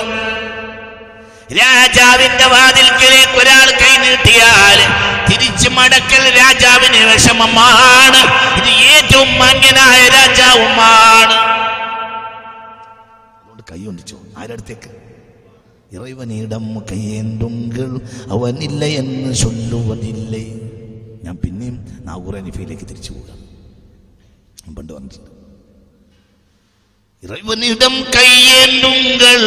രാജാവിന്റെ 1.62 2.45
വാതിൽക്കിലേക്ക് 2.54 3.38
ഒരാൾ 3.41 3.68
കൈ 3.82 3.93
നീട്ടിയാൽ 4.04 4.80
തിരിച്ചു 5.30 5.70
മടക്കൽ 5.70 6.24
രാജാവിന് 6.41 7.14
വിഷമമാണ്. 7.14 8.22
ഇത് 8.60 8.70
ഏറ്റവും 8.70 9.30
മാന്യനായ 9.39 9.99
രാജാവുമാണ്. 10.18 11.38
അതുകൊണ്ട് 13.41 13.64
കൈ 13.72 13.88
ഒന്നിച്ചു? 13.88 14.18
ആരടുത്തേക്ക്? 14.38 14.91
ഇറവനിടം 15.93 16.66
കയ്യേണ്ടുങ്കൾ 16.91 17.89
അവനില്ല 18.32 18.86
എന്ന് 18.86 19.36
ചൊല്ലുവതില്ലേ? 19.36 20.71
ഞാൻ 21.24 21.36
പിന്നെയും 21.36 22.02
നാഗൂർ 22.06 22.38
അനിഫയിലേക്ക് 22.38 22.84
തിരിച്ചു 22.84 23.14
പോകാം. 23.14 23.38
ഞാൻ 24.66 24.76
പണ്ട് 24.76 24.94
വന്നിട്ടുണ്ട്. 24.94 25.42
ഇറവനിടം 27.24 27.92
കയ്യേണ്ടുങ്കൾ 27.92 29.42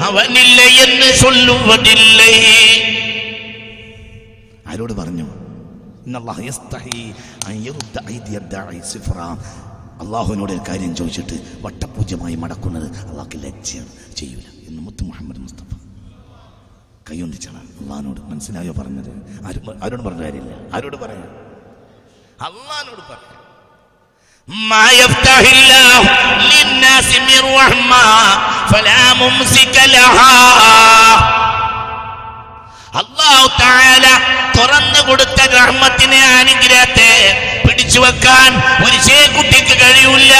അവനില്ല 0.00 0.62
എന്ന് 0.62 1.16
ചൊല്ലുവതില്ലേ? 1.18 2.32
ആരോട് 4.66 4.92
പറഞ്ഞു. 4.92 5.24
അള്ളാഹുവിനോട് 10.00 10.52
ഒരു 10.52 10.60
കാര്യം 10.68 10.96
ചോദിച്ചിട്ട് 10.96 11.58
വട്ടപൂജ്യമായി 11.60 12.34
മടക്കുന്നത് 12.34 12.96
അള്ളാഹ്ക്ക് 12.96 13.36
ലജ്ജയാണ്. 13.36 14.16
ചെയ്യൂല. 14.16 14.42
എന്ന് 14.68 14.82
മുത്ത് 14.82 15.04
മുഹമ്മദ് 15.04 15.38
മുസ്തഫ. 15.38 15.87
കൈയൊന്നിച്ചാണ് 17.09 17.61
അള്ളാഹിനോട് 17.81 18.21
മനസ്സിലായോ 18.31 18.73
പറഞ്ഞത് 18.73 19.11
ആരും 19.47 19.63
ആരോട് 19.83 20.03
പറഞ്ഞ 20.03 20.21
കാര്യമില്ല 20.21 20.55
ആരോട് 20.75 20.97
പറയാം 21.03 21.29
അള്ളാഹിനോട് 22.41 23.03
പറയാം 23.03 23.29
ما 24.67 24.85
يفتح 24.91 25.43
الله 25.51 26.01
للناس 26.45 27.07
من 27.21 27.41
رحمة 27.55 28.03
فلا 28.67 29.03
ممسك 29.15 29.75
لها 29.87 30.33
അള്ളാഹു 32.93 33.45
താല 33.59 34.05
തുറന്നു 34.57 35.01
കൊടുത്ത 35.07 35.39
റഹ്മത്തിനെ 35.53 36.19
അനുഗ്രഹത്തെ 36.33 37.13
പിടിച്ചു 37.65 37.99
വെക്കാൻ 37.99 38.49
ഒരു 38.85 38.97
ചേക്കുട്ടിക്ക് 39.07 39.75
കഴിയൂല 39.81 40.33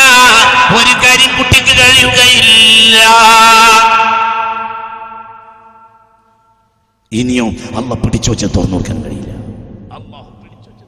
ഒരു 0.77 0.93
കരിക്കുട്ടിക്ക് 1.03 1.73
കഴിയുകയില്ല 1.79 2.97
ഇനിയോ 7.12 7.44
അള്ള 7.78 7.92
പിടിച്ചു 8.04 8.28
വെച്ചാൽ 8.30 8.50
തുറന്നു 8.56 8.76
നോക്കാൻ 8.76 8.98
കഴിയില്ല. 9.04 9.30
അള്ളാഹു 9.98 10.30
പിടിച്ചു 10.42 10.68
വെച്ച് 10.70 10.84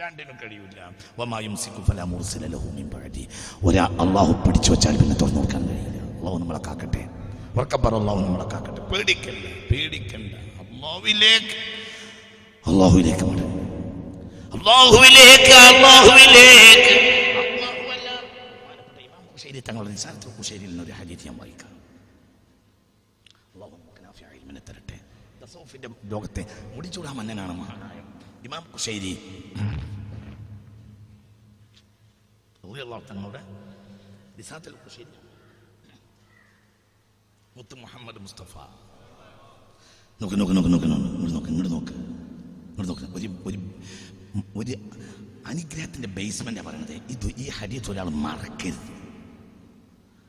രണ്ടിനും 0.00 0.36
കഴിയൂല. 0.42 0.78
വമാ 1.18 1.38
യുംസിക്കു 1.46 1.80
ഫലാ 1.88 2.04
മുർസില 2.12 2.44
ലഹു 2.54 2.68
മിൻ 2.78 2.86
ബഅദി. 2.94 3.24
ഒരാ 3.66 3.84
അള്ളാഹു 4.04 4.32
പിടിച്ചു 4.44 4.70
വെച്ചാൽ 4.72 4.94
പിന്നെ 5.02 5.16
തുറന്നു 5.22 5.40
കൊടുക്കാൻ 5.40 5.62
കഴിയില്ല. 5.68 5.98
അള്ളാഹു 6.18 6.36
നമ്മളെ 6.42 6.60
കാക്കട്ടെ. 6.68 7.02
ഉറക്കപ്പറ 7.56 7.92
അള്ളാഹു 8.00 8.20
നമ്മളെ 8.26 8.46
കാക്കട്ടെ. 8.54 8.80
പേടിക്കണ്ട 8.92 9.44
പേടിക്കണ്ട. 9.70 10.32
അള്ളാഹുവിലേക്ക് 10.64 11.58
അള്ളാഹുവിലേക്ക് 12.70 13.24
മടങ്ങും. 13.30 13.62
അള്ളാഹുവിലേക്ക് 14.56 15.54
അള്ളാഹുവിലേക്ക് 15.70 16.94
തങ്ങളുടെ 19.68 19.90
നിസാരത്തിൽ 19.92 20.30
കുശേരിയിൽ 20.38 20.70
നിന്ന് 20.70 20.82
ഒരു 20.86 20.92
ഹദീത്ത് 20.96 21.24
ഞാൻ 21.28 21.36
വായിക്കാം 21.40 21.72
അള്ളാഹു 23.54 23.72
നമുക്ക് 23.78 24.02
നാഫിയായ 24.06 24.32
ഇൽമിനെ 24.38 24.60
തരട്ടെ 24.68 24.96
തസൗഫിന്റെ 25.76 26.08
ലോകത്തെ 26.12 26.42
മുടിച്ചൂടാ 26.74 27.10
മന്നനാണ് 27.18 27.54
മഹാനായ 27.60 27.98
ഇമാം 28.46 28.64
കുശൈരി 28.74 29.12
തങ്ങളുടെ 33.10 33.40
നിസാത്തിൽ 34.38 34.72
കുശൈരി 34.84 35.12
മുത്ത് 37.56 37.74
മുഹമ്മദ് 37.82 38.20
മുസ്തഫ. 38.24 38.54
നോക്ക് 40.20 40.36
നോക്ക് 40.40 40.54
നോക്ക് 40.56 40.70
നോക്ക് 40.72 40.86
ഇങ്ങോട്ട് 40.88 41.34
നോക്ക് 41.36 41.50
ഇങ്ങോട്ട് 41.52 41.70
നോക്ക് 41.76 41.94
ഇങ്ങോട്ട് 42.70 42.90
നോക്ക്. 42.90 43.06
ഒരു 43.18 43.28
ഒരു 43.48 43.58
ഒരു 44.60 44.74
അനുഗ്രഹത്തിന്റെ 45.50 46.08
ബേസ്മെന്റാണ് 46.18 46.66
പറയുന്നത് 46.68 46.94
ഇത് 47.14 47.26
ഈ 47.42 47.46
ഹരിയത്ത് 47.58 47.90
ഒരാൾ 47.92 48.08
മറക്കരുത്. 48.24 48.90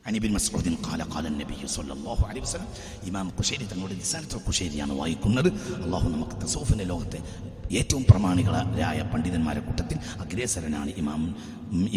അനിബിൻ 0.10 0.32
മസ്ഊദിൻ 0.36 0.76
കാല 0.86 1.02
കാല 1.14 1.26
നബി 1.40 1.56
സല്ലല്ലാഹു 1.76 2.24
അലൈഹി 2.30 2.44
വസല്ലം 2.46 2.70
ഇമാം 3.10 3.28
കുശേരി 3.38 3.66
തങ്ങളുടെ 3.72 3.96
നിസാനത്തുൽ 4.02 4.42
കുശേരിയാണ് 4.48 4.94
വായിക്കുന്നത്. 5.00 5.50
അള്ളാഹു 5.86 6.08
നമുക്ക് 6.14 6.36
തസൂഫിന്റെ 6.44 6.86
ലോകത്തെ 6.92 7.20
ഏറ്റവും 7.80 8.04
പ്രമാണികളായ 8.10 9.00
പണ്ഡിതന്മാരെ 9.14 9.62
കൂട്ടത്തിൽ 9.68 9.98
അഗ്രേസരനാണ് 10.24 10.92
ഇമാം 11.02 11.22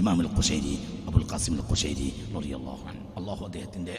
ഇമാമുൽ 0.01 0.29
കുശേരി 0.39 0.75
അബുൽ 1.09 1.27
ഖാസിമുൽ 1.33 1.63
കുശേരി 1.71 2.09
റളിയല്ലാഹു 2.37 2.83
അൻഹു. 2.93 3.05
അള്ളാഹു 3.19 3.43
അദ്ദേഹത്തിന്റെ 3.49 3.95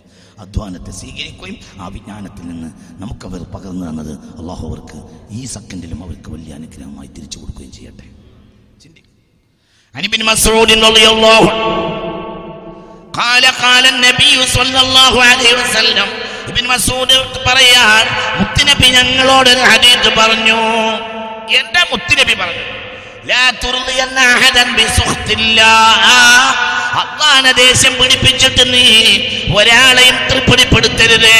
അധ്വാനത്തെ 0.45 0.93
സ്വീകരിക്കുകയും 0.99 1.57
ആ 1.83 1.87
വിജ്ഞാനത്തിൽ 1.95 2.45
നിന്ന് 2.51 2.69
നമുക്കവർ 3.03 3.43
പകർന്നു 3.55 3.85
തന്നത് 3.89 4.13
അള്ളാഹു 4.41 4.65
അവർക്ക് 4.71 4.99
ഈ 5.39 5.43
സെക്കൻഡിലും 5.55 6.01
അവർക്ക് 6.07 6.29
വലിയ 6.35 6.53
അനുഗ്രഹമായി 6.59 7.11
തിരിച്ചു 7.17 7.37
കൊടുക്കുകയും 7.41 7.73
ചെയ്യട്ടെ. 7.77 8.05
ചിന്തിക്കും 8.83 9.09
അനിബിൻ 9.95 10.21
മസൂദിൻ 10.31 10.79
റളിയല്ലാഹു 10.87 11.47
قال 13.20 13.44
قال 13.58 13.84
النبي 13.86 14.36
صلى 14.48 14.80
الله 14.80 15.14
عليه 15.24 15.52
وسلم 15.56 16.08
ഇബിൻ 16.50 16.64
മസൂദ് 16.66 17.14
പറയാൻ 17.46 18.02
മുത്തുനബി 18.36 18.88
ഞങ്ങളോട് 18.92 19.48
ഒരു 19.50 19.62
ഹദീത്ത് 19.66 20.10
പറഞ്ഞു 20.18 20.58
എന്റെ 21.56 21.82
മുത്തുനബി 21.90 22.34
പറഞ്ഞു 22.34 22.64
ലാ 23.26 23.42
തുർദിയന്ന 23.62 24.18
അഹദൻ 24.32 24.68
ബിസുഖ്തില്ലാഹ് 24.76 26.12
അള്ളാഹനെ 27.00 27.52
ദേഷ്യം 27.58 27.94
പിടിപ്പിച്ചിട്ട് 27.94 28.64
നീ 28.68 28.84
ഒരാളെയും 29.56 30.16
തൃപ്തിപ്പെടുത്തരുതേ 30.30 31.38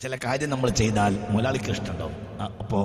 ചില 0.00 0.14
കാര്യം 0.24 0.50
നമ്മൾ 0.50 0.70
ചെയ്താൽ 0.80 1.12
മുതലാളിക്ക് 1.28 1.70
ഇഷ്ടമുണ്ടാവും 1.74 2.16
അ- 2.40 2.52
അപ്പോ 2.62 2.80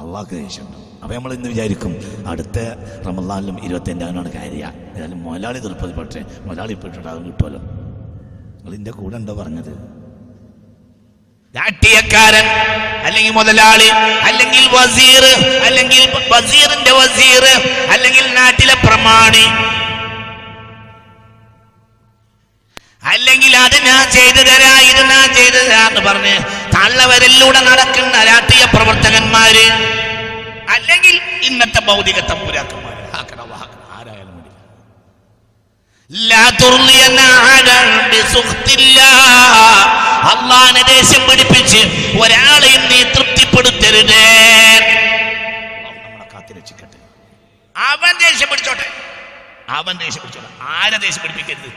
അള്ളാഹ്ക്ക് 0.00 0.34
ദേഷ്യമുണ്ട്. 0.42 0.78
അപ്പൊ 1.02 1.12
നമ്മൾ 1.14 1.32
ഇന്ന് 1.34 1.48
വിചാരിക്കും 1.48 1.92
അടുത്ത 2.30 2.58
റമദാനിലും 3.06 3.56
ഇരുപത്തഞ്ചാനാണ് 3.66 4.30
കാര്യ. 4.38 4.62
ഏതായാലും 4.94 5.18
മുതലാളി 5.26 5.58
പക്ഷേ 6.00 6.20
മുതലാളി 6.46 6.74
പെട്ടിട്ട് 6.82 7.08
അത് 7.14 7.20
കിട്ടുമല്ലോ. 7.28 7.60
നിങ്ങൾ 8.56 8.72
ഇതിന്റെ 8.76 8.94
കൂടെ 9.00 9.16
ഉണ്ടോ 9.20 9.34
പറഞ്ഞത്? 9.40 9.74
രാഷ്ട്രീയക്കാരൻ 11.54 12.46
അല്ലെങ്കിൽ 13.06 13.32
മുതലാളി 13.38 13.88
അല്ലെങ്കിൽ 14.28 14.64
വസീർ 14.76 15.24
അല്ലെങ്കിൽ 15.68 16.02
വസീറിന്റെ 16.32 16.92
വസീർ 16.98 17.44
അല്ലെങ്കിൽ 17.94 18.24
നാട്ടിലെ 18.38 18.76
പ്രമാണി 18.86 19.46
അല്ലെങ്കിൽ 23.12 23.52
അത് 23.64 23.76
ഞാൻ 23.88 24.02
ചെയ്തു 24.16 24.42
തരാ 24.48 24.72
ഇത് 24.90 25.02
ഞാൻ 25.12 25.26
ചെയ്തു 25.38 25.58
തരാന്ന് 25.64 26.00
പറഞ്ഞ് 26.08 26.36
തള്ളവരിലൂടെ 26.74 27.60
നടക്കുന്ന 27.68 28.16
രാഷ്ട്രീയ 28.30 28.64
പ്രവർത്തകന്മാര് 28.74 29.66
അല്ലെങ്കിൽ 30.74 31.14
ഇന്നത്തെ 31.48 31.80
ഭൗതിക 31.88 32.18
തമ്പുരാക്കന്മാര്. 32.30 33.02
ആരായാലും 33.96 34.36
അള്ളാനെ 40.32 40.82
പിടിപ്പിച്ച് 41.28 41.80
ഒരാളെയും 42.22 42.82
നീ 42.92 43.00
തൃപ്തിപ്പെടുത്തരുതേ. 43.14 44.26
അവൻ 47.76 48.12
ദേഷ്യം 48.24 48.48
പിടിച്ചോട്ടെ. 48.50 48.86
അവൻ 49.78 49.94
ദേഷ്യം 50.02 50.20
പിടിച്ചോട്ടെ. 50.22 50.50
ആരെ 50.78 50.96
ദേഷ്യം 51.04 51.22
പിടിപ്പിക്കരുത്? 51.24 51.70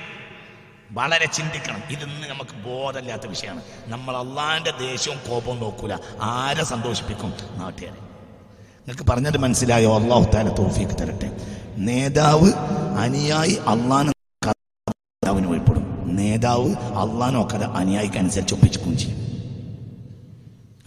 വളരെ 0.92 1.26
ചിന്തിക്കണം. 1.26 1.82
ഇതിന്ന് 1.90 2.30
നമുക്ക് 2.30 2.70
ബോധമില്ലാത്ത 2.70 3.28
വിഷയമാണ്. 3.28 3.62
നമ്മൾ 3.88 4.18
അള്ളാന്റെ 4.18 4.72
ദേഷ്യവും 4.72 5.20
കോപവും 5.30 5.60
നോക്കൂല. 5.60 5.94
ആരെ 6.22 6.64
സന്തോഷിപ്പിക്കും? 6.64 7.34
നാട്ടുകാരെ. 7.56 7.92
നിങ്ങൾക്ക് 7.92 9.04
പറഞ്ഞത് 9.04 9.38
മനസ്സിലായോ? 9.38 10.00
അള്ളാഹു 10.00 10.24
താല 10.24 10.50
തോഫിക്ക് 10.50 10.92
തരട്ടെ. 10.92 11.38
നേതാവ് 11.78 12.54
അനുയായി 13.00 13.54
അള്ളാന് 13.68 14.08
നേതാവിന് 14.08 15.48
വഴിപ്പെടും 15.48 16.16
നേതാവ് 16.16 16.70
അള്ളാഹ് 16.76 17.50
കഥ 17.50 17.64
അനുയായിക്ക് 17.64 18.18
അനുസരിച്ച് 18.18 18.54
ഒപ്പിച്ചുക്കും 18.54 18.98
ചെയ്യും. 18.98 19.26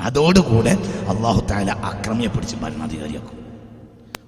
അതോടുകൂടെ 0.00 0.70
അള്ളാഹു 1.08 1.40
താല 1.40 1.70
അക്രമിയെ 1.70 2.28
പിടിച്ച് 2.28 2.56
ഭരണാധികാരിയാക്കും. 2.56 3.47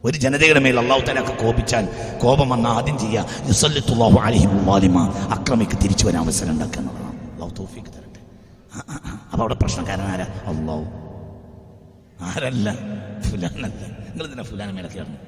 ഒരു 0.04 0.16
ജനതയുടെ 0.24 0.60
മേൽ 0.64 0.76
അള്ളാഹു 0.82 1.02
താലൊക്കെ 1.06 1.34
കോപിച്ചാൽ 1.42 1.84
കോപം 2.22 2.48
വന്ന 2.52 2.66
ആദ്യം 2.76 2.96
ചെയ്യുക 3.02 3.24
യുസല്ലിത്തുള്ളാഹു 3.48 4.18
അലഹിം 4.26 4.52
വാലിമ 4.68 4.98
അക്രമിക്ക് 5.36 5.76
തിരിച്ചു 5.82 6.04
വരാൻ 6.06 6.22
അവസരം 6.26 6.52
ഉണ്ടാക്കുക 6.54 6.80
എന്നുള്ളതാണ്. 6.82 7.18
അള്ളാഹു 7.34 7.66
തരട്ടെ. 7.96 8.20
അപ്പോൾ 9.30 9.42
അവിടെ 9.44 9.56
പ്രശ്നക്കാരൻ 9.62 10.04
പ്രശ്നക്കാരനാരാ 10.04 10.26
അള്ളാഹു 10.52 10.86
ആരല്ല? 12.28 12.68
ഫുലാനല്ല. 13.28 13.82
നിങ്ങൾ 14.08 14.24
ഇതിനെ 14.28 14.44
ഫുലാന 14.50 14.70
മേലെ 14.78 14.88
കയറുന്നു 14.94 15.18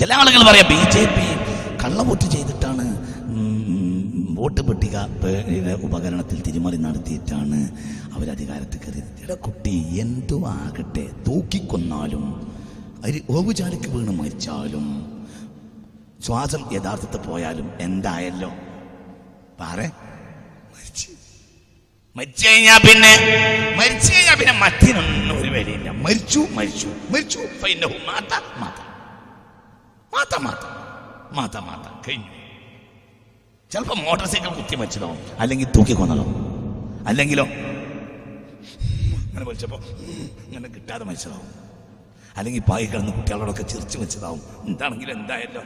ചില 0.00 0.10
ആളുകൾ 0.20 0.40
പറയാം 0.48 0.66
ബി 0.70 0.78
ജെ 0.94 1.02
പി 1.16 1.26
കള്ളവോട്ട് 1.82 2.26
ചെയ്തിട്ടാണ് 2.34 2.86
വോട്ട് 4.38 4.60
പെട്ടിക 4.60 4.96
ഉപകരണത്തിൽ 5.86 6.38
തിരിമറി 6.46 6.76
നടത്തിയിട്ടാണ് 6.76 7.58
അവരധികാരത്തിൽ 8.16 8.78
കയറിയത്. 8.78 9.10
എടാ 9.24 9.34
കുട്ടി 9.46 9.74
എന്തോ 10.04 10.38
ആകട്ടെ 10.60 11.04
തൂക്കിക്കൊന്നാലും 11.26 12.24
അരി 13.04 13.18
ഓവുചാലിക്ക് 13.30 13.88
വീണ് 13.94 14.12
മരിച്ചാലും 14.20 14.86
ശ്വാസം 16.26 16.62
യഥാർത്ഥത്തിൽ 16.76 17.20
പോയാലും 17.28 17.68
എന്തായല്ലോ? 17.80 18.50
പാറേ. 19.60 19.86
മരിച്ചു. 20.74 21.10
മരിച്ചു 22.16 22.44
കഴിഞ്ഞാ 22.48 22.76
പിന്നെ 22.86 23.12
മരിച്ചു 23.80 24.10
കഴിഞ്ഞാ 24.14 24.34
പിന്നെ 24.40 24.54
മറ്റിനൊന്നും 24.64 25.36
ഒരു 25.40 25.50
വിലയില്ല. 25.56 25.90
മരിച്ചു 26.06 26.40
മരിച്ചു 26.58 26.88
മരിച്ചു. 27.12 27.38
മാത്ത 28.08 28.32
മാത്ത 28.62 28.80
മാത്ത 30.14 30.34
മാത്ത 30.44 30.64
മാത 31.38 31.56
മാത. 31.68 31.84
കഴിഞ്ഞു. 32.06 32.30
ചിലപ്പോ 33.70 33.94
മോട്ടോർ 33.94 34.26
സൈക്കിൾ 34.26 34.48
കുത്തി 34.48 34.76
വെച്ചതോ 34.76 35.08
അല്ലെങ്കിൽ 35.38 35.68
തൂക്കി 35.76 35.92
കൊന്നതാവും 35.92 36.34
അല്ലെങ്കിലോ 37.06 37.44
അങ്ങനെ 39.26 39.44
വലിച്ചപ്പോ 39.44 39.78
അങ്ങനെ 40.46 40.68
കിട്ടാതെ 40.68 41.04
മരിച്ചതാവും 41.04 41.48
അല്ലെങ്കിൽ 42.36 42.62
പായി 42.62 42.86
കിടന്ന് 42.86 43.12
കുട്ടികളോടൊക്കെ 43.12 43.62
ചിരിച്ചു 43.62 43.98
വെച്ചതാവും 43.98 44.40
എന്താണെങ്കിലും 44.68 45.12
എന്തായല്ലോ. 45.18 45.62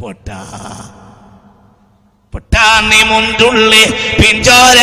പൊട്ടാ. 0.00 0.38
പൊട്ടാന്നി 2.32 3.00
മുണ്ടുള്ളി 3.02 3.82
പിഞ്ചോര. 4.18 4.78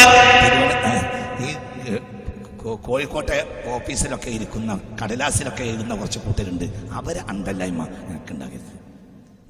കോഴിക്കോട്ടെ 2.88 3.38
ഓഫീസിലൊക്കെ 3.76 4.30
ഇരിക്കുന്ന 4.30 4.72
കടലാസിലൊക്കെ 5.02 5.64
എഴുതുന്ന 5.64 5.96
കുറച്ച് 5.96 6.20
കൂട്ടരുണ്ട്. 6.20 6.66
അവരെ 6.92 7.22
അണ്ടല്ലായ്മ 7.30 7.84
എനിക്കുണ്ടാകരുത് 8.10 8.74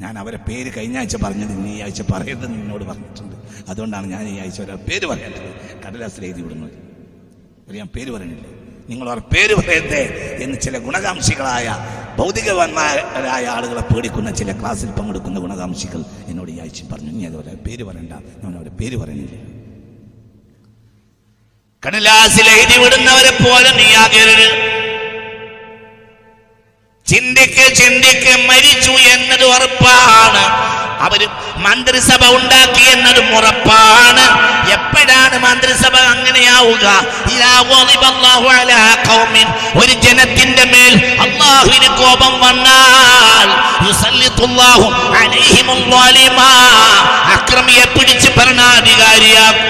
ഞാൻ 0.02 0.20
അവരെ 0.20 0.38
പേര് 0.38 0.70
കഴിഞ്ഞ 0.78 0.98
ആഴ്ച 0.98 1.16
പറഞ്ഞത് 1.16 1.52
ഇന്ന് 1.52 1.70
ഈ 1.70 1.82
ആഴ്ച 1.82 2.02
പറയരുത് 2.02 2.48
നിന്നോട് 2.54 2.84
പറഞ്ഞിട്ടുണ്ട്. 2.84 3.36
അതുകൊണ്ടാണ് 3.70 4.08
ഞാൻ 4.08 4.24
ഈ 4.28 4.40
ആഴ്ച 4.40 4.62
ഒരാൾ 4.62 4.76
പേര് 4.76 5.06
പറയേണ്ടത്. 5.06 5.50
കടലാസിൽ 5.86 6.26
എഴുതി 6.26 6.42
വിടുന്നത്. 6.42 6.76
ഒരു 7.70 7.78
ഞാൻ 7.78 7.88
പേര് 7.96 8.12
പറയുന്നില്ല? 8.12 8.46
നിങ്ങൾ 8.90 9.10
അവർ 9.10 9.20
പേര് 9.20 9.54
പറയട്ടെ 9.56 10.02
എന്ന് 10.44 10.58
ചില 10.66 10.78
ഗുണകാംക്ഷികളായ 10.78 11.68
ഭൗതികവന്മാരായ 12.20 13.46
ആളുകളെ 13.48 13.82
പേടിക്കുന്ന 13.82 14.32
ചില 14.32 14.52
ക്ലാസ്സിൽ 14.60 14.90
പങ്കെടുക്കുന്ന 14.92 15.40
ഗുണകാംക്ഷികൾ 15.40 16.02
എന്നോട് 16.28 16.52
ഈ 16.52 16.60
ആഴ്ച 16.60 16.84
പറഞ്ഞു. 16.92 17.10
ഇനി 17.10 17.26
അതുപോലെ 17.26 17.52
പേര് 17.68 17.84
പറയണ്ട. 17.84 18.14
ഞാൻ 18.44 18.56
അവരുടെ 18.56 18.76
പേര് 18.82 18.98
പറയുന്നില്ല? 18.98 19.38
കടലാസിൽ 21.84 22.48
എഴുതി 22.56 22.78
വിടുന്നവരെ 22.84 23.32
പോലെ 23.44 23.70
നീയാകരുത് 23.82 24.48
ചിന്തിക്ക് 27.12 27.66
ചിന്തിക്ക് 27.80 28.34
മരിച്ചു 28.50 28.94
എന്നത് 29.14 29.46
ഉറപ്പാണ്. 29.54 30.44
അവർ 31.06 31.22
മന്ത്രിസഭ 31.66 32.24
ഉണ്ടാക്കി 32.38 32.84
എന്നതും 32.94 33.28
ഉറപ്പാണ്. 33.38 34.26
എപ്പോഴാണ് 34.76 35.38
മന്ത്രിസഭ 35.46 35.96
അങ്ങനെയാവുക. 36.14 36.86
ഒരു 39.82 39.94
ജനത്തിന്റെ 40.06 40.66
മേൽ 40.74 40.94
അള്ളാഹുവിന് 41.26 41.90
കോപം 42.02 42.34
വന്നാൽ. 42.46 43.48
അക്രമിയെ 47.36 47.86
പിടിച്ച് 47.96 48.30
ഭരണാധികാരിയാകും 48.38 49.66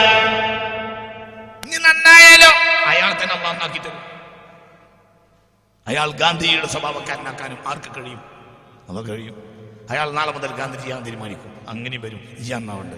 നന്നായാലോ? 1.86 2.52
അയാൾ 2.92 3.12
തന്നെ 3.22 3.34
അള്ളാഹ് 3.38 3.54
നന്നാക്കി 3.54 3.80
തരും. 3.86 4.04
അയാൾ 5.88 6.12
ഗാന്ധിജിയുടെ 6.12 6.68
സ്വഭാവക്കാരനാക്കാനും 6.68 7.58
ആർക്ക് 7.68 7.96
കഴിയും? 7.96 8.22
നമുക്ക് 8.90 9.10
കഴിയും. 9.10 9.36
അയാൾ 9.90 10.12
നാളെ 10.12 10.32
മുതൽ 10.32 10.48
ഗാന്ധി 10.48 10.78
തീരുമാനിക്കും. 11.06 11.66
അങ്ങനെ 11.70 11.98
വരും. 11.98 12.38
ഈ 12.40 12.52
അന്നാവുണ്ട് 12.52 12.96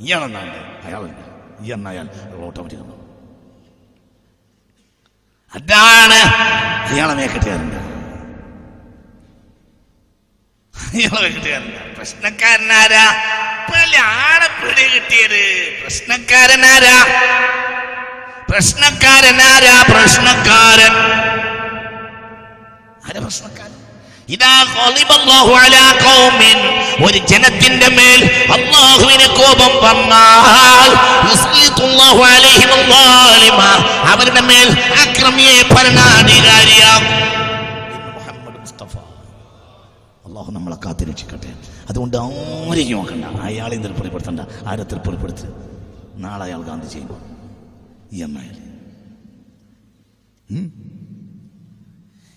ഈ 0.00 0.12
എണ്ണുണ്ട് 0.12 0.86
അയാളുണ്ട് 0.86 1.22
ഈ 1.64 1.72
എണ്ണ 1.72 1.88
അയാൾ? 1.88 2.08
ഓട്ടോമാറ്റിക് 2.36 2.80
അതാണ് 5.54 6.18
അയാളെ 6.94 7.14
മേക്കെട്ടുകാരുണ്ട് 7.14 7.76
അയാളെ 10.96 11.20
മേക്കെട്ടുകാരുണ്ട് 11.20 11.96
പ്രശ്നക്കാരനാരാ? 11.96 13.06
പിടി 14.62 14.82
കിട്ടിയത്. 14.94 15.72
പ്രശ്നക്കാരനാരാ? 15.80 16.98
പ്രശ്നക്കാരനാരാ? 18.50 19.82
പ്രശ്നക്കാരൻ. 19.82 21.27
ആരാ 23.08 23.20
പ്രശ്നക്കാരൻ 23.20 23.74
ഒരു 27.06 27.18
ജനത്തിന്റെ 27.18 27.88
മേൽ 27.88 28.20
അള്ളാഹുവിന് 28.54 29.26
കോപം 29.38 29.72
വന്നാൽ 29.84 30.90
അവരുടെ 34.10 34.40
മേൽ 34.40 34.68
അക്രമിയെ 35.04 35.62
മുസ്തഫ. 38.60 38.96
അള്ളാഹു 40.26 40.52
നമ്മളെ 40.52 40.76
കാത്തിരക്ഷിക്കട്ടെ 40.84 41.52
അതുകൊണ്ട് 41.90 42.16
ആരെയും 42.16 42.92
നോക്കണ്ട. 42.92 43.24
അയാളെ 43.24 43.76
തൃപ്തിപ്പെടുത്തണ്ട. 43.76 44.40
ആരെ 44.66 44.82
തൃപ്തിപ്പെടുത്ത്? 44.82 45.46
നാളെ 46.16 46.44
അയാൾ 46.44 46.62
ഗാന്ധി 46.62 46.88
ചെയ്യുമ്പോൾ. 46.92 47.20
ഈ 48.12 48.22
അമ്മയിൽ 48.22 48.56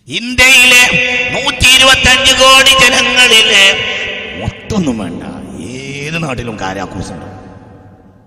ഇന്ത്യയിലെ 0.08 0.84
നൂറ്റി 1.32 1.68
ഇരുപത്തി 1.78 2.10
അഞ്ച് 2.10 2.32
കോടി 2.32 2.70
ജനങ്ങളിലെ 2.70 3.66
മൊത്തൊന്നും 4.42 4.98
വേണ്ട. 4.98 5.24
ഏത് 5.64 6.24
നാട്ടിലും 6.24 6.60
കാരാക്കൂസ് 6.60 7.12
ഉണ്ടാവും 7.12 7.32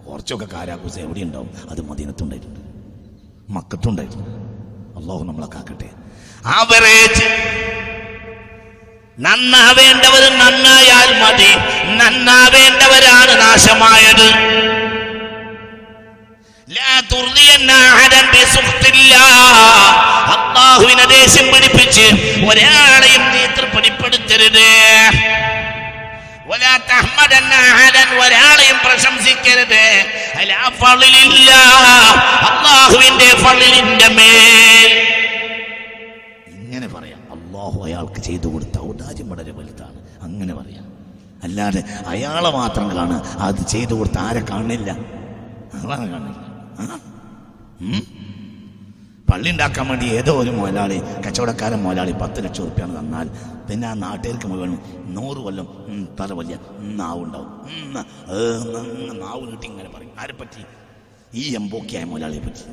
കുറച്ചൊക്കെ 0.05 0.47
കാരാക്കൂസ് 0.47 0.99
എവിടെ 0.99 1.21
ഉണ്ടാവും. 1.21 1.51
അത് 1.71 1.81
മദീനത്തുണ്ടായിട്ടുണ്ട്. 1.81 2.61
മക്കത്തുണ്ടായിട്ടുണ്ട്. 3.53 4.31
അള്ളാഹു 4.99 5.25
നമ്മളെ 5.25 5.47
കാക്കട്ടെ. 5.47 5.91
ആവറേജ് 6.47 7.25
നന്നാവേണ്ടവർ 9.19 10.39
നന്നായാൽ 10.39 11.23
മതി. 11.23 11.51
നന്നാവേണ്ടവരാണ് 11.97 13.41
നാശമായത്. 13.41 14.74
അള്ളാഹുവിനെ 20.35 21.05
ദേഷ്യം 21.05 21.47
പിടിപ്പിച്ച് 21.55 22.07
ഒരാളെയും 22.51 23.23
നീ 23.33 23.47
തൃപ്തിപ്പെടുത്തരുത് 23.47 24.67
ഒരാളെയും 28.19 28.77
പ്രശംസിക്കരുത്. 28.85 29.85
അള്ളാഹുവിന്റെ 32.49 33.29
ഫളിലിന്റെ 33.37 34.09
മേൽ. 34.09 34.91
ഇങ്ങനെ 36.49 36.89
പറയാം. 36.89 37.21
അള്ളാഹു 37.31 37.85
അയാൾക്ക് 37.85 38.21
ചെയ്തു 38.21 38.47
കൊടുത്ത 38.47 38.79
ഔദാര്യം 38.79 39.31
വളരെ 39.31 39.53
വലുതാണ്. 39.53 39.99
അങ്ങനെ 40.23 40.55
പറയാം. 40.55 40.85
അല്ലാതെ 41.43 41.85
അയാളെ 42.07 42.51
മാത്രം 42.51 42.97
കാണുക. 42.97 43.23
അത് 43.39 43.67
ചെയ്തു 43.69 43.95
കൊടുത്ത 43.95 44.19
ആരെ 44.19 44.41
കാണില്ല 44.41 44.91
അതാണ് 45.75 46.11
കാണില്ല? 46.11 46.44
പള്ളി 49.29 49.49
ഉണ്ടാക്കാൻ 49.53 49.87
വേണ്ടി 49.91 50.07
ഏതോ 50.19 50.33
ഒരു 50.41 50.51
മുതലാളി 50.57 50.97
കച്ചവടക്കാരൻ 51.25 51.79
മുതലാളി 51.85 52.13
പത്ത് 52.23 52.39
ലക്ഷം 52.45 52.65
റുപ്യാണ് 52.69 52.93
തന്നാൽ 52.99 53.29
പിന്നെ 53.69 53.87
ആ 53.91 53.95
നാട്ടുകാർക്ക് 54.03 54.47
മുഴുവൻ 54.51 54.73
നൂറ് 55.17 55.41
കൊല്ലം 55.45 55.69
തല 56.19 56.33
വലിയ 56.39 56.57
നാവുണ്ടാവും. 57.01 57.51
നാവ് 59.23 59.43
നീട്ടി 59.51 59.67
ഇങ്ങനെ 59.71 59.91
പറയും. 59.95 60.13
ആരെ 60.23 60.35
പറ്റി? 60.41 60.63
ഈ 61.43 61.45
എംബോക്കിയായ 61.61 62.05
മുതലാളിയെ 62.11 62.43
പറ്റി. 62.47 62.67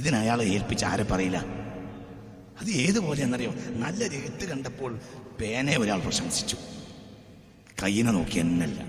ഇതിന് 0.00 0.16
അയാളെ 0.22 0.44
ഏൽപ്പിച്ച് 0.54 0.84
ആരെ 0.90 1.06
പറയില്ല? 1.12 1.38
അത് 2.60 2.70
ഏതുപോലെ 2.84 3.20
എന്നറിയോ 3.26 3.52
നല്ല 3.84 4.00
എഴുത്ത് 4.18 4.44
കണ്ടപ്പോൾ 4.50 4.92
പേനെ 5.40 5.74
ഒരാൾ 5.82 5.98
പ്രശംസിച്ചു. 6.06 6.56
കയ്യിനെ 7.82 8.12
നോക്കി 8.18 8.38
എന്നല്ല. 8.44 8.80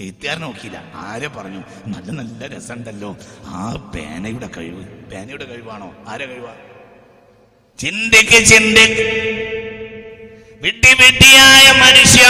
എഴുത്തുകാരനെ 0.00 0.42
നോക്കിയില്ല. 0.42 0.92
ആരെ 0.94 1.28
പറഞ്ഞു? 1.28 1.58
നല്ല 1.86 2.10
നല്ല 2.10 2.46
രസമുണ്ടല്ലോ. 2.46 3.16
ആ 3.44 3.92
പേനയുടെ 3.94 4.50
കഴിവ്. 4.56 4.84
പേനയുടെ 4.84 5.44
കഴിവാണോ? 5.44 5.94
ആരെ 6.08 6.26
കഴിവാ? 6.26 6.54
ചിന്തിക്ക് 7.78 8.44
ചിന്തിക്ക് 8.46 9.59
വിട്ടി 10.60 10.92
വിട്ടിയായ 10.94 11.72
മനുഷ്യ 11.72 12.24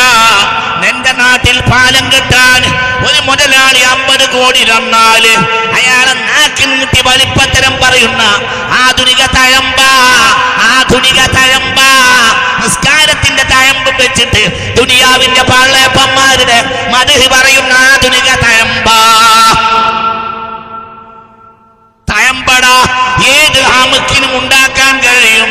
നിന്റെ 0.83 1.13
നാട്ടിൽ 1.13 1.61
പാലം 1.71 2.05
കെട്ടാൻ 2.11 2.63
ഒരു 3.07 3.21
മുതലാളി 3.21 3.81
അമ്പത് 3.93 4.25
കോടി 4.29 4.63
തന്നാൽ 4.65 5.25
അയാളെ 5.79 6.15
നാക്കി 6.21 6.67
മുട്ടി 6.73 7.01
വലിപ്പത്തരം 7.09 7.75
പറയുന്ന 7.83 8.23
ആധുനിക 8.83 9.23
തഴമ്പ 9.37 9.81
ആധുനിക 10.71 11.21
തഴമ്പ. 11.37 11.79
നിസ്കാരത്തിന്റെ 12.63 13.43
തഴമ്പ് 13.43 13.91
വെച്ചിട്ട് 14.01 14.43
ദുനിയാവിന്റെ 14.77 15.43
പാളയപ്പന്മാരുടെ 15.43 16.59
മധു 16.93 17.29
പറയുന്ന 17.35 17.73
ആധുനിക 17.91 18.31
തഴമ്പ. 18.45 18.89
തഴമ്പട 22.09 22.65
ഏത് 23.35 23.61
ആമുക്കിനും 23.81 24.39
ഉണ്ടാക്കാൻ 24.39 24.95
കഴിയും? 24.99 25.51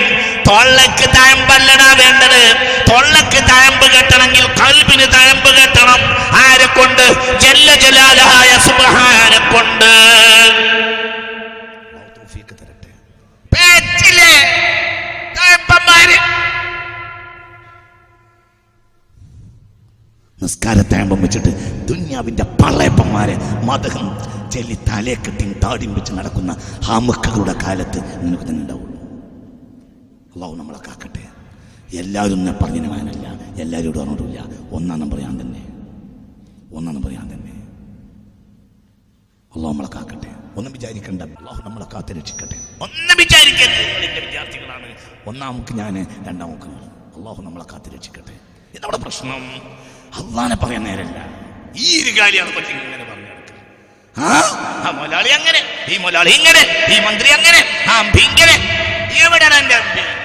തൊള്ളക്ക് 0.49 1.07
തയമ്പല്ലടാ 1.15 1.89
വേണ്ടത്. 2.01 2.41
തൊള്ളക്ക് 2.89 3.39
തയമ്പ് 3.51 3.85
കെട്ടണമെങ്കിൽ 3.95 4.45
കൽബിന് 4.61 5.07
തയമ്പ് 5.15 5.49
കെട്ടണം. 5.57 6.01
ആരെ 6.43 6.67
കൊണ്ട്? 6.77 7.05
ജല്ല 7.43 7.67
ജലാലായ 7.75 8.51
സുബ്ഹാനെ 8.67 9.39
കൊണ്ട്. 9.53 9.91
തരട്ടെ. 12.61 12.89
പേച്ചിലെ 13.53 14.31
തയമ്പന്മാര് 15.37 16.17
നിസ്കാരത്തായമ്പം 20.41 21.21
വെച്ചിട്ട് 21.21 21.51
ദുന്യാവിന്റെ 21.89 22.43
പള്ളയപ്പന്മാരെ 22.61 23.35
മതകം 23.63 24.05
ചെല്ലി 24.51 24.77
തലയെ 24.89 25.15
കെട്ടിയും 25.15 25.55
താടിയും 25.63 25.93
വെച്ച് 25.93 26.13
നടക്കുന്ന 26.13 26.51
ഹാമുക്കളുടെ 26.87 27.55
കാലത്ത് 27.63 27.99
നിനക്ക് 28.21 28.43
തന്നെ 28.43 28.61
ഉണ്ടാവുള്ളൂ. 28.61 28.88
അള്ളാഹു 30.29 30.55
നമ്മളെ 30.55 30.79
കാക്കട്ടെ. 30.87 31.27
എല്ലാവരും 31.97 32.33
എന്നെ 32.33 32.51
പറഞ്ഞു 32.51 32.75
എല്ലാവരും 32.75 33.61
എല്ലാവരോടും 33.61 34.01
പറഞ്ഞിട്ടില്ല 34.01 34.69
ഒന്നാം 34.71 34.99
നമ്പർ 34.99 35.19
ഞാൻ 35.19 35.41
തന്നെ. 35.41 35.59
ഒന്നാം 36.75 36.95
നമ്പർ 36.95 37.11
ഞാൻ 37.11 37.21
തന്നെ. 37.21 37.51
അള്ളാഹു 39.55 39.73
നമ്മളെ 39.73 39.89
കാക്കട്ടെ. 39.95 40.27
ഒന്നും 40.57 40.73
വിചാരിക്കണ്ട. 40.73 41.21
അള്ളാഹു 41.21 41.69
നമ്മളെ 41.69 41.85
കാത്ത് 41.93 42.17
രക്ഷിക്കട്ടെ. 42.17 42.83
ഒന്നും 42.83 43.17
വിചാരിക്കരുത്. 43.17 44.25
വിദ്യാർത്ഥികളാണ്. 44.25 44.97
ഒന്നാമക്ക് 45.25 45.73
ഞാൻ 45.73 46.07
രണ്ടാം 46.27 46.49
മുക്ക് 46.49 46.65
അള്ളാഹു 46.65 47.41
നമ്മളെ 47.41 47.65
കാത്ത് 47.71 47.93
രക്ഷിക്കട്ടെ. 47.95 48.39
ഇതവിടെ 48.75 48.97
പ്രശ്നം. 48.97 49.55
അള്ളാനെ 50.13 50.55
പറയാൻ 50.55 50.83
നേരല്ല. 50.83 51.27
ഈ 51.77 52.03
ഒരു 52.03 52.21
കാര്യമാണ് 52.21 52.55
പറ്റി 52.55 52.67
ഇങ്ങനെ 52.67 53.03
പറഞ്ഞു. 53.03 53.27
ആ? 54.25 54.39
അങ്ങനെ. 55.33 55.61
ഈ 55.89 55.97
മൊലാളി 55.97 56.29
ഇങ്ങനെ. 56.29 56.85
ഈ 56.95 57.05
മന്ത്രി 57.05 57.29
അങ്ങനെ. 57.29 57.65
ആ 57.89 58.01
ഇങ്ങനെ. 58.01 58.79
എവിടെയാണ് 59.25 59.53
എന്റെ 59.53 60.18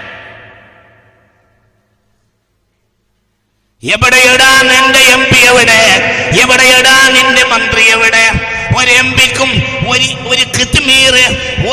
അമ്പി 3.85 3.93
എവിടെയിടാൻ 3.93 4.73
എന്റെ 4.73 4.99
എം 5.15 5.25
പി 5.31 5.47
എവിടെ? 5.47 6.03
എവിടെയിടാൻ 6.43 7.15
നിന്റെ 7.15 7.45
മന്ത്രി 7.45 7.87
എവിടെ? 7.87 8.31
ഒരു 8.77 8.91
എം 8.91 9.13
പിക്കും 9.13 9.63
ഒരു 9.89 10.05
ഒരു 10.27 10.45
കിത്മീർ 10.57 11.15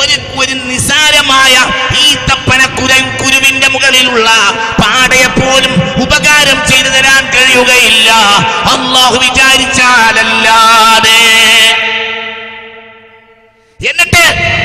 ഒരു 0.00 0.40
ഒരു 0.40 0.54
നിസാരമായ 0.54 1.70
ഈ 2.02 2.16
തപ്പന 2.30 2.78
കുര 2.78 2.92
കുരുവിന്റെ 3.20 3.68
മുകളിലുള്ള 3.68 4.30
പാടയെ 4.80 5.26
പോലും 5.26 6.02
ഉപകാരം 6.02 6.68
ചെയ്തു 6.68 6.88
തരാൻ 6.88 7.30
കഴിയുകയില്ല. 7.34 8.10
അള്ളാഹു 8.74 9.16
വിചാരിച്ചാലല്ലാതെ. 9.16 11.20
എന്നിട്ട് 13.80 14.61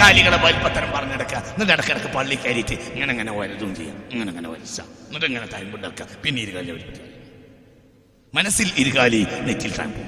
ഈ 0.00 0.02
രീതികാലികളെ 0.02 0.36
വലിപ്പത്തരം 0.44 0.90
പറഞ്ഞെടുക്കുക 0.92 1.38
എന്നിട്ട് 1.46 1.72
ഇടക്കിടക്ക് 1.72 2.14
പള്ളി 2.14 2.34
കയറിയിട്ട് 2.34 2.72
ഇങ്ങനെ 2.94 3.12
ഇങ്ങനെ 3.12 3.32
വലുതും 3.32 3.76
ചെയ്യാം. 3.76 3.96
ഇങ്ങനെ 4.12 4.30
ഇങ്ങനെ 4.30 4.48
വലിച്ച 4.48 4.80
എന്നിട്ട് 5.06 5.26
ഇങ്ങനെ 5.26 5.46
തൈമ്പുണ്ടാക്കുക 5.46 6.06
പിന്നെ 6.24 6.42
ഇരുകാലി 6.42 6.70
വലിപ്പത്തി 6.70 7.02
മനസ്സിൽ 8.34 8.72
ഇരുകാലി 8.78 9.26
നെറ്റിൽ 9.42 9.72
താഴ്പോ 9.72 10.04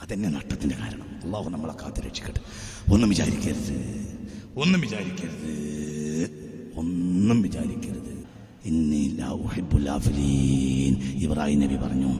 അതെന്നെ 0.00 0.28
നഷ്ടത്തിന്റെ 0.28 0.76
കാരണം. 0.76 1.20
അള്ളാഹു 1.24 1.48
നമ്മളെ 1.48 1.74
കാത്തു 1.82 2.00
രക്ഷിക്കട്ടെ. 2.00 2.40
ഒന്നും 2.92 3.08
വിചാരിക്കരുത്. 3.08 3.76
ഒന്നും 4.56 4.80
വിചാരിക്കരുത്. 4.80 5.52
ഒന്നും 6.76 7.42
വിചാരിക്കരുത്. 7.42 8.10
ഇബ്രാഹിം 11.24 11.60
നബി 11.60 11.76
പറഞ്ഞു 11.76 12.10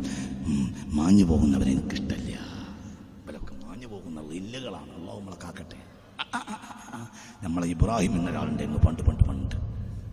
മാഞ്ഞു 0.89 1.25
പോകുന്നവരെ 1.25 1.71
എനിക്കിഷ്ടല്ല 1.71 2.31
ഇവരൊക്കെ 3.21 3.55
മാഞ്ഞു 3.67 3.87
പോകുന്ന 3.87 4.21
ഇല്ലുകളാണ് 4.33 4.93
അള്ളാഹു 4.93 5.21
നമ്മളെ 5.21 5.37
കാക്കട്ടെ 5.45 5.79
ആ, 6.21 6.25
ആ, 6.35 6.41
ആ, 6.51 6.57
ആ. 6.93 6.99
നമ്മളെ 7.55 7.73
ഇബ്രാഹിം 7.73 8.13
എന്നൊരാളുണ്ടായിരുന്നു 8.13 8.79
പണ്ട് 8.79 9.03
പണ്ട് 9.03 9.25
പണ്ട്. 9.25 9.57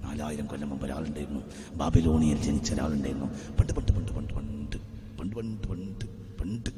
നാലായിരം 0.03 0.45
കൊല്ലം 0.45 0.69
മുമ്പ് 0.69 0.85
ഒരാളുണ്ടായിരുന്നു. 0.85 1.41
ബാബിലോണിയിൽ 1.75 2.41
ജനിച്ച 2.41 2.73
ഒരാളുണ്ടായിരുന്നു. 2.73 3.25
പണ്ട് 3.25 3.73
പണ്ട് 3.73 3.91
പണ്ട് 3.91 4.11
പണ്ട് 4.11 4.33
പണ്ട്. 4.33 4.77
പണ്ട് 5.19 5.35
പണ്ട് 5.35 5.67
പണ്ട് 5.67 6.37
പണ്ട് 6.37 6.69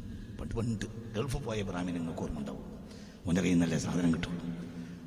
പണ്ട് 0.41 0.55
പണ്ട്. 0.55 0.86
ഗൾഫ് 1.16 1.38
പോയ 1.38 1.57
ഇബ്രാഹിമിനെ 1.57 1.97
നിങ്ങൾക്ക് 1.97 2.22
ഓർമ്മ 2.22 2.39
ഉണ്ടാവും. 2.39 3.38
കയ്യിൽ 3.38 3.51
നിന്നല്ലേ 3.51 3.78
സാധനം 3.78 4.14
കിട്ടും 4.14 4.55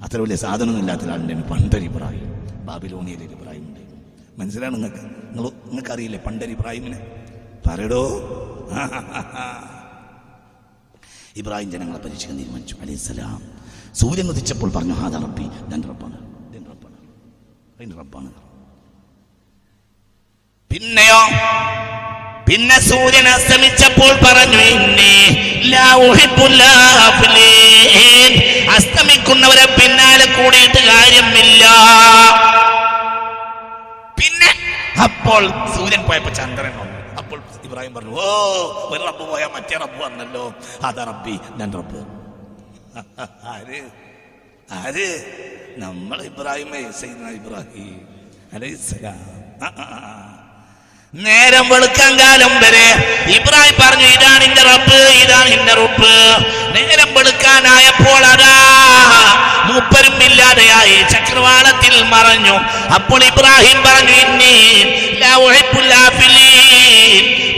അത്ര 0.03 0.21
വലിയ 0.21 0.37
സാധനമൊന്നും 0.37 0.79
ഇല്ലാത്ത 0.79 1.03
ഒരാളുണ്ടായിരുന്നു 1.03 1.51
പണ്ടൊരു 1.51 1.85
ഇബ്രാഹിം. 1.85 2.67
ബാബിലോണിയയിൽ 2.67 3.19
ഒരു 3.19 3.35
ഇബ്രാഹിം 3.35 3.67
ഉണ്ടായിരുന്നു. 3.67 4.03
മനസ്സിലാണ് 4.39 4.75
നിങ്ങൾക്ക്? 4.75 4.99
നിങ്ങൾ 4.99 5.49
നിങ്ങൾക്കറിയില്ലേ 5.49 6.23
പണ്ടൊരു 6.27 6.51
ഇബ്രാഹിമിനെ? 6.51 7.27
പറയടോ. 7.67 8.31
ഇബ്രാഹിം 11.37 11.71
ജനങ്ങളെ 11.71 11.99
പരീക്ഷിക്കാൻ 11.99 12.39
തീരുമാനിച്ചു. 12.39 12.77
അലൈഹിസ്സലാം. 12.81 13.56
സൂര്യൻ 14.01 14.27
ഉദിച്ചപ്പോൾ 14.33 14.71
പറഞ്ഞു 14.77 14.95
ഹാദ 15.03 15.15
റബ്ബി 15.25 15.47
ഇതെന്റെ 15.67 15.89
റബ്ബാണ് 15.93 16.19
ഇതെന്റെ 16.49 16.71
റബ്ബാണ് 16.73 16.97
റബ്ബാണ്. 18.03 18.31
പിന്നെയോ 20.71 21.21
പിന്നെ 22.49 22.77
സൂര്യൻ 22.89 23.27
അസ്തമിച്ചപ്പോൾ 23.35 24.13
പറഞ്ഞു. 24.25 24.67
അസ്തമിക്കുന്നവരെ 28.75 29.65
പിന്നാലെ 29.79 30.27
കൂടിയിട്ട് 30.37 30.81
കാര്യമില്ല. 30.91 31.65
പിന്നെ 34.19 34.51
അപ്പോൾ 35.07 35.43
സൂര്യൻ 35.77 36.03
പോയപ്പോ 36.09 36.31
ചന്ദ്രൻ 36.41 36.75
വന്നു. 36.83 36.99
അപ്പോൾ 37.23 37.39
ഇബ്രാഹിം 37.67 37.93
പറഞ്ഞു 37.97 38.13
ഓ 38.27 38.29
ഒരു 38.93 39.03
റബ്ബ് 39.09 39.25
പോയാൽ 39.33 39.51
മറ്റേ 39.57 39.77
റബ്ബ് 39.85 40.01
വന്നല്ലോ. 40.07 40.45
ഹാദ 40.85 40.99
റബ്ബി 41.11 41.37
ഞാൻ 41.61 41.71
റബ്ബ്. 41.81 42.01
ആര്? 43.45 43.81
ആര്? 44.73 45.09
നമ്മൾ 45.79 46.23
ഇബ്രാഹിം 46.23 46.93
സയ്യിദ്ന 47.01 47.29
ഇബ്രാഹിം 47.31 48.07
ആ. 49.03 49.13
നേരം 51.15 51.69
വെളുക്കാൻ 51.69 52.19
കാലം 52.19 52.63
വരെ 52.63 52.87
ഇബ്രാഹിം 53.37 53.75
പറഞ്ഞു 53.81 54.07
ഇതാണ് 54.07 54.45
എന്റെ 54.45 54.63
റബ്ബ് 54.63 54.95
ഇതാണ് 54.95 55.49
എന്റെ 55.49 55.75
റബ്ബ്. 55.75 56.13
നേരം 56.75 57.15
വെളുക്കാനായപ്പോൾ 57.15 58.27
അതാ 58.27 58.55
മൂപ്പരും 59.65 60.23
ഇല്ലാതെയായി 60.23 61.03
ചക്രവാളത്തിൽ 61.11 62.03
മറഞ്ഞു. 62.03 62.57
അപ്പോൾ 62.95 63.25
ഇബ്രാഹിം 63.25 63.83
പറഞ്ഞു 63.83 64.13
ഇന്നി. 64.13 64.57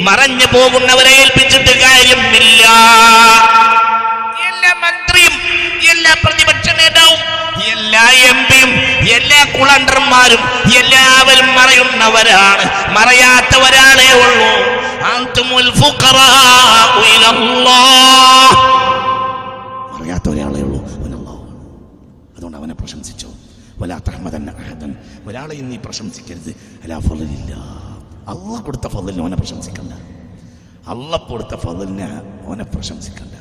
മറഞ്ഞു 0.00 0.46
പോകുന്നവരെ 0.46 1.10
ഏൽപ്പിച്ചിട്ട് 1.10 1.80
കാര്യമില്ല. 1.80 2.64
എല്ലാ 7.98 8.10
എം 8.10 8.44
പിയും 8.44 8.70
എല്ലാ 9.16 9.44
കുളണ്ടർമാരും 9.44 10.38
എല്ലാവരും 10.78 11.46
മറയുന്നവരാണ്. 11.46 12.94
മറയാത്തവരാണേ 12.94 14.12
ഉള്ളൂ. 14.12 14.50
മറയാത്തവരാളേ 19.98 20.60
ഉള്ളൂ. 20.60 20.84
അതുകൊണ്ട് 22.36 22.58
അവനെ 22.58 22.74
പ്രശംസിച്ചു. 22.74 23.28
വലാത്തഹമ്മദൻ 23.78 24.48
ഒരാളെയും 25.26 25.70
നീ 25.70 25.76
പ്രശംസിക്കരുത്. 25.76 26.56
അലാ 26.84 26.98
ഫളില്ല 26.98 27.54
അള്ള 28.28 28.60
കൊടുത്ത 28.60 28.86
ഫതിലിനെ 28.86 29.22
അവനെ 29.22 29.36
പ്രശംസിക്കണ്ട. 29.36 29.92
അള്ള 30.88 31.16
കൊടുത്ത 31.16 31.56
ഫതിലിനെ 31.56 32.04
അവനെ 32.46 32.64
പ്രശംസിക്കണ്ട. 32.64 33.32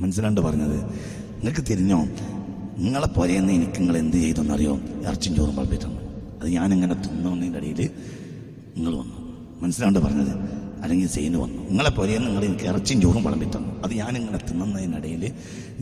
മനസ്സിലാണ്ട് 0.00 0.40
പറഞ്ഞത്? 0.40 0.80
നിങ്ങൾക്ക് 1.38 1.60
തിരിഞ്ഞോ? 1.60 2.04
നിങ്ങളെ 2.78 3.06
പോരെയെന്ന് 3.06 3.52
എനിക്ക് 3.52 3.78
നിങ്ങൾ 3.78 3.96
എന്ത് 3.96 4.16
ചെയ്തു 4.16 4.36
ചെയ്തെന്നറിയോ? 4.36 4.78
ഇറച്ചും 5.06 5.36
ചോറും 5.36 5.56
തന്നു 5.76 6.00
അത് 6.40 6.48
ഞാനിങ്ങനെ 6.48 6.94
തിന്നുന്നതിന്റെ 6.94 7.58
ഇടയിൽ 7.58 7.90
നിങ്ങൾ 8.76 8.96
വന്നു. 8.96 9.14
മനസ്സിലാണ്ട് 9.60 9.98
പറഞ്ഞത്? 9.98 10.56
അല്ലെങ്കിൽ 10.82 11.08
സെയിന് 11.08 11.36
വന്നു. 11.36 11.62
നിങ്ങളെ 11.62 11.90
പോരെയെന്ന് 11.90 12.28
നിങ്ങൾ 12.28 12.44
എനിക്ക് 12.44 12.64
ഇറച്ചും 12.64 13.00
ചോറും 13.00 13.24
പളമ്പി 13.24 13.44
തന്നു 13.44 13.82
അത് 13.82 13.94
ഞാനിങ്ങനെ 13.94 14.38
തിന്നുന്നതിനിടയിൽ 14.38 15.32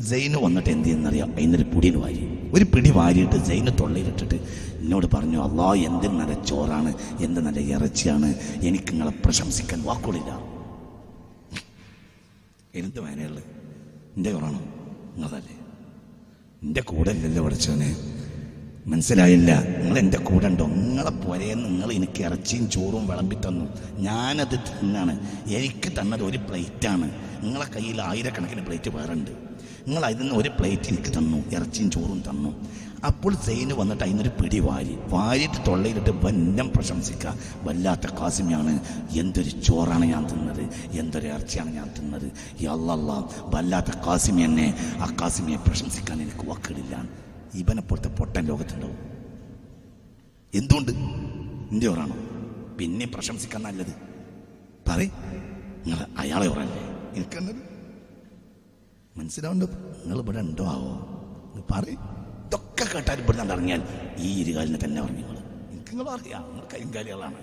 സെയിന് 0.00 0.36
വന്നിട്ട് 0.36 0.68
എന്ത് 0.68 0.84
ചെയ്യുന്നറിയാം? 0.84 1.32
അതിനൊരു 1.32 1.62
പിടിയിൽ 1.62 1.96
വാരി. 1.96 2.50
ഒരു 2.54 2.64
പിടി 2.64 2.90
വാരിയിട്ട് 2.90 3.44
സെയിന് 3.44 3.70
തൊള്ളയിലിട്ടിട്ട് 3.80 4.34
എന്നോട് 4.78 5.06
പറഞ്ഞു 5.14 5.38
അള്ളാ 5.38 5.74
എന്ത് 5.74 6.08
നല്ല 6.08 6.44
ചോറാണ് 6.44 6.94
എന്ത് 7.20 7.40
നല്ല 7.40 7.60
ഇറച്ചിയാണ്. 7.60 8.34
എനിക്ക് 8.62 8.90
നിങ്ങളെ 8.90 9.12
പ്രശംസിക്കാൻ 9.24 9.82
വാക്കുകളില്ല. 9.82 10.30
എന്ത് 12.74 13.00
വേനയുള്ളത് 13.00 13.44
എന്റെ 14.16 14.32
കുറവാണോ 14.32 14.60
നിങ്ങളതല്ലേ? 15.14 15.53
എന്റെ 16.64 16.80
കൂടെ 16.80 17.10
അല്ലല്ലോ 17.10 17.44
പഠിച്ചവനെ 17.44 17.96
മനസ്സിലായില്ല? 18.86 19.62
നിങ്ങൾ 19.62 19.98
എന്റെ 19.98 20.18
കൂടെ 20.18 20.46
ഉണ്ടോ? 20.46 20.66
നിങ്ങളെ 20.66 21.10
പോലെ 21.10 21.54
നിങ്ങൾ 21.54 21.92
എനിക്ക് 21.92 22.22
ഇറച്ചിയും 22.22 22.70
ചോറും 22.70 23.06
വിളമ്പി 23.06 23.34
തന്നു. 23.34 23.64
ഞാനത് 23.98 24.56
തിന്നാണ്. 24.58 25.14
എനിക്ക് 25.48 26.00
തന്നത് 26.00 26.22
ഒരു 26.22 26.38
പ്ലേറ്റാണ് 26.38 27.10
നിങ്ങളെ 27.42 27.66
കയ്യിൽ 27.76 28.00
ആയിരക്കണക്കിന് 28.00 28.62
പ്ലേറ്റ് 28.62 28.90
വേറെ 28.90 29.12
ഉണ്ട് 29.12 29.30
നിങ്ങൾ 29.86 30.04
അതിൽ 30.04 30.20
നിന്ന് 30.20 30.34
ഒരു 30.34 30.48
പ്ലേറ്റ് 30.48 30.88
എനിക്ക് 30.88 31.18
തന്നു. 31.18 31.38
ഇറച്ചിയും 31.52 31.90
ചോറും 31.90 32.22
തന്നു. 32.30 32.50
അപ്പോൾ 33.04 33.34
സെയിന് 33.34 33.72
വന്നിട്ട് 33.72 34.04
അതിനൊരു 34.04 34.28
പിടി 34.28 34.58
വാരി. 34.58 34.98
വാരിയിട്ട് 35.08 35.66
തൊള്ളയിലിട്ട് 35.66 36.10
വന്നം 36.10 36.72
പ്രശംസിക്കുക 36.76 37.34
വല്ലാത്ത 37.62 38.06
കാസിമിയാണ്. 38.20 38.80
എന്തൊരു 39.10 39.48
ചോറാണ് 39.48 40.04
ഞാൻ 40.04 40.26
തിന്നത്. 40.26 40.60
എന്തൊരു 40.90 41.28
ഇറച്ചിയാണ് 41.28 41.74
ഞാൻ 41.74 41.90
തിന്നത്. 41.98 42.26
അല്ലല്ല 42.66 43.10
വല്ലാത്ത 43.44 43.90
കാസിമി 44.06 44.42
എന്നെ. 44.42 44.74
ആ 45.00 45.16
കാസിമിയെ 45.20 45.56
പ്രശംസിക്കാൻ 45.56 46.22
എനിക്ക് 46.22 46.50
വക്കിടില്ല. 46.50 47.08
ഇവനെ 47.54 47.82
പോലത്തെ 47.82 48.08
പൊട്ടൻ 48.08 48.44
ലോകത്തുണ്ടാവും. 48.44 48.98
എന്തുകൊണ്ട്? 50.54 50.92
എന്റെ 51.72 51.86
ഓറാണോ 51.86 52.16
പിന്നെ 52.78 53.06
പ്രശംസിക്കാൻ 53.06 53.62
നല്ലത്. 53.62 53.94
പറ 54.88 54.98
നിങ്ങൾ 54.98 56.06
അയാളെ 56.18 56.48
ഓറല്ലേ 56.48 56.82
എനിക്കെന്നത് 57.14 57.56
മനസ്സിലാവുണ്ടോ 59.16 59.66
നിങ്ങൾ 59.66 60.18
ഇവിടെ 60.18 60.38
ഉണ്ടോ 60.38 60.64
ആവോ? 60.64 60.92
പറ 61.70 61.84
ഇതൊക്കെ 62.54 62.84
കേട്ടാൽ 62.94 63.18
ഇവിടെ 63.20 63.38
നിന്ന് 63.38 63.54
ഇറങ്ങിയാൽ 63.54 63.82
ഈ 64.18 64.40
ഇരുകാലിനെ 64.42 64.78
തന്നെ 64.84 65.02
നിങ്ങൾ 65.02 65.36
എനിക്ക് 65.72 65.92
നിങ്ങൾ 65.92 66.08
അറിയാം 66.10 66.42
നിങ്ങൾ 66.50 66.66
കരിങ്കാലികളാണ് 66.74 67.40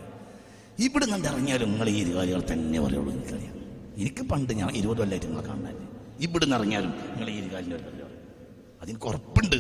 ഇവിടെ 0.80 1.06
നിന്ന് 1.06 1.28
ഇറങ്ങിയാലും 1.28 1.72
നിങ്ങൾ 1.72 1.90
ഈ 1.90 1.98
ഇരുകാലികൾ 1.98 2.42
തന്നെ 2.42 2.80
പറയുള്ളൂ 2.82 3.12
എനിക്കറിയാം 3.14 3.56
എനിക്ക് 3.98 4.24
പണ്ട് 4.24 4.54
ഞാൻ 4.54 4.70
ഇരുപത് 4.76 4.98
കൊല്ലമായിട്ട് 4.98 5.28
നിങ്ങളെ 5.28 5.48
കാണാനല്ലേ 5.48 5.88
ഇവിടെ 6.20 6.46
നിന്ന് 6.46 6.58
ഇറങ്ങിയാലും 6.58 6.94
നിങ്ങൾ 7.12 7.30
ഈ 7.30 7.38
ഇരുകാലിന്റെ 7.38 7.76
ഒരു 7.76 7.84
കല്യാണം 7.84 8.18
അതെനിക്ക് 8.82 9.06
ഉറപ്പുണ്ട്. 9.06 9.58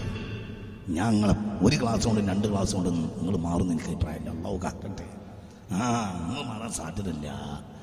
ഞാൻ 0.89 1.13
നിങ്ങളെ 1.13 1.35
ഒരു 1.65 1.75
ക്ലാസ് 1.81 2.07
കൊണ്ട് 2.07 2.31
രണ്ട് 2.31 2.47
ക്ലാസ് 2.47 2.75
കൊണ്ട് 2.75 2.89
നിങ്ങൾ 2.89 3.37
മാറുന്ന 3.37 3.73
എനിക്ക് 3.73 3.87
അഭിപ്രായമില്ല. 3.87 4.29
അള്ളാഹു 4.29 4.57
കാക്കട്ടെ. 4.63 5.05
ആ 5.71 5.79
നിങ്ങൾ 6.27 6.43
മാറാൻ 6.43 6.71
സാധ്യതയില്ല. 6.71 7.27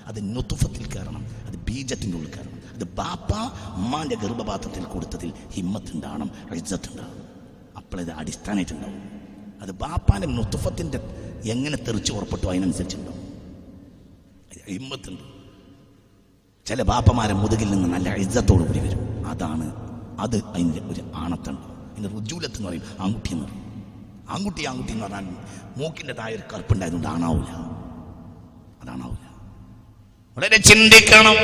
അത് 0.06 0.36
നുത്തുഫത്തിൽ 0.36 0.86
കയറണം. 0.86 1.26
അത് 1.46 1.56
ബീജത്തിന്റെ 1.56 2.16
ഉള്ളിൽ 2.16 2.30
കയറണം. 2.30 2.62
അത് 2.74 2.84
ബാപ്പ 2.84 3.30
ഉമ്മാന്റെ 3.76 4.16
ഗർഭപാത്രത്തിൽ 4.16 4.84
കൊടുത്തതിൽ 4.84 5.32
ഹിമ്മത്തുണ്ടാകണം 5.52 6.30
ഇജ്ജത്തുണ്ടാവണം 6.54 7.28
അപ്പോഴത് 7.89 8.11
അടിസ്ഥാനമായിട്ടുണ്ടാവും. 8.11 9.03
അത് 9.62 9.70
ബാപ്പാന്റെ 9.70 10.26
നുത്തുഫത്തിന്റെ 10.26 10.99
എങ്ങനെ 11.45 11.76
തെറിച്ച് 11.76 12.12
ഉറപ്പെട്ടു 12.12 12.47
അതിനനുസരിച്ചുണ്ടാവും. 12.47 13.28
ഹിമ്മത്തുണ്ട്. 14.68 15.22
ചില 16.66 16.82
ബാപ്പമാരെ 16.82 17.32
മുതുകിൽ 17.32 17.70
നിന്ന് 17.70 17.89
നല്ല 17.89 18.14
ഇജ്ജത്തോടു 18.14 18.62
കൂടി 18.62 18.78
വരും. 18.78 19.26
അതാണ് 19.26 19.72
അത് 20.20 20.45
അതിന്റെ 20.45 20.80
ഒരു 20.82 21.11
ആണത്തുണ്ട്. 21.14 21.61
അതിന്റെ 21.61 22.09
റുജൂലത്ത് 22.09 22.57
എന്ന് 22.57 22.68
പറയും 22.68 22.82
ആൺകുട്ടി 23.01 23.32
എന്ന് 23.32 23.45
പറയും. 23.45 23.84
ആൺകുട്ടി 24.30 24.66
ആൺകുട്ടി 24.66 24.93
എന്ന് 24.93 25.05
പറഞ്ഞാൽ 25.05 25.36
മൂക്കിന്റെ 25.76 26.12
താഴെ 26.14 26.34
ഒരു 26.34 26.43
കറുപ്പുണ്ടായതുകൊണ്ട് 26.55 27.09
ആണാവില്ല 27.09 27.51
അതാണാവില്ല 28.82 29.28
വളരെ 30.36 30.57
ചിന്തിക്കണം. 30.57 31.34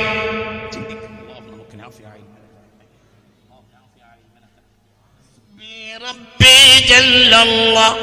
ചിന്തിക്കണം. 0.73 1.53
നമുക്ക് 1.53 1.81
നാഫിയായ. 1.81 2.34
بربي 5.95 6.81
جل 6.89 7.35
الله. 7.35 7.97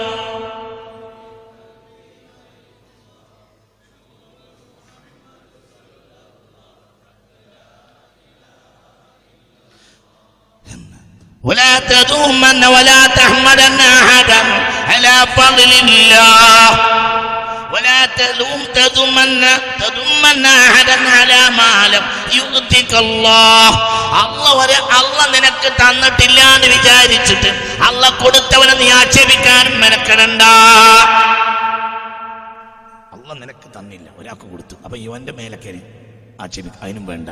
ولا 11.43 11.79
تدومن 11.79 12.65
ولا 12.65 13.07
تحمدن 13.07 13.79
أحدا 13.79 14.41
على 14.87 15.27
فضل 15.35 15.71
الله. 15.83 17.00
ولا 17.72 17.98
تلوم 18.14 18.60
تدمن 18.74 19.42
تدمن 19.78 20.44
احدا 20.66 20.96
على 21.10 21.40
ما 21.52 21.72
لم 21.88 22.04
يؤتك 22.30 22.92
الله 22.96 23.68
അല്ല 24.22 24.44
ഒരു 24.62 24.76
അല്ല 24.98 25.18
നിനക്ക് 25.34 25.68
തന്നിട്ടില്ല 25.80 26.38
എന്ന് 26.48 26.68
വിചാരിച്ചിട്ട് 26.74 27.50
അല്ല 27.88 28.02
കൊടുത്തവനെ 28.22 28.74
നീ 28.80 28.86
ആക്ഷേപിക്കാനും 28.92 29.74
മെനക്കെടണ്ട 29.82 30.42
അള്ള 33.16 33.28
നിനക്ക് 33.42 33.68
തന്നില്ല 33.76 34.08
ഒരാൾക്ക് 34.18 34.46
കൊടുത്തു 34.46 34.76
അപ്പൊ 34.84 34.96
ഇവന്റെ 34.98 35.32
മേലെ 35.32 35.58
കയറി 35.58 35.82
ആക്ഷേപിക്ക 36.44 36.78
അതിനും 36.84 37.04
വേണ്ട 37.06 37.30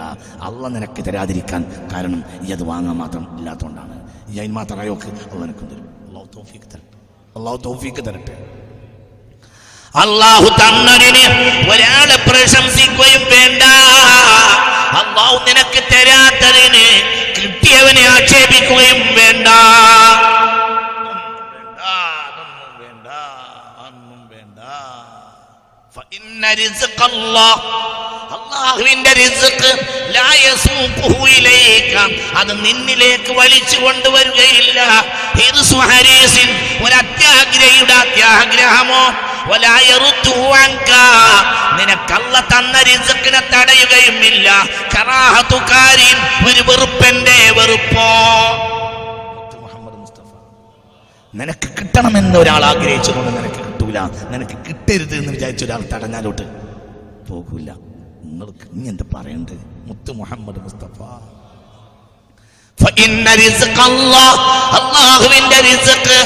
അള്ള 0.49 0.69
നിനക്ക് 0.69 1.01
തരാതിരിക്കാൻ 1.09 1.63
കാരണം 1.93 2.21
ഈ 2.43 2.51
അത് 2.53 2.65
വാങ്ങാൻ 2.71 2.97
മാത്രം 2.97 3.25
ഇല്ലാത്തതുകൊണ്ടാണ് 3.39 3.97
ഈ 4.31 4.37
അതിന് 4.41 4.57
മാത്രം 4.61 4.79
അയോക്ക് 4.81 5.11
അള്ള 5.27 5.43
നിനക്കും 5.43 5.69
തരും 5.73 5.89
അള്ളാഹു 6.09 6.29
തോഫീക്ക് 6.37 6.69
തരട്ടെ 6.75 6.99
അള്ളാഹു 7.37 7.59
തോഫീക്ക് 7.65 8.05
തരട്ടെ 8.05 8.37
അള്ളാഹു 9.96 10.50
തന്നതിന് 10.60 11.24
ഒരാളെ 11.72 12.18
പ്രശംസിക്കുകയും 12.30 13.24
വേണ്ട. 13.32 13.64
അള്ളാഹു 15.02 15.38
നിനക്ക് 15.48 15.82
തരാത്തതിന് 15.94 16.86
കിട്ടിയവനെ 17.38 18.04
ആക്ഷേപിക്കുകയും 18.08 19.16
വേണ്ട. 19.16 19.48
വേണ്ട 22.80 23.10
വേണ്ട 24.32 24.60
അള്ളാഹുവിന്റെ 28.36 29.12
റിസ്ക് 29.14 29.70
അത് 32.40 32.52
നിന്നിലേക്ക് 32.66 33.32
വലിച്ചു 33.40 33.78
കൊണ്ടുവരികയില്ല. 33.86 34.80
ഹിർസു 35.40 35.64
സുഹരീസിൻ 35.72 36.50
ഒരു 36.86 36.96
അത്യാഗ്രഹിയുടെ 36.96 37.94
അത്യാഗ്രഹമോ 37.94 39.04
നിനക്കല്ല 41.78 42.36
തന്ന 42.52 42.82
റിസ്ക്കിനെ 42.90 43.42
തടയുകയുമില്ല. 43.54 44.48
കറാഹത്തുകാരിൻ 44.96 46.18
ഒരു 46.50 46.62
വെറുപ്പന്റെ 46.70 47.38
വെറുപ്പോ? 47.58 48.08
നിനക്ക് 51.34 51.68
കിട്ടണമെന്ന് 51.78 52.40
ഒരാൾ 52.40 52.66
ആഗ്രഹിച്ചതുകൊണ്ട് 52.66 53.32
നിനക്ക് 53.40 53.62
കിട്ടൂല. 53.68 54.00
നിനക്ക് 54.34 54.58
കിട്ടരുത് 54.68 55.16
എന്ന് 55.16 55.32
വിചാരിച്ച 55.34 55.64
ഒരാൾ 55.64 55.82
തടഞ്ഞാലോട്ട് 55.94 56.46
പോകൂല. 57.30 57.70
നിങ്ങൾക്ക് 58.40 58.68
ഇനി 58.74 58.88
എന്താ 58.88 59.06
പറയണ്ട്? 59.16 59.52
മുത്തു 59.88 60.12
മുഹമ്മദ് 60.12 60.60
മുസ്തഫ. 60.66 61.00
അള്ളാഹുവിന്റെ 64.78 65.60
റിസ്ക് 65.68 66.18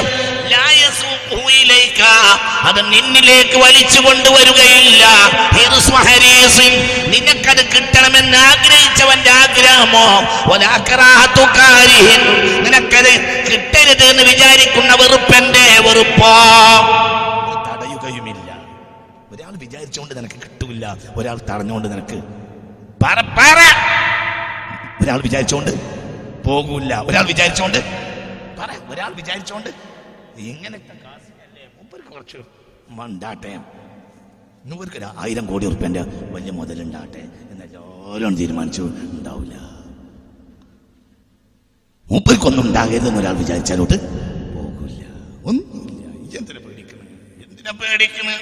അത് 2.68 2.80
നിന്നിലേക്ക് 2.92 3.56
വലിച്ചു 3.64 4.00
കൊണ്ടുവരികയില്ല. 4.00 5.04
നിനക്കത് 7.12 7.62
കിട്ടണമെന്ന് 7.74 8.38
ആഗ്രഹിച്ചവന്റെ 8.38 9.30
ആഗ്രഹമോ? 9.30 10.06
നിനക്കത് 12.64 13.12
കിട്ടരുത് 13.50 14.04
എന്ന് 14.04 14.22
വിചാരിക്കുന്ന 14.22 14.94
വെറുപ്പന്റെ 14.94 15.64
വെറുപ്പോ? 15.86 16.32
കിട്ടൂല 20.84 21.12
ഒരാൾ 21.16 21.38
തടഞ്ഞുകൊണ്ട് 21.50 21.88
നിനക്ക്. 21.92 22.18
പറ 23.02 23.20
പറ! 23.20 23.58
ഒരാൾ 25.02 25.20
വിചാരിച്ചോണ്ട്. 25.20 25.70
പോകൂല 26.44 26.94
ഒരാൾ 26.94 27.24
വിചാരിച്ചോണ്ട്. 27.26 27.78
പറ 28.58 28.92
ഒരാൾ 28.92 29.12
കാശിനല്ലേ 31.04 31.70
മൂപ്പർക്ക് 31.76 32.08
കുറച്ച് 32.08 32.38
ആയിരം 35.18 35.46
കോടി 35.46 35.66
ഉറുപ്പ്യന്റെ 35.66 36.00
വലിയ 36.30 36.50
മുതലുണ്ടാട്ടെ 36.50 37.22
എന്നെല്ലാവരും 37.50 38.34
തീരുമാനിച്ചു. 38.34 38.82
ഉണ്ടാവില്ല 38.82 39.54
മൂപ്പർക്കൊന്നും 42.10 42.66
ഉണ്ടാകരുതെന്ന് 42.66 43.20
ഒരാൾ 43.20 43.32
വിചാരിച്ചാലോട്ട് 43.32 43.96
പോകില്ല. 44.54 45.02
ഒന്നുമില്ല. 45.44 46.04
എന്തിനാ 46.38 46.60
പേടിക്കണം? 46.60 47.06
എന്തിനാ 47.44 47.70
പേടിക്കണ്? 47.70 48.34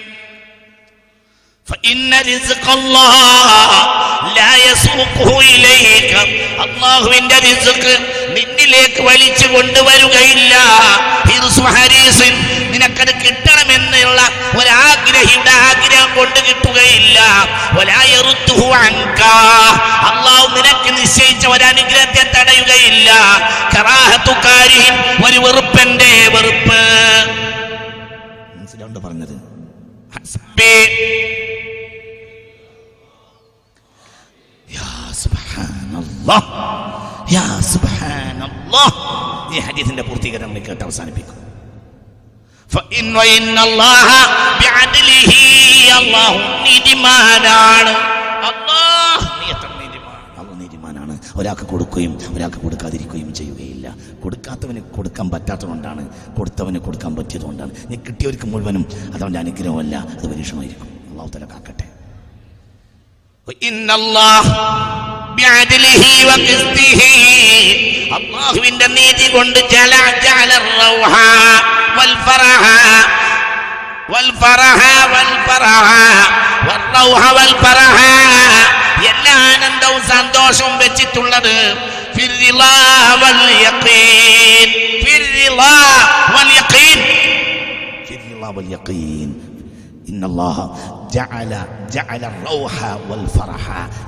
അള്ളാഹുവിന്റെ 6.62 7.38
റിസുക്ക് 7.38 7.92
നിന്നിലേക്ക് 8.36 9.02
വലിച്ചു 9.02 9.46
കൊണ്ടുവരുകയില്ല. 9.46 10.54
നിനക്കത് 12.72 13.12
കിട്ടണമെന്നുള്ള 13.24 14.20
ഒരാഗ്രഹിയുടെ 14.58 15.50
ആഗ്രഹം 15.50 16.10
കൊണ്ട് 16.16 16.40
കിട്ടുകയില്ല. 16.48 17.18
അള്ളാഹു 20.10 20.46
നിനക്ക് 20.56 20.90
നിശ്ചയിച്ച 21.00 21.46
ഒരനുഗ്രഹത്തെ 21.46 22.24
തടയുകയില്ല. 22.38 23.10
ഒരു 25.26 25.38
വെറുപ്പന്റെ 25.38 26.28
വെറുപ്പ്. 26.34 26.80
മനസ്സിലാണ്ട് 28.56 28.98
പറഞ്ഞത്? 28.98 29.52
ഈ 39.54 39.58
ഹദീസിന്റെ 39.58 40.02
പൂർത്തീകരണം 40.02 40.54
കേട്ട് 40.54 40.84
അവസാനിപ്പിക്കും. 40.84 41.38
നീതിമാനാണ്. 46.64 47.92
നീതിമാനാണ്? 50.60 51.18
ഒരാൾക്ക് 51.36 51.62
കൊടുക്കുകയും 51.62 52.18
ഒരാൾക്ക് 52.34 52.56
കൊടുക്കാതിരിക്കുകയും 52.56 53.34
ചെയ്യുകയില്ല. 53.34 53.96
കൊടുക്കാത്തവന് 54.24 54.80
കൊടുക്കാൻ 54.80 55.30
പറ്റാത്തതുകൊണ്ടാണ് 55.30 56.08
കൊടുത്തവന് 56.38 56.78
കൊടുക്കാൻ 56.78 57.16
പറ്റിയതുകൊണ്ടാണ്. 57.16 57.70
ഇനി 57.70 57.94
കിട്ടിയവർക്ക് 57.94 58.46
മുഴുവനും 58.46 58.86
അതവന്റെ 59.14 59.38
അനുഗ്രഹമല്ല 59.38 59.96
അത് 59.96 60.32
പരീക്ഷണമായിരിക്കും 60.32 60.88
അള്ളാഹു 61.10 61.28
തല 61.28 61.44
കാക്കട്ടെ. 61.44 61.91
അള്ളാഹുവിന്റെ 68.16 68.86
നീതി 68.96 69.26
കൊണ്ട് 69.34 69.58
ജല 69.72 69.92
ജല 70.24 70.50
വൽഫറഹ 71.98 72.64
വൽഫറഹ 74.12 74.80
വൽഫറഹ 75.14 75.90
വൽറൗഹ 76.68 77.22
വൽഫറഹ 77.38 77.98
എല്ലാ 79.10 79.34
ആനന്ദവും 79.50 80.02
സന്തോഷവും 80.14 80.74
വെച്ചിട്ടുള്ളത് 80.82 81.54
ഫിർറിള 82.16 82.62
വൽ 83.22 83.42
യഖീൻ. 83.66 84.68
ഫിർറിള 85.04 85.60
വൽ 86.34 86.50
യഖീൻ. 88.74 89.21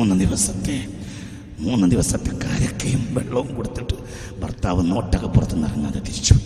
മൂന്ന് 0.00 0.14
ദിവസത്തെ 0.22 0.76
മൂന്ന് 1.60 1.86
ദിവസത്തെ 1.92 2.32
കാരക്കയും 2.42 3.02
വെള്ളവും 3.16 3.48
കൊടുത്തിട്ട് 3.56 3.96
ഭർത്താവ് 4.42 4.82
നോട്ടൊക്കെ 4.90 5.28
പുറത്തുനിന്ന് 5.28 5.68
ഇറങ്ങാതെ 5.70 6.00
തിരിച്ചു 6.06 6.36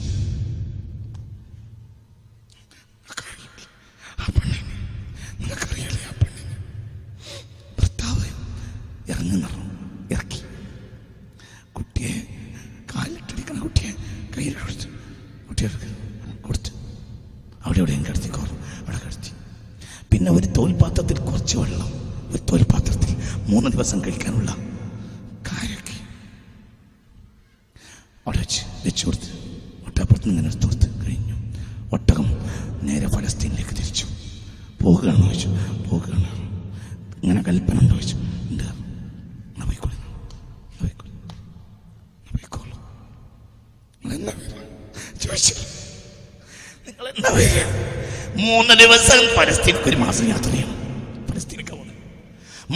നിങ്ങൾക്കറിയൂലേ? 2.98 3.66
ആ 4.18 4.26
പെണ്ണിനെ 4.34 4.74
നിങ്ങൾക്കറിയാലേ 5.40 6.00
ആ 6.02 6.14
പെണ്ണിനെ 6.20 6.56
ഭർത്താവ് 7.78 8.26
ഇറങ്ങി 9.12 9.36
നിറഞ്ഞു 9.36 9.68
ഇറക്കി 10.14 10.40
കുട്ടിയെ 11.76 12.14
കാലിട്ടിരിക്കണ 12.92 13.58
കുട്ടിയെ 13.60 13.92
കയ്യിൽ 14.34 14.54
കൊടുത്തു 14.60 14.88
കുട്ടിയെ 15.48 15.70
കൊടുത്തു 16.42 16.72
അവിടെ 17.64 17.78
എവിടെയും 17.80 18.02
കിടത്തിക്കോറും 18.06 18.58
അവിടെ 18.80 18.98
കിടത്തി 18.98 19.32
പിന്നെ 20.10 20.30
ഒരു 20.32 20.48
തോൽപാത്രത്തിൽ 20.58 21.18
കുറച്ച് 21.22 21.56
വെള്ളം 21.58 21.90
ഒരു 22.28 22.42
തോൽപാത്രത്തിൽ 22.50 23.10
മൂന്ന് 23.54 23.70
ദിവസം 23.70 24.00
കഴിക്കാനുള്ള 24.00 24.50
കാരൊക്കെ 25.46 25.92
അവിടെ 28.26 28.38
വെച്ച് 28.38 28.62
വെച്ച് 28.84 29.06
കൊടുത്ത് 29.06 29.28
ഒട്ടപ്പുറത്ത് 29.86 30.28
നിന്ന് 30.28 30.42
എടുത്ത് 30.42 31.06
കഴിഞ്ഞു. 31.06 31.34
ഒട്ടകം 31.92 32.24
നേരെ 32.82 33.08
ഫലസ്തീനിലേക്ക് 33.08 33.70
തിരിച്ചു. 33.70 34.06
പോകുകയാണെന്ന് 34.82 35.26
ചോദിച്ചു. 35.26 35.48
പോകുകയാണ്. 35.90 36.28
ഇങ്ങനെ 37.22 37.42
കൽപ്പന 37.42 37.78
ഉണ്ടോ 37.78 37.94
ചോദിച്ചു. 37.94 38.16
മൂന്ന് 48.36 48.74
ദിവസം 48.74 49.36
പലസ്തീൻ 49.38 49.76
ഒരു 49.76 49.96
മാസം 49.96 50.28
യാത്ര 50.28 50.50
ചെയ്യണം. 50.50 50.83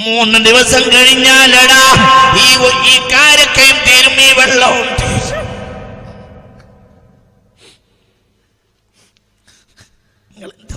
മൂന്ന് 0.04 0.38
ദിവസം 0.46 0.82
കഴിഞ്ഞാലടാ 0.94 1.82
ഈ 2.44 2.48
ഈ 2.92 2.94
കാരക്കയും 3.12 3.78
തീരും 3.86 4.16
ഈ 4.26 4.28
വെള്ളവും 4.40 4.88
തീരും. 5.00 5.46
നിങ്ങൾ 10.30 10.50
എന്താ 10.60 10.76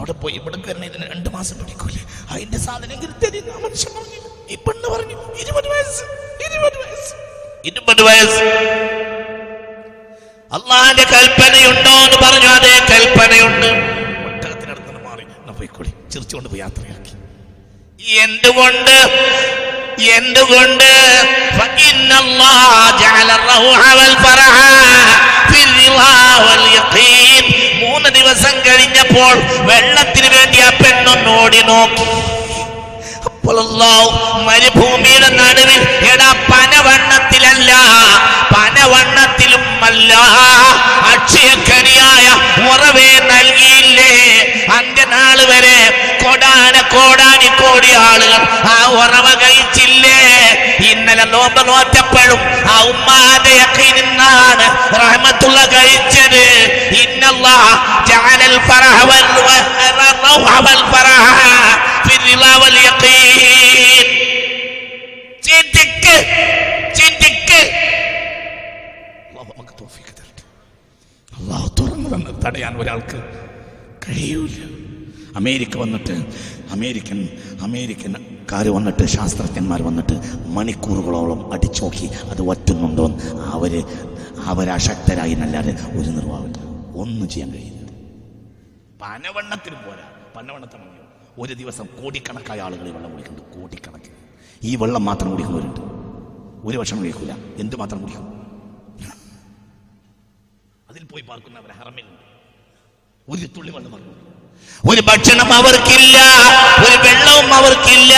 അവിടെ 0.00 0.14
പോയി 0.22 0.34
ഇവിടെ 0.40 0.56
ഇതിന് 0.90 1.06
രണ്ട് 1.12 1.28
മാസം 1.36 1.54
പിടിക്കൂലേ? 1.60 2.00
അതിന്റെ 2.32 2.58
സാധനം 2.66 3.12
തരുന്ന 3.22 3.52
മനുഷ്യൻ 3.64 3.92
പറഞ്ഞു. 3.98 4.20
ഈ 4.52 4.56
പെണ്ണ് 4.66 4.88
പറഞ്ഞു 4.94 5.16
ഇരുപത് 5.42 5.68
വയസ്സ് 5.74 6.02
ഇരുപത് 6.46 6.78
വയസ്സ് 6.82 7.12
ഇരുപത് 7.70 8.02
വയസ്സ്. 8.08 8.42
അള്ളാന്റെ 10.56 11.04
കൽപ്പനയുണ്ടോ 11.14 11.94
എന്ന് 12.06 12.18
പറഞ്ഞു 12.24 12.50
അതേ 12.58 12.74
കൽപ്പനയുണ്ട്. 12.92 13.70
ഒട്ടകത്തിനടുത്ത് 14.28 15.04
മാറി 15.06 15.24
പോയിക്കോളി 15.60 15.92
ചിരിച്ചുകൊണ്ട് 16.12 16.48
പോയി 16.52 16.62
യാത്രയാക്കി. 16.66 17.12
എന്തുകൊണ്ട്? 18.04 18.96
എന്തുകൊണ്ട്? 20.16 20.90
മൂന്ന് 27.80 28.08
ദിവസം 28.08 28.54
കഴിഞ്ഞപ്പോൾ 28.66 29.34
വെള്ളത്തിന് 29.68 30.28
വേണ്ടി 30.36 30.58
ആ 30.60 30.70
പെണ്ണൊന്ന് 30.82 31.30
ഓടി 31.30 31.60
നോക്കും. 31.62 32.08
മരുഭൂമിയുടെ 34.46 35.28
നടുവിൽ 35.40 35.80
എടാ 36.12 36.30
പനവണ്ണത്തിലല്ല 36.50 37.72
പനവണ്ണത്തിൽ 38.54 39.45
അല്ല 39.88 40.12
അക്ഷയക്കരിയായ 41.12 42.26
ഉറവേ 42.70 43.10
നൽകിയില്ലേ? 43.30 44.12
അന്ത്യനാൾ 44.78 45.38
വരെ 45.50 45.78
കൊടാന 46.22 46.74
കോടാനി 46.94 47.48
കോടി 47.60 47.90
ആളുകൾ 48.08 48.42
ആ 48.72 48.76
ഉറവ 49.00 49.26
കഴിച്ചില്ലേ? 49.42 50.18
ഇന്നലെ 50.90 51.24
നോമ്പ് 51.34 51.62
നോറ്റപ്പോഴും 51.68 52.40
ആ 52.72 52.76
ഉമ്മാതയൊക്കെ 52.92 53.88
നിന്നാണ് 53.98 54.66
റഹ്മത്തുള്ള 55.02 55.60
കഴിച്ചത്. 55.74 56.44
ഇന്നല്ലാ 57.02 57.56
ജാനൽ 58.10 58.54
ഫറഹ 58.68 58.98
വൽ 59.10 59.26
വൽ 60.66 60.82
ഫറഹ 60.92 61.26
ഫിൽ 62.06 62.26
വൽ 62.62 62.78
യഖീൻ. 62.88 64.06
ചിന്തിക്ക്. 65.46 66.16
അള്ളാഹു 72.16 72.42
തടയാൻ 72.42 72.76
ഒരാൾക്ക് 72.76 73.18
കഴിയൂല. 74.08 74.76
അമേരിക്ക 75.36 75.76
വന്നിട്ട് 75.76 76.12
അമേരിക്കൻ 76.70 77.28
അമേരിക്കൻകാർ 77.60 78.68
വന്നിട്ട് 78.68 79.04
ശാസ്ത്രജ്ഞന്മാർ 79.06 79.82
വന്നിട്ട് 79.82 80.22
മണിക്കൂറുകളോളം 80.46 81.52
അടിച്ചു 81.52 81.82
നോക്കി 81.82 82.06
അത് 82.06 82.42
വറ്റുന്നുണ്ടോ 82.42 83.10
അവർ 83.52 83.84
അവരശക്തരായി 84.44 85.30
എന്നല്ലാതെ 85.30 85.72
ഒരു 85.72 86.10
നിർവാഹമില്ല. 86.10 86.58
ഒന്നും 86.96 87.28
ചെയ്യാൻ 87.28 87.50
കഴിയില്ല 87.52 87.76
പനവണ്ണത്തിന് 89.02 89.74
പോരാ. 89.74 90.08
പനവണ്ണത്തെ 90.36 90.78
ഒരു 91.38 91.54
ദിവസം 91.54 91.86
കോടിക്കണക്കായ 92.02 92.60
ആളുകൾ 92.60 92.88
ഈ 92.88 92.90
വെള്ളം 92.90 93.10
കുടിക്കുന്നുണ്ട്. 93.10 93.60
കോടിക്കണക്കിന്. 93.60 94.14
ഈ 94.62 94.76
വെള്ളം 94.76 95.04
മാത്രം 95.04 95.30
കുടിക്കുന്നവരുണ്ട്. 95.30 95.80
ഒരു 96.68 96.78
വർഷം 96.78 96.98
കുടിക്കില്ല 96.98 97.36
എന്ത് 97.56 97.76
മാത്രം 97.76 98.00
കുടിക്കും? 98.00 98.35
പോയി 101.12 101.22
പാർക്കുന്നവരെ 101.28 101.74
ഹറമിൽ 101.80 102.06
ഒരു 103.28 103.46
തുള്ളി 103.56 103.70
വെള്ളം 103.76 103.92
ഒരു 104.90 105.02
ഭക്ഷണം 105.08 105.48
അവർക്കില്ല 105.52 106.16
ഒരു 106.84 106.96
വെള്ളവും 107.04 107.54
അവർക്കില്ല. 107.54 108.14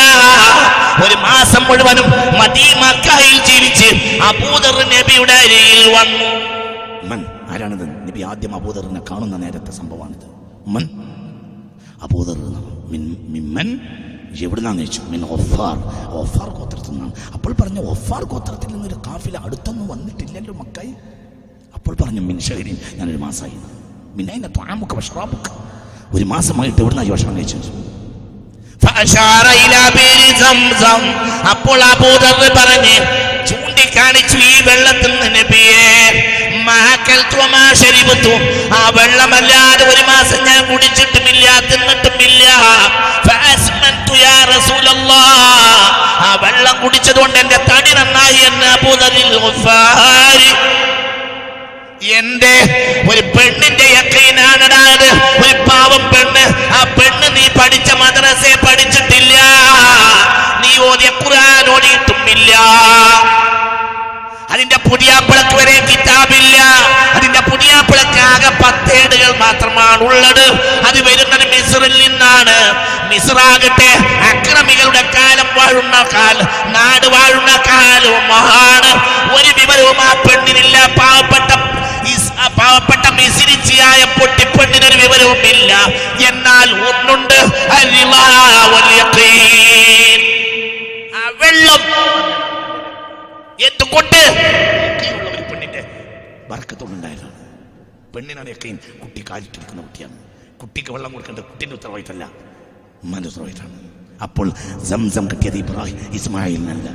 ഒരു 1.05 1.16
മാസം 1.26 1.62
മുഴുവനും 1.68 2.07
മദീമക്കായിൽ 2.41 3.36
ജീവിച്ച് 3.49 3.89
അബൂദർ 4.28 4.76
നബിയുടെ 4.93 5.34
അരിയിൽ 5.45 5.82
വന്നു. 5.97 6.28
മൻ 7.11 7.20
ആരാണിത്? 7.53 7.86
നബി 8.09 8.20
ആദ്യം 8.30 8.55
അബൂദറിനെ 8.55 9.01
കാണുന്ന 9.11 9.36
നേരത്തെ 9.45 9.70
സംഭവമാണിത്. 9.70 10.26
മൻ 10.74 10.84
അബൂദർ 12.07 12.39
മിൻ 12.93 13.03
മിമ്മൻ 13.34 13.68
എവിടുന്നാന്ന് 14.47 14.82
ചോദിച്ചു 14.82 15.03
മിൻ 15.12 15.22
ഒഫാർ. 15.36 15.76
ഒഫാർ 16.22 16.49
ഗോത്രത്തിൽ 16.59 16.91
നിന്നാണ്. 16.91 17.14
അപ്പോൾ 17.34 17.53
പറഞ്ഞു 17.61 17.80
ഒഫാർ 17.93 18.24
ഗോത്രത്തിൽ 18.24 18.70
നിന്നൊരു 18.74 18.99
കാഫില 19.07 19.36
അടുത്തൊന്നും 19.47 19.89
വന്നിട്ടില്ലല്ലോ 19.89 20.55
മക്കായി. 20.55 20.93
അപ്പോൾ 21.79 21.95
പറഞ്ഞു 22.03 22.22
മിൻഷഹരി 22.29 22.74
ഞാനൊരു 22.99 23.20
മാസമായി 23.24 23.57
മിന്നൈന 24.16 24.47
ത്വാമുക്ക് 24.57 24.97
വഷ്റാബുക്ക് 24.99 25.51
ഒരു 26.16 26.24
മാസമായിട്ട് 26.24 26.81
എവിടുന്നായി 26.83 27.11
ഭക്ഷണം 27.11 27.37
കഴിച്ചു 27.37 27.59
അപ്പോൾ 31.51 31.81
അബൂദർ 31.85 32.37
പറഞ്ഞ് 32.57 32.95
ചൂണ്ടിക്കാണിച്ചു 33.49 34.39
ഈ 34.47 34.55
വെള്ളത്തിൽ 34.61 35.12
നബിയേ. 35.37 35.85
ആ 38.74 38.81
വെള്ളമല്ലാതെ 38.97 39.85
ഒരു 39.93 40.03
മാസം 40.11 40.41
ഞാൻ 40.49 40.61
കുടിച്ചിട്ടുമില്ല 40.70 41.47
തിന്നിട്ടുമില്ല. 41.70 42.43
ആ 46.20 46.31
വെള്ളം 46.43 46.76
കുടിച്ചതുകൊണ്ട് 46.83 47.39
എന്റെ 47.39 47.59
തടി 47.70 47.93
നന്നായി 47.93 48.41
എന്ന് 48.49 48.66
അബൂദറിൽ 48.76 49.31
എന്റെ 52.18 52.55
ഒരു 53.11 53.22
പെണ്ണിന്റെ 53.34 53.86
യക്കീനാണിടാത് 53.96 55.09
ഒരു 55.42 55.55
പാവം 55.68 56.03
പെണ്ണ്. 56.12 56.44
ആ 56.78 56.80
പെണ്ണ് 56.99 57.28
നീ 57.36 57.44
പഠിച്ച 57.59 57.90
മദ്രസയെ 58.03 58.57
പഠിച്ചിട്ടില്ല. 58.66 59.34
നീ 60.62 60.72
ഓതിയ 60.90 61.11
ഖുർആൻ 61.22 61.64
ഓടിയിട്ടുമില്ല 61.74 62.53
അതിന്റെ 64.53 64.78
പുതിയാപ്പിളക്ക് 64.88 65.55
വരെ 65.59 65.74
കിതാബില്ല. 65.88 66.57
അതിന്റെ 67.16 67.40
പുതിയാപ്പിളക്ക് 67.49 68.20
ആകെ 68.30 68.51
പത്തേടുകൾ 68.62 69.30
മാത്രമാണ് 69.42 70.03
ഉള്ളത് 70.09 70.46
അത് 70.88 70.99
വരുന്നത് 71.09 71.44
മിസ്രിൽ 71.53 71.94
നിന്നാണ്. 72.03 72.57
മിസറാകട്ടെ 73.11 73.90
അക്രമികളുടെ 74.30 75.03
കാലം 75.16 75.49
വാഴുന്ന 75.59 75.96
കാലം 76.14 76.49
നാട് 76.76 77.07
വാഴുന്ന 77.14 77.53
കാലവുമാണ് 77.68 78.90
ഒരു 79.36 79.51
വിവരവും 79.59 80.01
ആ 80.09 80.11
പെണ്ണിനില്ല. 80.26 80.76
പാവപ്പെട്ട 80.99 81.51
പാവപ്പെട്ട 82.59 83.04
മിസിരിച്ചിയായ 83.18 84.00
പൊട്ടിപ്പെണ്ണിനൊരു 84.04 84.98
വിവരവുമില്ല. 85.04 85.72
എന്നാൽ 86.28 86.68
ഒന്നുണ്ട്. 86.88 87.38
ആ 91.16 91.22
വെള്ളം 91.42 91.82
എന്തുകൊണ്ട്? 93.68 94.20
ഒരു 95.34 95.42
പെണ്ണിന്റെ 95.50 95.82
ബർക്കത്തോടുണ്ടായതാണ് 96.50 97.36
പെണ്ണിനാണ് 98.14 98.48
യക്കീൻ 98.48 98.76
കുട്ടി 99.02 99.24
കാലിട്ടിരിക്കുന്ന 99.30 99.82
കുട്ടിയാണ്. 99.82 100.16
കുട്ടിക്ക് 100.62 100.90
വെള്ളം 100.92 101.12
കൊടുക്കേണ്ട 101.12 101.38
കുട്ടിന്റെ 101.38 101.74
ഉത്തരവാദിത്തമല്ല 101.76 102.24
ഉമ്മാന്റെ 103.04 103.28
ഉത്തരവാദിത്തമാണ്. 103.28 103.88
അപ്പോൾ 104.22 104.52
സംസം 104.84 105.26
കിട്ടിയത് 105.26 105.59
ഇബ്രാഹിം 105.59 105.98
ഇസ്മായിലിനല്ല. 106.12 106.88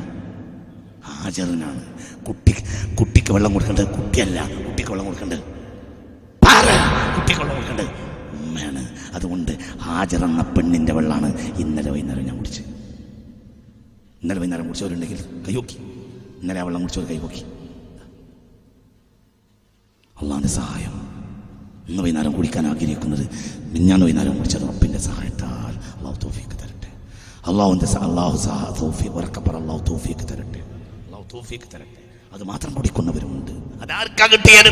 ഹാജറിനാണ്. 1.10 1.84
കുട്ടി 2.28 2.52
കുട്ടിക്ക് 2.96 3.34
വെള്ളം 3.34 3.54
കൊടുക്കേണ്ടത് 3.54 3.88
കുട്ടിയല്ല 3.88 4.64
കുട്ടിക്ക് 4.64 4.92
വെള്ളം 4.92 5.06
കൊടുക്കേണ്ടത്. 5.06 5.40
പാറ 6.44 6.66
കുട്ടിക്ക് 7.18 7.42
വെള്ളം 7.42 7.56
കൊടുക്കേണ്ടത്. 7.56 7.86
ഉമ്മയാണ്. 8.44 8.90
അതുകൊണ്ട് 9.14 9.52
ഹാജറെന്ന 9.80 10.26
എന്ന 10.26 10.42
പെണ്ണിന്റെ 10.42 10.94
വെള്ളമാണ് 10.94 11.38
ഇന്നലെ 11.38 11.92
വൈകുന്നേരം 11.92 12.26
ഞാൻ 12.26 12.38
കുടിച്ചത് 12.38 12.66
ഇന്നലെ 14.24 14.40
വൈകുന്നേരം 14.40 14.68
കുടിച്ചവരുണ്ടെങ്കിൽ 14.68 15.44
കൈയോക്കി 15.48 15.78
ഇന്നലെ 16.42 16.60
ആ 16.60 16.64
വെള്ളം 16.64 16.82
കുടിച്ചവർ 16.82 17.06
കൈപോക്കി 17.06 17.44
അള്ളാന്റെ 20.22 20.48
സഹായം. 20.48 21.14
ഇന്ന് 21.90 22.04
വൈകുന്നേരം 22.04 22.32
കുടിക്കാൻ 22.32 22.68
ആഗ്രഹിക്കുന്നത് 22.68 23.30
മിഞ്ഞാന്ന് 23.72 24.06
വൈകുന്നേരം 24.06 24.38
കുടിച്ചത് 24.38 24.62
റബ്ബിന്റെ 24.62 25.00
സഹായത്താൽ 25.00 25.98
അള്ളാഹു 25.98 26.20
തോഫിക്ക് 26.20 26.50
തരട്ടെ. 26.50 26.88
അള്ളാഹുവിന്റെ 27.46 27.86
സ- 27.86 27.98
അള്ളാഹു 27.98 28.38
സഹ 28.38 28.82
തോഫി 28.82 29.08
ഉറക്കപ്പറ 29.08 29.56
അള്ളാഹു 29.56 29.86
തോഫിക്ക് 29.86 30.20
തരട്ടെ. 30.20 30.60
അള്ളാഹു 30.60 31.26
തോഫിക്ക് 31.34 31.64
തരട്ടെ. 31.74 32.03
അത് 32.34 32.44
മാത്രം 32.44 32.72
കുടിക്കുന്നവരുമുണ്ട് 32.78 33.52
അതാർക്കാ 33.84 34.26
കിട്ടിയത്? 34.32 34.70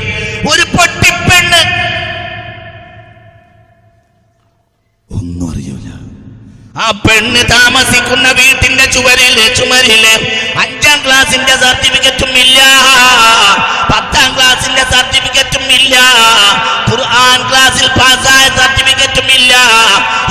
ഒരു 0.52 0.64
പൊട്ടിപ്പെണ്ണ് 0.76 1.62
ഒന്നും 5.10 5.48
അറിയൂല. 5.52 5.88
ആ 6.76 6.86
പെണ്ണ് 7.06 7.42
താമസിക്കുന്ന 7.52 8.28
വീട്ടിന്റെ 8.40 8.86
ചുവരിൽ 8.96 9.38
ചുമരിൽ 9.58 10.04
അഞ്ചാം 10.92 11.04
ക്ലാസിന്റെ 11.08 11.54
സർട്ടിഫിക്കറ്റും 11.64 12.32
ഇല്ല. 12.44 12.60
പത്താം 13.92 14.30
ക്ലാസിന്റെ 14.38 14.84
സർട്ടിഫിക്കറ്റും 14.94 15.66
ഇല്ല. 15.78 15.96
ഖുർആൻ 16.90 17.40
ക്ലാസ്സിൽ 17.50 17.88
പാസ്സായ 18.00 18.44
സർട്ടിഫിക്കറ്റും 18.58 19.28
ഇല്ല. 19.38 19.54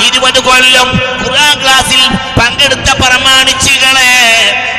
ഇരുപത് 0.07 0.41
കൊല്ലം 0.49 0.89
ഖുർആൻ 1.23 1.55
ക്ലാസ്സിൽ 1.63 2.03
പങ്കെടുത്ത 2.39 2.89
പ്രമാണിച്ചുകളെ 3.03 4.13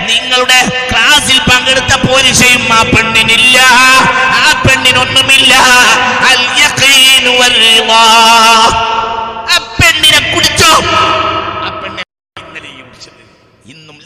നിങ്ങളുടെ 0.10 0.60
ക്ലാസ്സിൽ 0.92 1.40
പങ്കെടുത്ത 1.50 1.94
പോലീസയും 2.08 2.64
ആ 2.78 2.82
പെണ്ണിനില്ല. 2.94 3.58
ആ 4.42 4.48
പെണ്ണിനൊന്നുമില്ല. 4.66 5.54
അൽ 6.32 6.42
യഖീനു 6.62 7.34
വൽ 7.42 7.56
റിളാ. 7.66 8.04
ആ 9.54 9.58
പെണ്ണിനെ 9.80 10.22
കുടിച്ചോ 10.34 10.72
ആ 11.66 11.70
പെണ്ണെ 11.82 12.04
ഇന്നലെയും 12.44 12.86
കുടിച്ചത് 12.90 13.22
ഇന്നും 13.74 13.98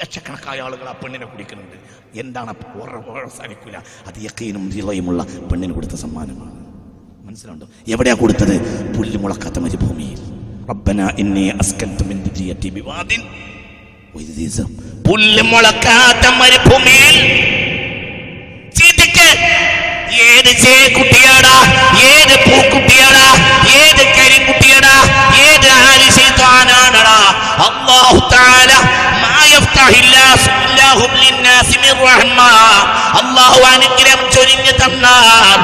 ലക്ഷക്കണക്കായ 0.46 0.66
ആളുകൾ 0.66 0.88
ആ 0.90 0.96
പെണ്ണിനെ 1.04 1.26
കുടിക്കുന്നുണ്ട്. 1.26 1.78
എന്താണ് 2.20 2.52
അവസാനിക്കില്ല 3.24 3.78
അത് 4.08 4.18
യക്കീനും 4.24 4.64
റിളയുമുള്ള 4.76 5.22
പെണ്ണിന് 5.52 5.74
കൊടുത്ത 5.74 5.96
സമ്മാനമാണ്. 6.04 6.56
മനസ്സിലുണ്ടോ 7.28 7.66
എവിടെയാ 7.88 8.16
കൊടുത്തത്? 8.22 8.56
പുല്ലുമുളക്കാത്ത 8.98 9.58
മരുഭൂമിയിൽ. 9.66 10.20
റബ്ബന 10.70 11.02
ഇന്നീ 11.20 11.46
അസ്കൻതു 11.62 12.04
മിൻ 12.10 12.18
ദുരിയത്തി 12.28 12.70
ബിവാദിൻ. 12.78 13.22
വൈദി 14.16 14.48
സം. 14.58 14.70
പുല്ല് 15.10 15.44
മുളക്കാത്ത 15.52 16.26
മരുഭൂമിയിൽ 16.42 17.18
ഏത് 20.26 20.52
ഏത് 22.06 22.36
പൂക്കുട്ടിയാടാ 22.46 23.26
ഏത് 23.78 24.04
കരിക്കുട്ടിയാടാ 24.18 24.65
അല്ലാഹു 33.20 33.60
അനുഗ്രഹം 33.74 34.22
ചൊരിഞ്ഞു 34.32 34.74
തന്നാൽ 34.82 35.60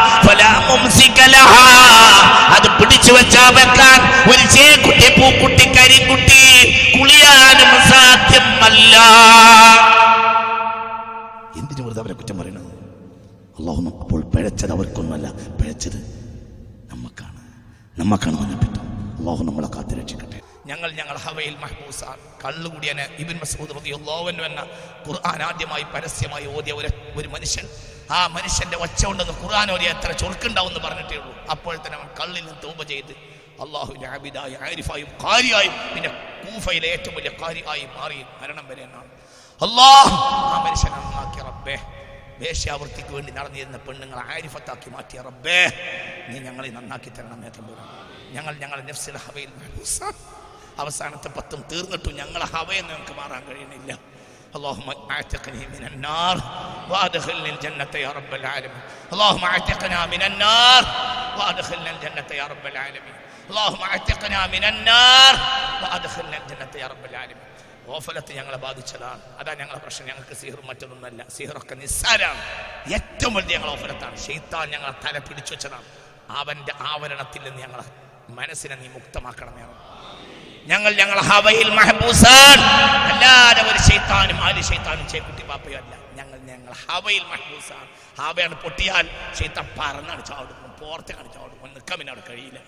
അത് 2.55 2.67
പിടിച്ചു 2.79 3.11
വെച്ചാ 3.11 3.43
വെക്കാൻ. 3.49 3.99
ഒരു 4.31 4.43
ചേക്കുട്ടി 4.55 5.07
പൂക്കുട്ടി 5.19 5.65
കരിക്കുട്ടി 5.77 6.41
കുളിയാനും 6.99 7.71
സാധ്യമല്ല. 7.91 8.95
എന്തിനു 11.59 11.81
വെറുതെ 11.85 12.01
അവരെ 12.01 12.13
കുറ്റം 12.13 12.37
പറയണത്? 12.39 12.71
അള്ളാഹു 13.59 13.81
അപ്പോൾ 14.01 14.21
പിഴച്ചത് 14.33 14.71
അവർക്കൊന്നുമല്ല. 14.71 15.27
പിഴച്ചത് 15.61 15.99
നമ്മക്കാണ്. 16.91 17.41
നമ്മക്കാണ് 17.99 18.37
അള്ളാഹു 19.19 19.43
നമ്മളെ 19.43 19.69
കാത്തു 19.75 19.95
രക്ഷിക്കട്ടെ. 20.01 20.37
ഞങ്ങൾ 20.65 20.89
ഞങ്ങൾ 20.91 21.15
ഹവയിൽ 21.25 21.55
മഹബൂസാണ് 21.63 22.23
കള്ളുകൂടിയന് 22.43 23.05
ഇബിൻ 23.21 23.37
മസൂദ് 23.43 23.71
അൻഹു 24.31 24.41
എന്ന 24.49 24.61
ഖുർആൻ 25.07 25.41
ആദ്യമായി 25.49 25.85
പരസ്യമായി 25.93 26.47
ഓതിയ 26.55 26.73
ഒരു 26.79 26.89
ഒരു 27.19 27.27
മനുഷ്യൻ. 27.35 27.65
ആ 28.15 28.19
മനുഷ്യന്റെ 28.35 28.77
ഒച്ച 28.85 29.01
ഉണ്ടെന്ന് 29.11 29.35
ഖുർആൻ 29.41 29.67
ഓതിയ 29.75 29.89
എത്ര 29.95 30.11
ചൊറുക്കുണ്ടാവും 30.21 30.69
എന്ന് 30.71 30.81
പറഞ്ഞിട്ടേ 30.87 31.15
ഉള്ളൂ. 31.21 31.33
അപ്പോൾ 31.53 31.75
തന്നെ 31.83 31.97
അവൻ 31.99 32.09
കള്ളിൽ 32.19 32.41
നിന്ന് 32.41 32.55
തൂമ്പ 32.63 32.81
ചെയ്ത് 32.91 33.13
അള്ളാഹുവിന്റെ 33.63 34.07
ആബിദായി 34.15 34.55
ആരിഫായും 34.65 35.09
കാരിയായും 35.23 35.75
പിന്നെ 35.93 36.09
കൂഫയിലെ 36.43 36.87
ഏറ്റവും 36.95 37.15
വലിയ 37.17 37.31
കാരിയായി 37.41 37.83
മാറി 37.97 38.19
മരണം 38.41 38.65
വരെ 38.69 38.81
എന്നാണ്. 38.87 39.11
അള്ളാഹ് 39.65 40.13
ആ 40.53 40.57
മനുഷ്യനെ 40.65 40.97
നന്നാക്കിയ 40.97 41.41
റബ്ബേ 41.49 41.75
വേശ്യാവൃത്തിക്ക് 42.41 43.13
വേണ്ടി 43.15 43.31
നടന്നിരുന്ന 43.37 43.77
പെണ്ണുങ്ങളെ 43.87 44.23
ആരിഫത്താക്കി 44.33 44.89
മാറ്റിയ 44.95 45.19
റബ്ബേ 45.27 45.59
നീ 46.29 46.37
ഞങ്ങളെ 46.47 46.69
നന്നാക്കി 46.77 47.09
തരണം 47.17 47.39
തമ്പുരാൻ. 47.57 47.87
ഞങ്ങൾ 48.35 48.53
ഞങ്ങളുടെ 48.63 48.85
നഫ്സിൽ 48.89 49.17
ഹവയിൽ. 49.25 49.51
അവസാനത്തെ 50.82 51.28
പത്തും 51.30 51.60
തീർന്നിട്ടും 51.70 52.12
ഞങ്ങളെ 52.20 52.46
ഹവയിൽ 52.54 52.84
ഞങ്ങൾക്ക് 52.90 53.16
മാറാൻ 53.20 53.42
കഴിയുന്നില്ല 53.48 53.90
اللهم 54.56 54.88
اعتقني 55.10 55.62
من 55.68 55.84
النار 55.84 56.36
وادخلني 56.90 57.50
الجنة 57.50 57.94
يا 57.96 58.10
رب 58.12 58.32
العالمين 58.34 58.82
اللهم 59.14 59.44
اعتقنا 59.46 59.98
من 60.06 60.22
النار 60.22 60.82
وادخلنا 61.38 61.90
الجنة 61.90 62.30
يا 62.32 62.46
رب 62.46 62.64
العالمين 62.66 63.14
اللهم 63.50 63.82
اعتقنا 63.84 64.40
من 64.46 64.64
النار 64.64 65.34
وادخلنا 65.82 66.36
الجنة 66.36 66.72
يا 66.76 66.86
رب 66.86 67.04
العالمين 67.04 67.44
ഓഫലത്ത് 67.88 68.32
ഞങ്ങളെ 68.38 68.58
ബാധിച്ചതാണ് 68.58 69.20
അതാ 69.40 69.52
ഞങ്ങളെ 69.60 69.80
പ്രശ്നം 69.84 70.04
ഞങ്ങൾക്ക് 70.10 70.36
സീഹറും 70.40 70.66
മറ്റൊന്നുമല്ല 70.70 71.20
സീഹറൊക്കെ 71.36 71.74
നിസ്സാരാണ് 71.82 72.40
ഏറ്റവും 72.96 73.32
വലിയ 73.36 73.52
ഞങ്ങൾ 73.56 73.70
ഓഫലത്താണ് 73.74 74.16
ഷെയ്ത്താൻ 74.24 74.64
ഞങ്ങളെ 74.74 74.94
തല 75.04 75.16
പിടിച്ചു 75.28 75.52
വെച്ചതാണ് 75.54 75.86
അവന്റെ 76.40 76.72
ആവരണത്തിൽ 76.92 77.42
നിന്ന് 77.46 77.60
ഞങ്ങളെ 77.64 77.84
മനസ്സിനെ 78.38 78.76
നീ 78.82 78.88
മുക്തമാക്കണമേ 78.96 79.62
റബ്ബേ 79.70 79.84
ഞങ്ങൾ 80.67 80.93
ഞങ്ങൾ 80.93 81.19
ഹവയിൽ 81.19 81.69
മഹബൂസാൻ. 81.69 82.59
അല്ലാതെ 83.11 83.61
ഒരു 83.71 83.77
ശൈത്താനും 83.77 84.43
ആര് 84.43 84.61
ശൈത്താനും 84.61 85.07
ചേക്കുട്ടി 85.09 85.43
പാപ്പയും 85.43 85.77
അല്ല 85.77 85.93
ഞങ്ങൾ 86.13 86.39
ഞങ്ങൾ 86.39 86.73
ഹവയിൽ 86.73 87.23
മഹബൂസാൻ. 87.23 87.85
ഹവയാണ് 88.19 88.55
പൊട്ടിയാൽ 88.55 89.09
ശൈത്താൻ 89.39 89.69
പറന്നാണ് 89.79 90.25
ചാടും. 90.25 90.77
പോർത്തേക്കാണ് 90.81 91.33
ചാടും. 91.33 91.57
അവിടെ 92.09 92.21
കഴിയില്ല. 92.29 92.59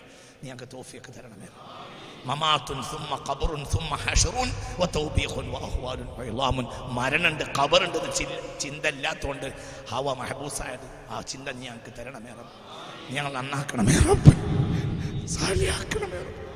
ഞങ്ങൾക്ക് 0.44 0.74
തോഫിയൊക്കെ 0.74 1.12
തരണമേ. 1.12 1.48
മമാത്തുൻ 2.26 2.84
സുമ്മ 2.84 3.14
ഖബറുൻ 3.30 3.66
സുമ്മ 3.66 3.96
ഹഷറുൻ 3.96 4.50
വതൗബീഖുൻ 4.80 5.48
വഅഹ്വാലുൻ 5.52 6.08
വഇളാമുൻ 6.18 6.66
മരണുണ്ട് 6.98 7.44
ഖബറുണ്ട് 7.60 8.16
ചിന്ത 8.60 8.86
ഇല്ലാത്തതുകൊണ്ട് 8.86 9.54
ഹവ 9.92 10.14
മഹബൂസായത് 10.14 11.10
ആ 11.10 11.22
ചിന്ത 11.22 11.50
ഞങ്ങൾക്ക് 11.50 11.92
തരണമേ 12.00 12.32
റബ്ബ്. 12.32 12.56
ഞങ്ങൾ 13.14 13.34
നന്നാക്കണമേ 13.34 13.98
റബ്ബ്. 14.10 14.32
സാലിയാക്കണമേ 15.28 16.18
റബ്ബ്. 16.18 16.53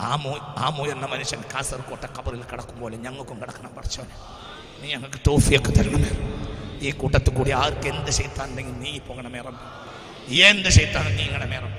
ആ 0.00 0.16
മോ 0.16 0.36
ആ 0.56 0.68
എന്ന 0.86 1.06
മനുഷ്യൻ 1.06 1.42
കാസർകോട്ടെ 1.54 2.08
കബറിൽ 2.18 2.42
കിടക്കും 2.42 2.80
പോലെ 2.80 2.96
ഞങ്ങൾക്കും 2.96 3.40
കിടക്കണം 3.40 3.74
പഠിച്ചോനെ 3.74 4.16
നീ 4.80 4.92
ഞങ്ങൾക്ക് 4.92 5.18
തോഫിയൊക്കെ 5.26 5.70
തരണമേ. 5.70 6.10
ഈ 6.80 6.90
കൂട്ടത്തിൽ 6.90 7.34
കൂടി 7.34 7.50
ആർക്ക് 7.50 7.88
എന്ത് 7.88 8.10
ചെയ്താണെങ്കിൽ 8.10 8.72
നീ 8.72 8.98
പോകണമേ 8.98 9.40
റബ്ബ്. 9.40 9.60
എന്ത് 10.34 10.68
നീ 10.68 11.16
നീങ്ങണമേ 11.16 11.56
റബ്ബ്. 11.56 11.78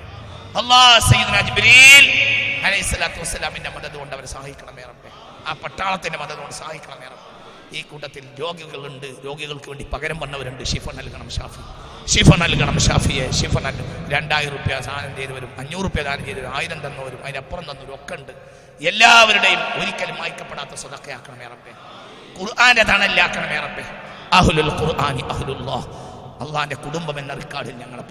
അലൈഹിസ്സലാത്തു 2.66 3.20
വസ്സലാമിന്റെ 3.20 3.70
മദത് 3.70 3.96
കൊണ്ട് 3.96 4.14
അവരെ 4.14 4.26
സഹായിക്കണമേ 4.26 4.82
റബ്ബേ. 4.82 5.10
ആ 5.46 5.52
പട്ടാളത്തിന്റെ 5.52 6.18
മദത് 6.18 6.38
കൊണ്ട് 6.38 6.54
സഹായിക്കണമേ 6.54 7.06
റബ്ബേ. 7.06 7.27
ഈ 7.72 7.82
കൂട്ടത്തിൽ 7.82 8.24
രോഗികളുണ്ട്. 8.40 9.06
രോഗികൾക്ക് 9.24 9.68
വേണ്ടി 9.68 9.84
പകരം 9.84 10.18
വന്നവരുണ്ട്. 10.20 10.64
ഷിഫ 10.64 10.90
നൽകണം 10.90 11.30
ഷാഫി. 11.30 11.62
ഷിഫ 12.08 12.36
നൽകണം 12.36 12.80
ഷാഫിയെ. 12.80 13.30
ഷിഫ 13.30 13.58
നൽകും 13.58 14.10
രണ്ടായിരം 14.10 14.56
റുപ്യ 14.56 14.80
സാധനം 14.80 15.16
ചെയ്തവരും 15.16 15.50
അഞ്ഞൂറ് 15.58 15.84
റുപ്യ 15.84 16.02
ദാനം 16.02 16.24
ചെയ്തവരും 16.24 16.56
ആയിരം 16.56 16.86
തന്നവരും. 16.86 17.24
അതിനപ്പുറം 17.24 17.62
തന്നവരും 17.62 17.94
ഒക്കെ 17.94 18.14
ഉണ്ട്. 18.14 18.32
എല്ലാവരുടെയും 18.80 19.60
ഒരിക്കലും 19.82 20.16
വായിക്കപ്പെടാത്ത 20.18 20.74
സ്വതക്കയാക്കണം 20.74 21.42
ഏറപ്പേ 21.42 21.72
ഖുർആാന്റെ 22.40 22.82
തണലാക്കണമേ 22.82 23.54
ഏറപ്പേ 23.54 23.82
അഹുലുൽ 24.32 24.70
ഖുർആാനി 24.80 25.20
അഹുലുല്ലാ 25.20 25.74
അള്ളാന്റെ 26.40 26.76
കുടുംബം 26.76 27.18
എന്ന 27.18 27.34
റിക്കാർഡിൽ 27.34 27.72
ഞങ്ങളെ 27.72 28.02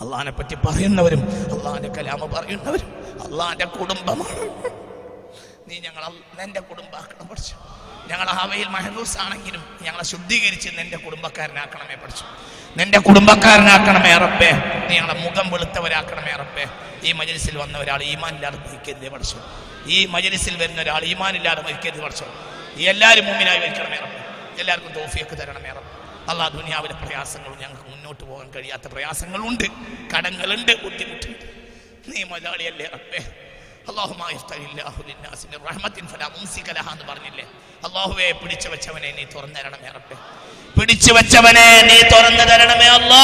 അള്ളാഹിനെ 0.00 0.30
പറ്റി 0.30 0.54
പറയുന്നവരും 0.54 1.20
അള്ളാഹിന്റെ 1.58 1.88
കലാമ 1.88 2.26
പറയുന്നവരും 2.26 2.88
അള്ളാഹിന്റെ 3.24 3.64
കുടുംബമാണ്. 3.64 4.85
നീ 5.66 5.78
ഞങ്ങളെ 5.78 6.40
നിന്റെ 6.40 6.60
കുടുംബാക്കണം 6.60 7.28
പഠിച്ചു. 7.28 7.54
ഞങ്ങൾ 8.06 8.26
ഹവയിൽ 8.26 8.68
മഹനൂസ് 8.68 9.18
ആണെങ്കിലും 9.18 9.78
ഞങ്ങളെ 9.82 10.04
ശുദ്ധീകരിച്ച് 10.04 10.68
നിന്റെ 10.78 10.96
കുടുംബക്കാരനാക്കണമേ 10.96 11.94
പഠിച്ചു. 11.94 12.24
നിന്റെ 12.76 12.98
കുടുംബക്കാരനാക്കണമേ 12.98 14.16
റബ്ബേ. 14.16 14.50
നീ 14.88 14.96
ഞങ്ങളെ 14.96 15.14
മുഖം 15.14 15.50
വെളുത്തവരാക്കണമേ 15.50 16.32
റബ്ബേ. 16.32 16.66
ഈ 17.02 17.12
മജലിസിൽ 17.12 17.58
വന്ന 17.58 17.78
ഒരാൾ 17.78 18.02
ഈമാനില്ലാതെ 18.02 18.58
മരിക്കരുതേ 18.58 19.08
പഠിച്ചു. 19.08 19.36
ഈ 19.86 20.06
മജലിസിൽ 20.06 20.56
വരുന്ന 20.56 20.80
ഒരാൾ 20.80 21.04
ഈമാനില്ലാതെ 21.04 21.62
മരിക്കരുത് 21.62 22.02
പഠിച്ചു. 22.02 22.24
എല്ലാവരും 22.76 23.24
മുമ്പിനായി 23.24 23.58
വയ്ക്കണമേ 23.58 23.96
റബ്ബേ. 23.96 24.24
എല്ലാവർക്കും 24.60 24.92
തോഫിയൊക്കെ 24.92 25.34
തരണമേ 25.34 25.70
റബ്ബേ. 25.70 26.24
അള്ളാഹ് 26.30 26.52
ദുനിയാവിലെ 26.52 26.94
പ്രയാസങ്ങളും 26.94 27.58
ഞങ്ങൾക്ക് 27.58 27.90
മുന്നോട്ട് 27.90 28.24
പോകാൻ 28.24 28.50
കഴിയാത്ത 28.50 28.86
പ്രയാസങ്ങളുണ്ട്. 28.86 29.64
കടങ്ങളുണ്ട് 30.16 30.82
ബുദ്ധിമുട്ടുണ്ട്. 30.82 31.46
നീ 32.08 32.22
മലയാളിയല്ലേ 32.22 32.86
അള്ളാഹുമായ 32.86 33.45
എന്ന് 36.92 37.04
പറഞ്ഞില്ലേ? 37.10 37.44
അള്ളാഹുവെ 37.86 38.26
പിടിച്ചു 38.40 38.68
വെച്ചവനെ 38.72 39.10
നീ 39.18 39.24
തുറന്നു 39.34 39.58
തരണമേ 39.60 39.88
റബ്ബേ. 39.96 40.16
പിടിച്ചു 40.78 41.10
വെച്ചവനെ 41.16 41.66
നീ 41.88 41.98
തുറന്നു 42.12 42.44
തരണമേ 42.50 42.88
അല്ലാ. 42.98 43.22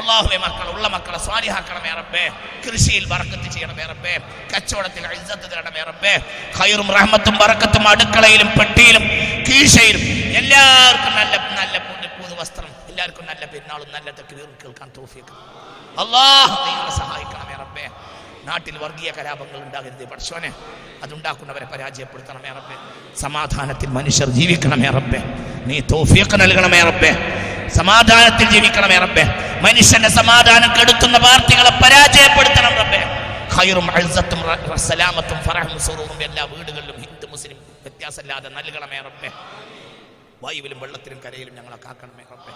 അള്ളാഹുവെ 0.00 0.38
മക്കൾ 0.44 0.66
ഉള്ള 0.74 0.86
മക്കളെ 0.94 1.18
സ്വാലിഹാക്കണമേ 1.26 1.90
റബ്ബേ. 2.00 2.24
കൃഷിയിൽ 2.64 3.04
വറക്കത്ത് 3.12 3.48
ചെയ്യണമേ 3.54 3.84
റബ്ബേ. 3.92 4.14
കച്ചവടത്തിൽ 4.52 5.04
ഇജ്ജത്ത് 5.18 5.46
തരണമേ 5.52 5.82
റബ്ബേ. 5.90 6.14
ഖൈറും 6.58 6.88
റഹ്മത്തും 6.98 7.36
വറക്കത്തും 7.42 7.84
അടുക്കളയിലും 7.92 8.48
പെട്ടിയിലും 8.58 9.04
കീശയിലും 9.48 10.02
എല്ലാവർക്കും 10.40 11.12
നല്ല 11.20 11.34
നല്ല 11.60 11.74
പുതു 12.18 12.34
വസ്ത്രം. 12.40 12.70
എല്ലാവർക്കും 12.90 13.24
നല്ല 13.30 13.42
പെരുന്നാളും 13.52 13.88
നല്ല 13.96 14.08
തെക്കുവീറും 14.18 14.54
കേൾക്കാൻ 14.62 14.88
തോഫിക്ക് 14.98 15.34
അള്ളാഹു 16.02 16.56
സഹായിക്കണമേ 17.00 17.56
റബ്ബേ 17.62 17.86
നാട്ടിൽ 18.44 18.78
വർഗീയ 18.78 19.10
കലാപങ്ങൾ 19.10 19.58
ഉണ്ടാകരുത്. 19.58 20.04
പഠിച്ചോനെ 20.04 20.52
അതുണ്ടാക്കുന്നവരെ 21.02 21.64
പരാജയപ്പെടുത്തണമേ 21.64 22.48
റബ്ബെ. 22.48 22.76
സമാധാനത്തിൽ 23.20 23.86
മനുഷ്യർ 23.86 24.28
ജീവിക്കണമേ 24.28 24.88
റബ്ബെ. 24.88 25.18
നീ 25.66 25.80
തോഫിയൊക്കെ 25.80 26.36
നൽകണമേ 26.36 26.80
റബ്ബെ. 26.80 27.10
സമാധാനത്തിൽ 27.68 28.50
ജീവിക്കണമേ 28.50 28.98
റബ്ബെ. 28.98 29.24
മനുഷ്യന്റെ 29.60 30.08
സമാധാനം 30.08 30.70
കെടുത്തുന്ന 30.80 31.18
പാർട്ടികളെ 31.18 31.70
പരാജയപ്പെടുത്തണം 31.70 32.74
റബ്ബെ. 32.74 33.00
ഖൈറും 33.56 33.90
അൽസത്തും 33.90 34.40
സലാമത്തും 34.78 35.38
ഫറഹും 35.38 35.80
സുറൂറും 35.80 36.22
എല്ലാ 36.22 36.44
വീടുകളിലും 36.44 36.96
ഹിന്ദു 36.96 37.26
മുസ്ലിം 37.26 37.56
വ്യത്യാസമില്ലാതെ 37.82 38.48
നൽകണമേ 38.48 38.98
റബ്ബെ. 38.98 39.30
വായുവിലും 40.42 40.80
വെള്ളത്തിലും 40.80 41.20
കരയിലും 41.24 41.54
ഞങ്ങളെ 41.54 41.76
കാക്കണമേ 41.76 42.24
റബ്ബെ. 42.32 42.52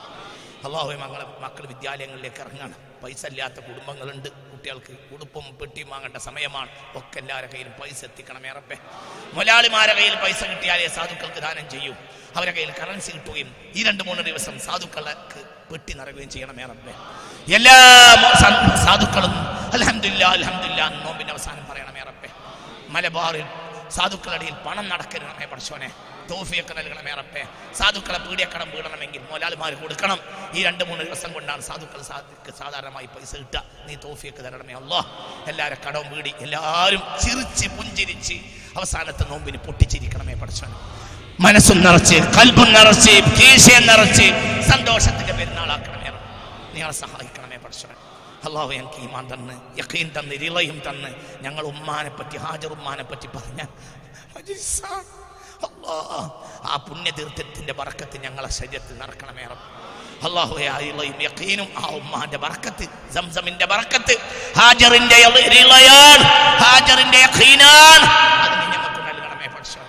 അള്ളാഹു 0.66 0.88
മകളെ 0.88 1.24
മക്കൾ 1.40 1.66
വിദ്യാലയങ്ങളിലേക്ക് 1.66 2.40
ഇറങ്ങണം. 2.40 2.74
പൈസ 3.02 3.26
ഇല്ലാത്ത 3.26 3.54
കുടുംബങ്ങളുണ്ട്. 3.54 4.28
കുട്ടികൾക്ക് 4.66 5.14
ഉടുപ്പും 5.14 5.44
പെട്ടിയും 5.58 5.88
വാങ്ങേണ്ട 5.92 6.18
സമയമാണ്. 6.28 6.70
ഒക്കെ 6.98 7.18
എല്ലാവരുടെ 7.22 7.50
കയ്യിലും 7.52 7.74
പൈസ 7.80 8.00
എത്തിക്കണം 8.08 8.42
ഏറപ്പേ 8.50 8.76
മുലാളിമാരെ 9.36 9.92
കയ്യിൽ 9.98 10.14
പൈസ 10.22 10.40
കിട്ടിയാലേ 10.52 10.86
സാധുക്കൾക്ക് 10.96 11.40
ദാനം 11.44 11.66
ചെയ്യും. 11.74 11.96
അവരുടെ 12.36 12.54
കയ്യിൽ 12.56 12.72
കറൻസി 12.80 13.10
കിട്ടുകയും 13.16 13.48
ഈ 13.78 13.84
രണ്ട് 13.88 14.02
മൂന്ന് 14.08 14.22
ദിവസം 14.28 14.54
സാധുക്കൾക്ക് 14.66 15.40
പെട്ടി 15.70 15.92
നിറയുകയും 15.98 16.30
ചെയ്യണം 16.34 16.58
ഏറപ്പേ 16.64 16.94
എല്ലാ 17.58 17.76
സാധുക്കളും 18.86 19.34
അലഹമില്ല 19.76 20.22
അലഹമില്ല 20.36 20.80
നോമ്പിന്റെ 21.04 21.32
അവസാനം 21.36 21.64
പറയണം 21.70 21.96
ഏറപ്പേ 22.02 22.30
മലബാറിൽ 22.96 23.46
സാധുക്കളുടെ 23.96 24.50
പണം 24.66 24.86
നടക്കരുതണമേ 24.92 25.48
പഠിച്ചോനെ 25.52 25.90
തോഫിയൊക്കെ 26.30 26.74
നൽകണമേ 26.78 27.12
റബ്ബേ. 27.20 27.42
സാധുക്കളെ 27.78 28.18
പീഡിയക്കടം 28.26 28.68
വീടണമെങ്കിൽ 28.74 29.20
മോലാൽമാർ 29.30 29.72
കൊടുക്കണം. 29.82 30.18
ഈ 30.56 30.62
രണ്ട് 30.68 30.84
മൂന്ന് 30.88 31.02
ദിവസം 31.08 31.30
കൊണ്ടാണ് 31.36 31.62
സാധുക്കൾ 31.68 32.00
സാധുക്ക് 32.10 32.52
സാധാരണമായി 32.60 33.08
പൈസ 33.14 33.32
കിട്ടുക. 33.42 33.62
നീ 33.86 33.94
തോഫിയൊക്കെ 34.06 34.42
തരണമേ 34.46 34.74
അല്ലോ 34.80 35.00
എല്ലാവരും 35.50 35.78
കടവും 35.86 36.08
വീടി 36.14 36.32
എല്ലാവരും 36.46 37.02
ചിരിച്ച് 37.24 37.68
പുഞ്ചിരിച്ച് 37.76 38.36
അവസാനത്തെ 38.78 39.24
നോമ്പിന് 39.32 39.58
പൊട്ടിച്ചിരിക്കണമേ 39.66 40.34
പഠിച്ചോനെ 40.42 40.76
മനസ്സും 41.44 41.78
നിറച്ച് 41.86 42.18
കൽബും 42.36 42.68
നിറച്ച് 42.76 43.14
കീശയും 43.38 43.84
നിറച്ച് 43.90 44.26
സന്തോഷത്തിന്റെ 44.70 45.32
പെരുന്നാളാക്കണമേ. 45.38 46.10
നിങ്ങളെ 46.74 46.94
സഹായിക്കണമേ 47.02 47.58
പഠിച്ചവൻ 47.64 47.96
അള്ളാഹു 48.46 48.70
ഞങ്ങൾക്ക് 48.76 49.00
ഈമാൻ 49.06 49.24
തന്ന് 49.32 49.54
യക്കീൻ 49.80 50.08
തന്ന് 50.16 50.32
ഇരിളയും 50.38 50.78
തന്ന് 50.86 51.10
ഞങ്ങൾ 51.44 51.64
ഉമ്മാനെ 51.72 52.10
പറ്റി 52.18 52.36
ഹാജർ 52.44 52.72
ഉമ്മാനെ 52.78 53.04
പറ്റി 53.10 53.28
പറഞ്ഞ. 53.36 53.60
അല്ലാ, 55.65 55.95
ആ 56.65 56.75
പുണ്യതീർത്ഥത്തിന്റെ 56.85 57.73
ബറക്കത്ത് 57.73 58.17
ഞങ്ങളെ 58.25 58.49
ശരീരത്തിൽ 58.57 58.95
നടക്കണമേ 58.97 59.45
റബ്ബ്. 59.51 59.67
അള്ളാഹുവെ 60.21 60.65
ആ 60.67 60.77
ഇളയും 60.87 61.17
യക്കീനും 61.25 61.69
ആ 61.77 61.85
ഉമ്മാന്റെ 61.97 62.37
ബറക്കത്ത് 62.39 62.85
സംസമിന്റെ 63.15 63.65
ബറക്കത്ത് 63.67 64.15
ഹാജറിന്റെ 64.59 65.17
ഇളയാണ് 65.59 66.25
ഹാജറിന്റെ 66.63 67.19
യക്കീനാണ് 67.25 68.05
അത് 68.43 68.53
നീ 68.53 68.65
ഞങ്ങൾക്ക് 68.73 69.01
നൽകണമേ 69.09 69.47
പഠിച്ചോ 69.55 69.79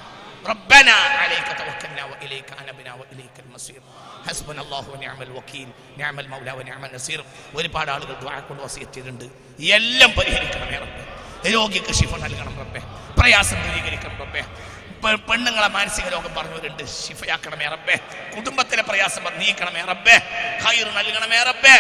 ربنا 0.44 0.94
عليك 1.20 1.48
توكلنا 1.60 2.02
واليك 2.10 2.48
انبنا 2.60 2.92
واليك 2.94 3.36
المصير 3.38 3.80
حسبنا 4.26 4.60
الله 4.62 4.84
ونعم 4.92 5.20
الوكيل 5.22 5.68
نعم 5.98 6.16
المولى 6.18 6.52
ونعم 6.52 6.82
النصير 6.84 7.18
ഒരുപാട് 7.58 7.90
ആളുകൾ 7.94 8.14
ദുആ 8.22 8.36
കൊണ്ട് 8.42 8.60
വസിയത്ത് 8.64 8.94
ചെയ്തിട്ടുണ്ട് 8.94 9.26
എല്ലാം 9.72 10.10
പരിഹരിക്കണമേ 10.18 10.76
റബ്ബേ 10.84 11.02
രോഗിക്ക് 11.52 11.92
ശിഫ 12.00 12.12
നൽകണം 12.24 12.54
റബ്ബേ 12.62 12.80
പ്രയാസം 13.18 13.58
ദൂരീകരിക്കണം 13.66 14.16
റബ്ബേ 14.22 14.42
പെ- 14.46 14.50
പെണ്ണുങ്ങളെ 15.03 15.67
മാനസിക 15.67 16.07
രോഗം 16.09 16.35
പറഞ്ഞവരുണ്ട്. 16.35 16.83
ശിഫയാക്കണമേ 16.83 17.65
റബ്ബേ. 17.65 17.95
കുടുംബത്തിലെ 18.35 18.83
പ്രയാസം 18.89 19.25
നീക്കണമേ 19.39 19.81
റബ്ബേ. 19.91 20.15
ഖൈർ 20.63 20.87
നൽകണമേ 20.99 21.43
റബ്ബേ. 21.49 21.75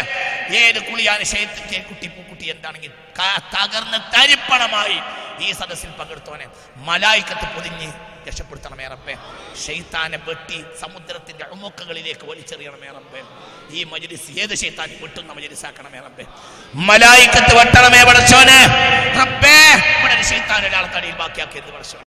ഏത് 0.57 0.79
കുളിയാണ് 0.89 1.23
ശൈത്യത്തെ 1.23 1.79
കുട്ടി 1.89 2.07
പൂക്കുട്ടി 2.07 2.45
എന്താണെങ്കിൽ 2.49 2.91
തകർന്ന് 3.55 3.99
തരിപ്പണമായി 4.13 4.99
ഈ 5.45 5.51
സദസ്സിൽ 5.51 5.89
പങ്കെടുത്തവനെ 5.99 6.47
മലായിക്കത്ത് 6.75 7.47
പൊതിഞ്ഞ് 7.55 7.89
രക്ഷപ്പെടുത്തണമേ 8.27 8.87
റബ്ബേ. 8.87 9.13
ഷെയ്ത്താനെ 9.65 10.17
വെട്ടി 10.27 10.63
സമുദ്രത്തിന്റെ 10.81 11.45
അമുക്കകളിലേക്ക് 11.53 12.25
വലിച്ചെറിയണമേ 12.31 12.87
റബ്ബേ. 12.97 13.21
ഈ 13.77 13.83
മജ്ലിസ് 13.83 14.31
ഏത് 14.39 14.55
ഷെയ്ത്താൻ 14.63 14.89
വെട്ടുന്ന 15.01 15.33
മജ്ലിസാക്കണമേ 15.33 15.99
റബ്ബേ. 16.07 16.25
മലായിക്കത്ത് 16.89 17.53
വെട്ടണമേ 17.59 18.03
പടച്ചോനെ 18.09 18.59
റബ്ബേ 19.21 19.57
ഇവിടെ 19.99 20.21
ഷെയ്ത്താൻ 20.31 20.67
ഒരാളെ 20.67 20.89
തടിയിൽ 20.97 21.15
ബാക്കിയാക്കിയത് 21.23 21.71
പടച്ചോനെ 21.77 22.03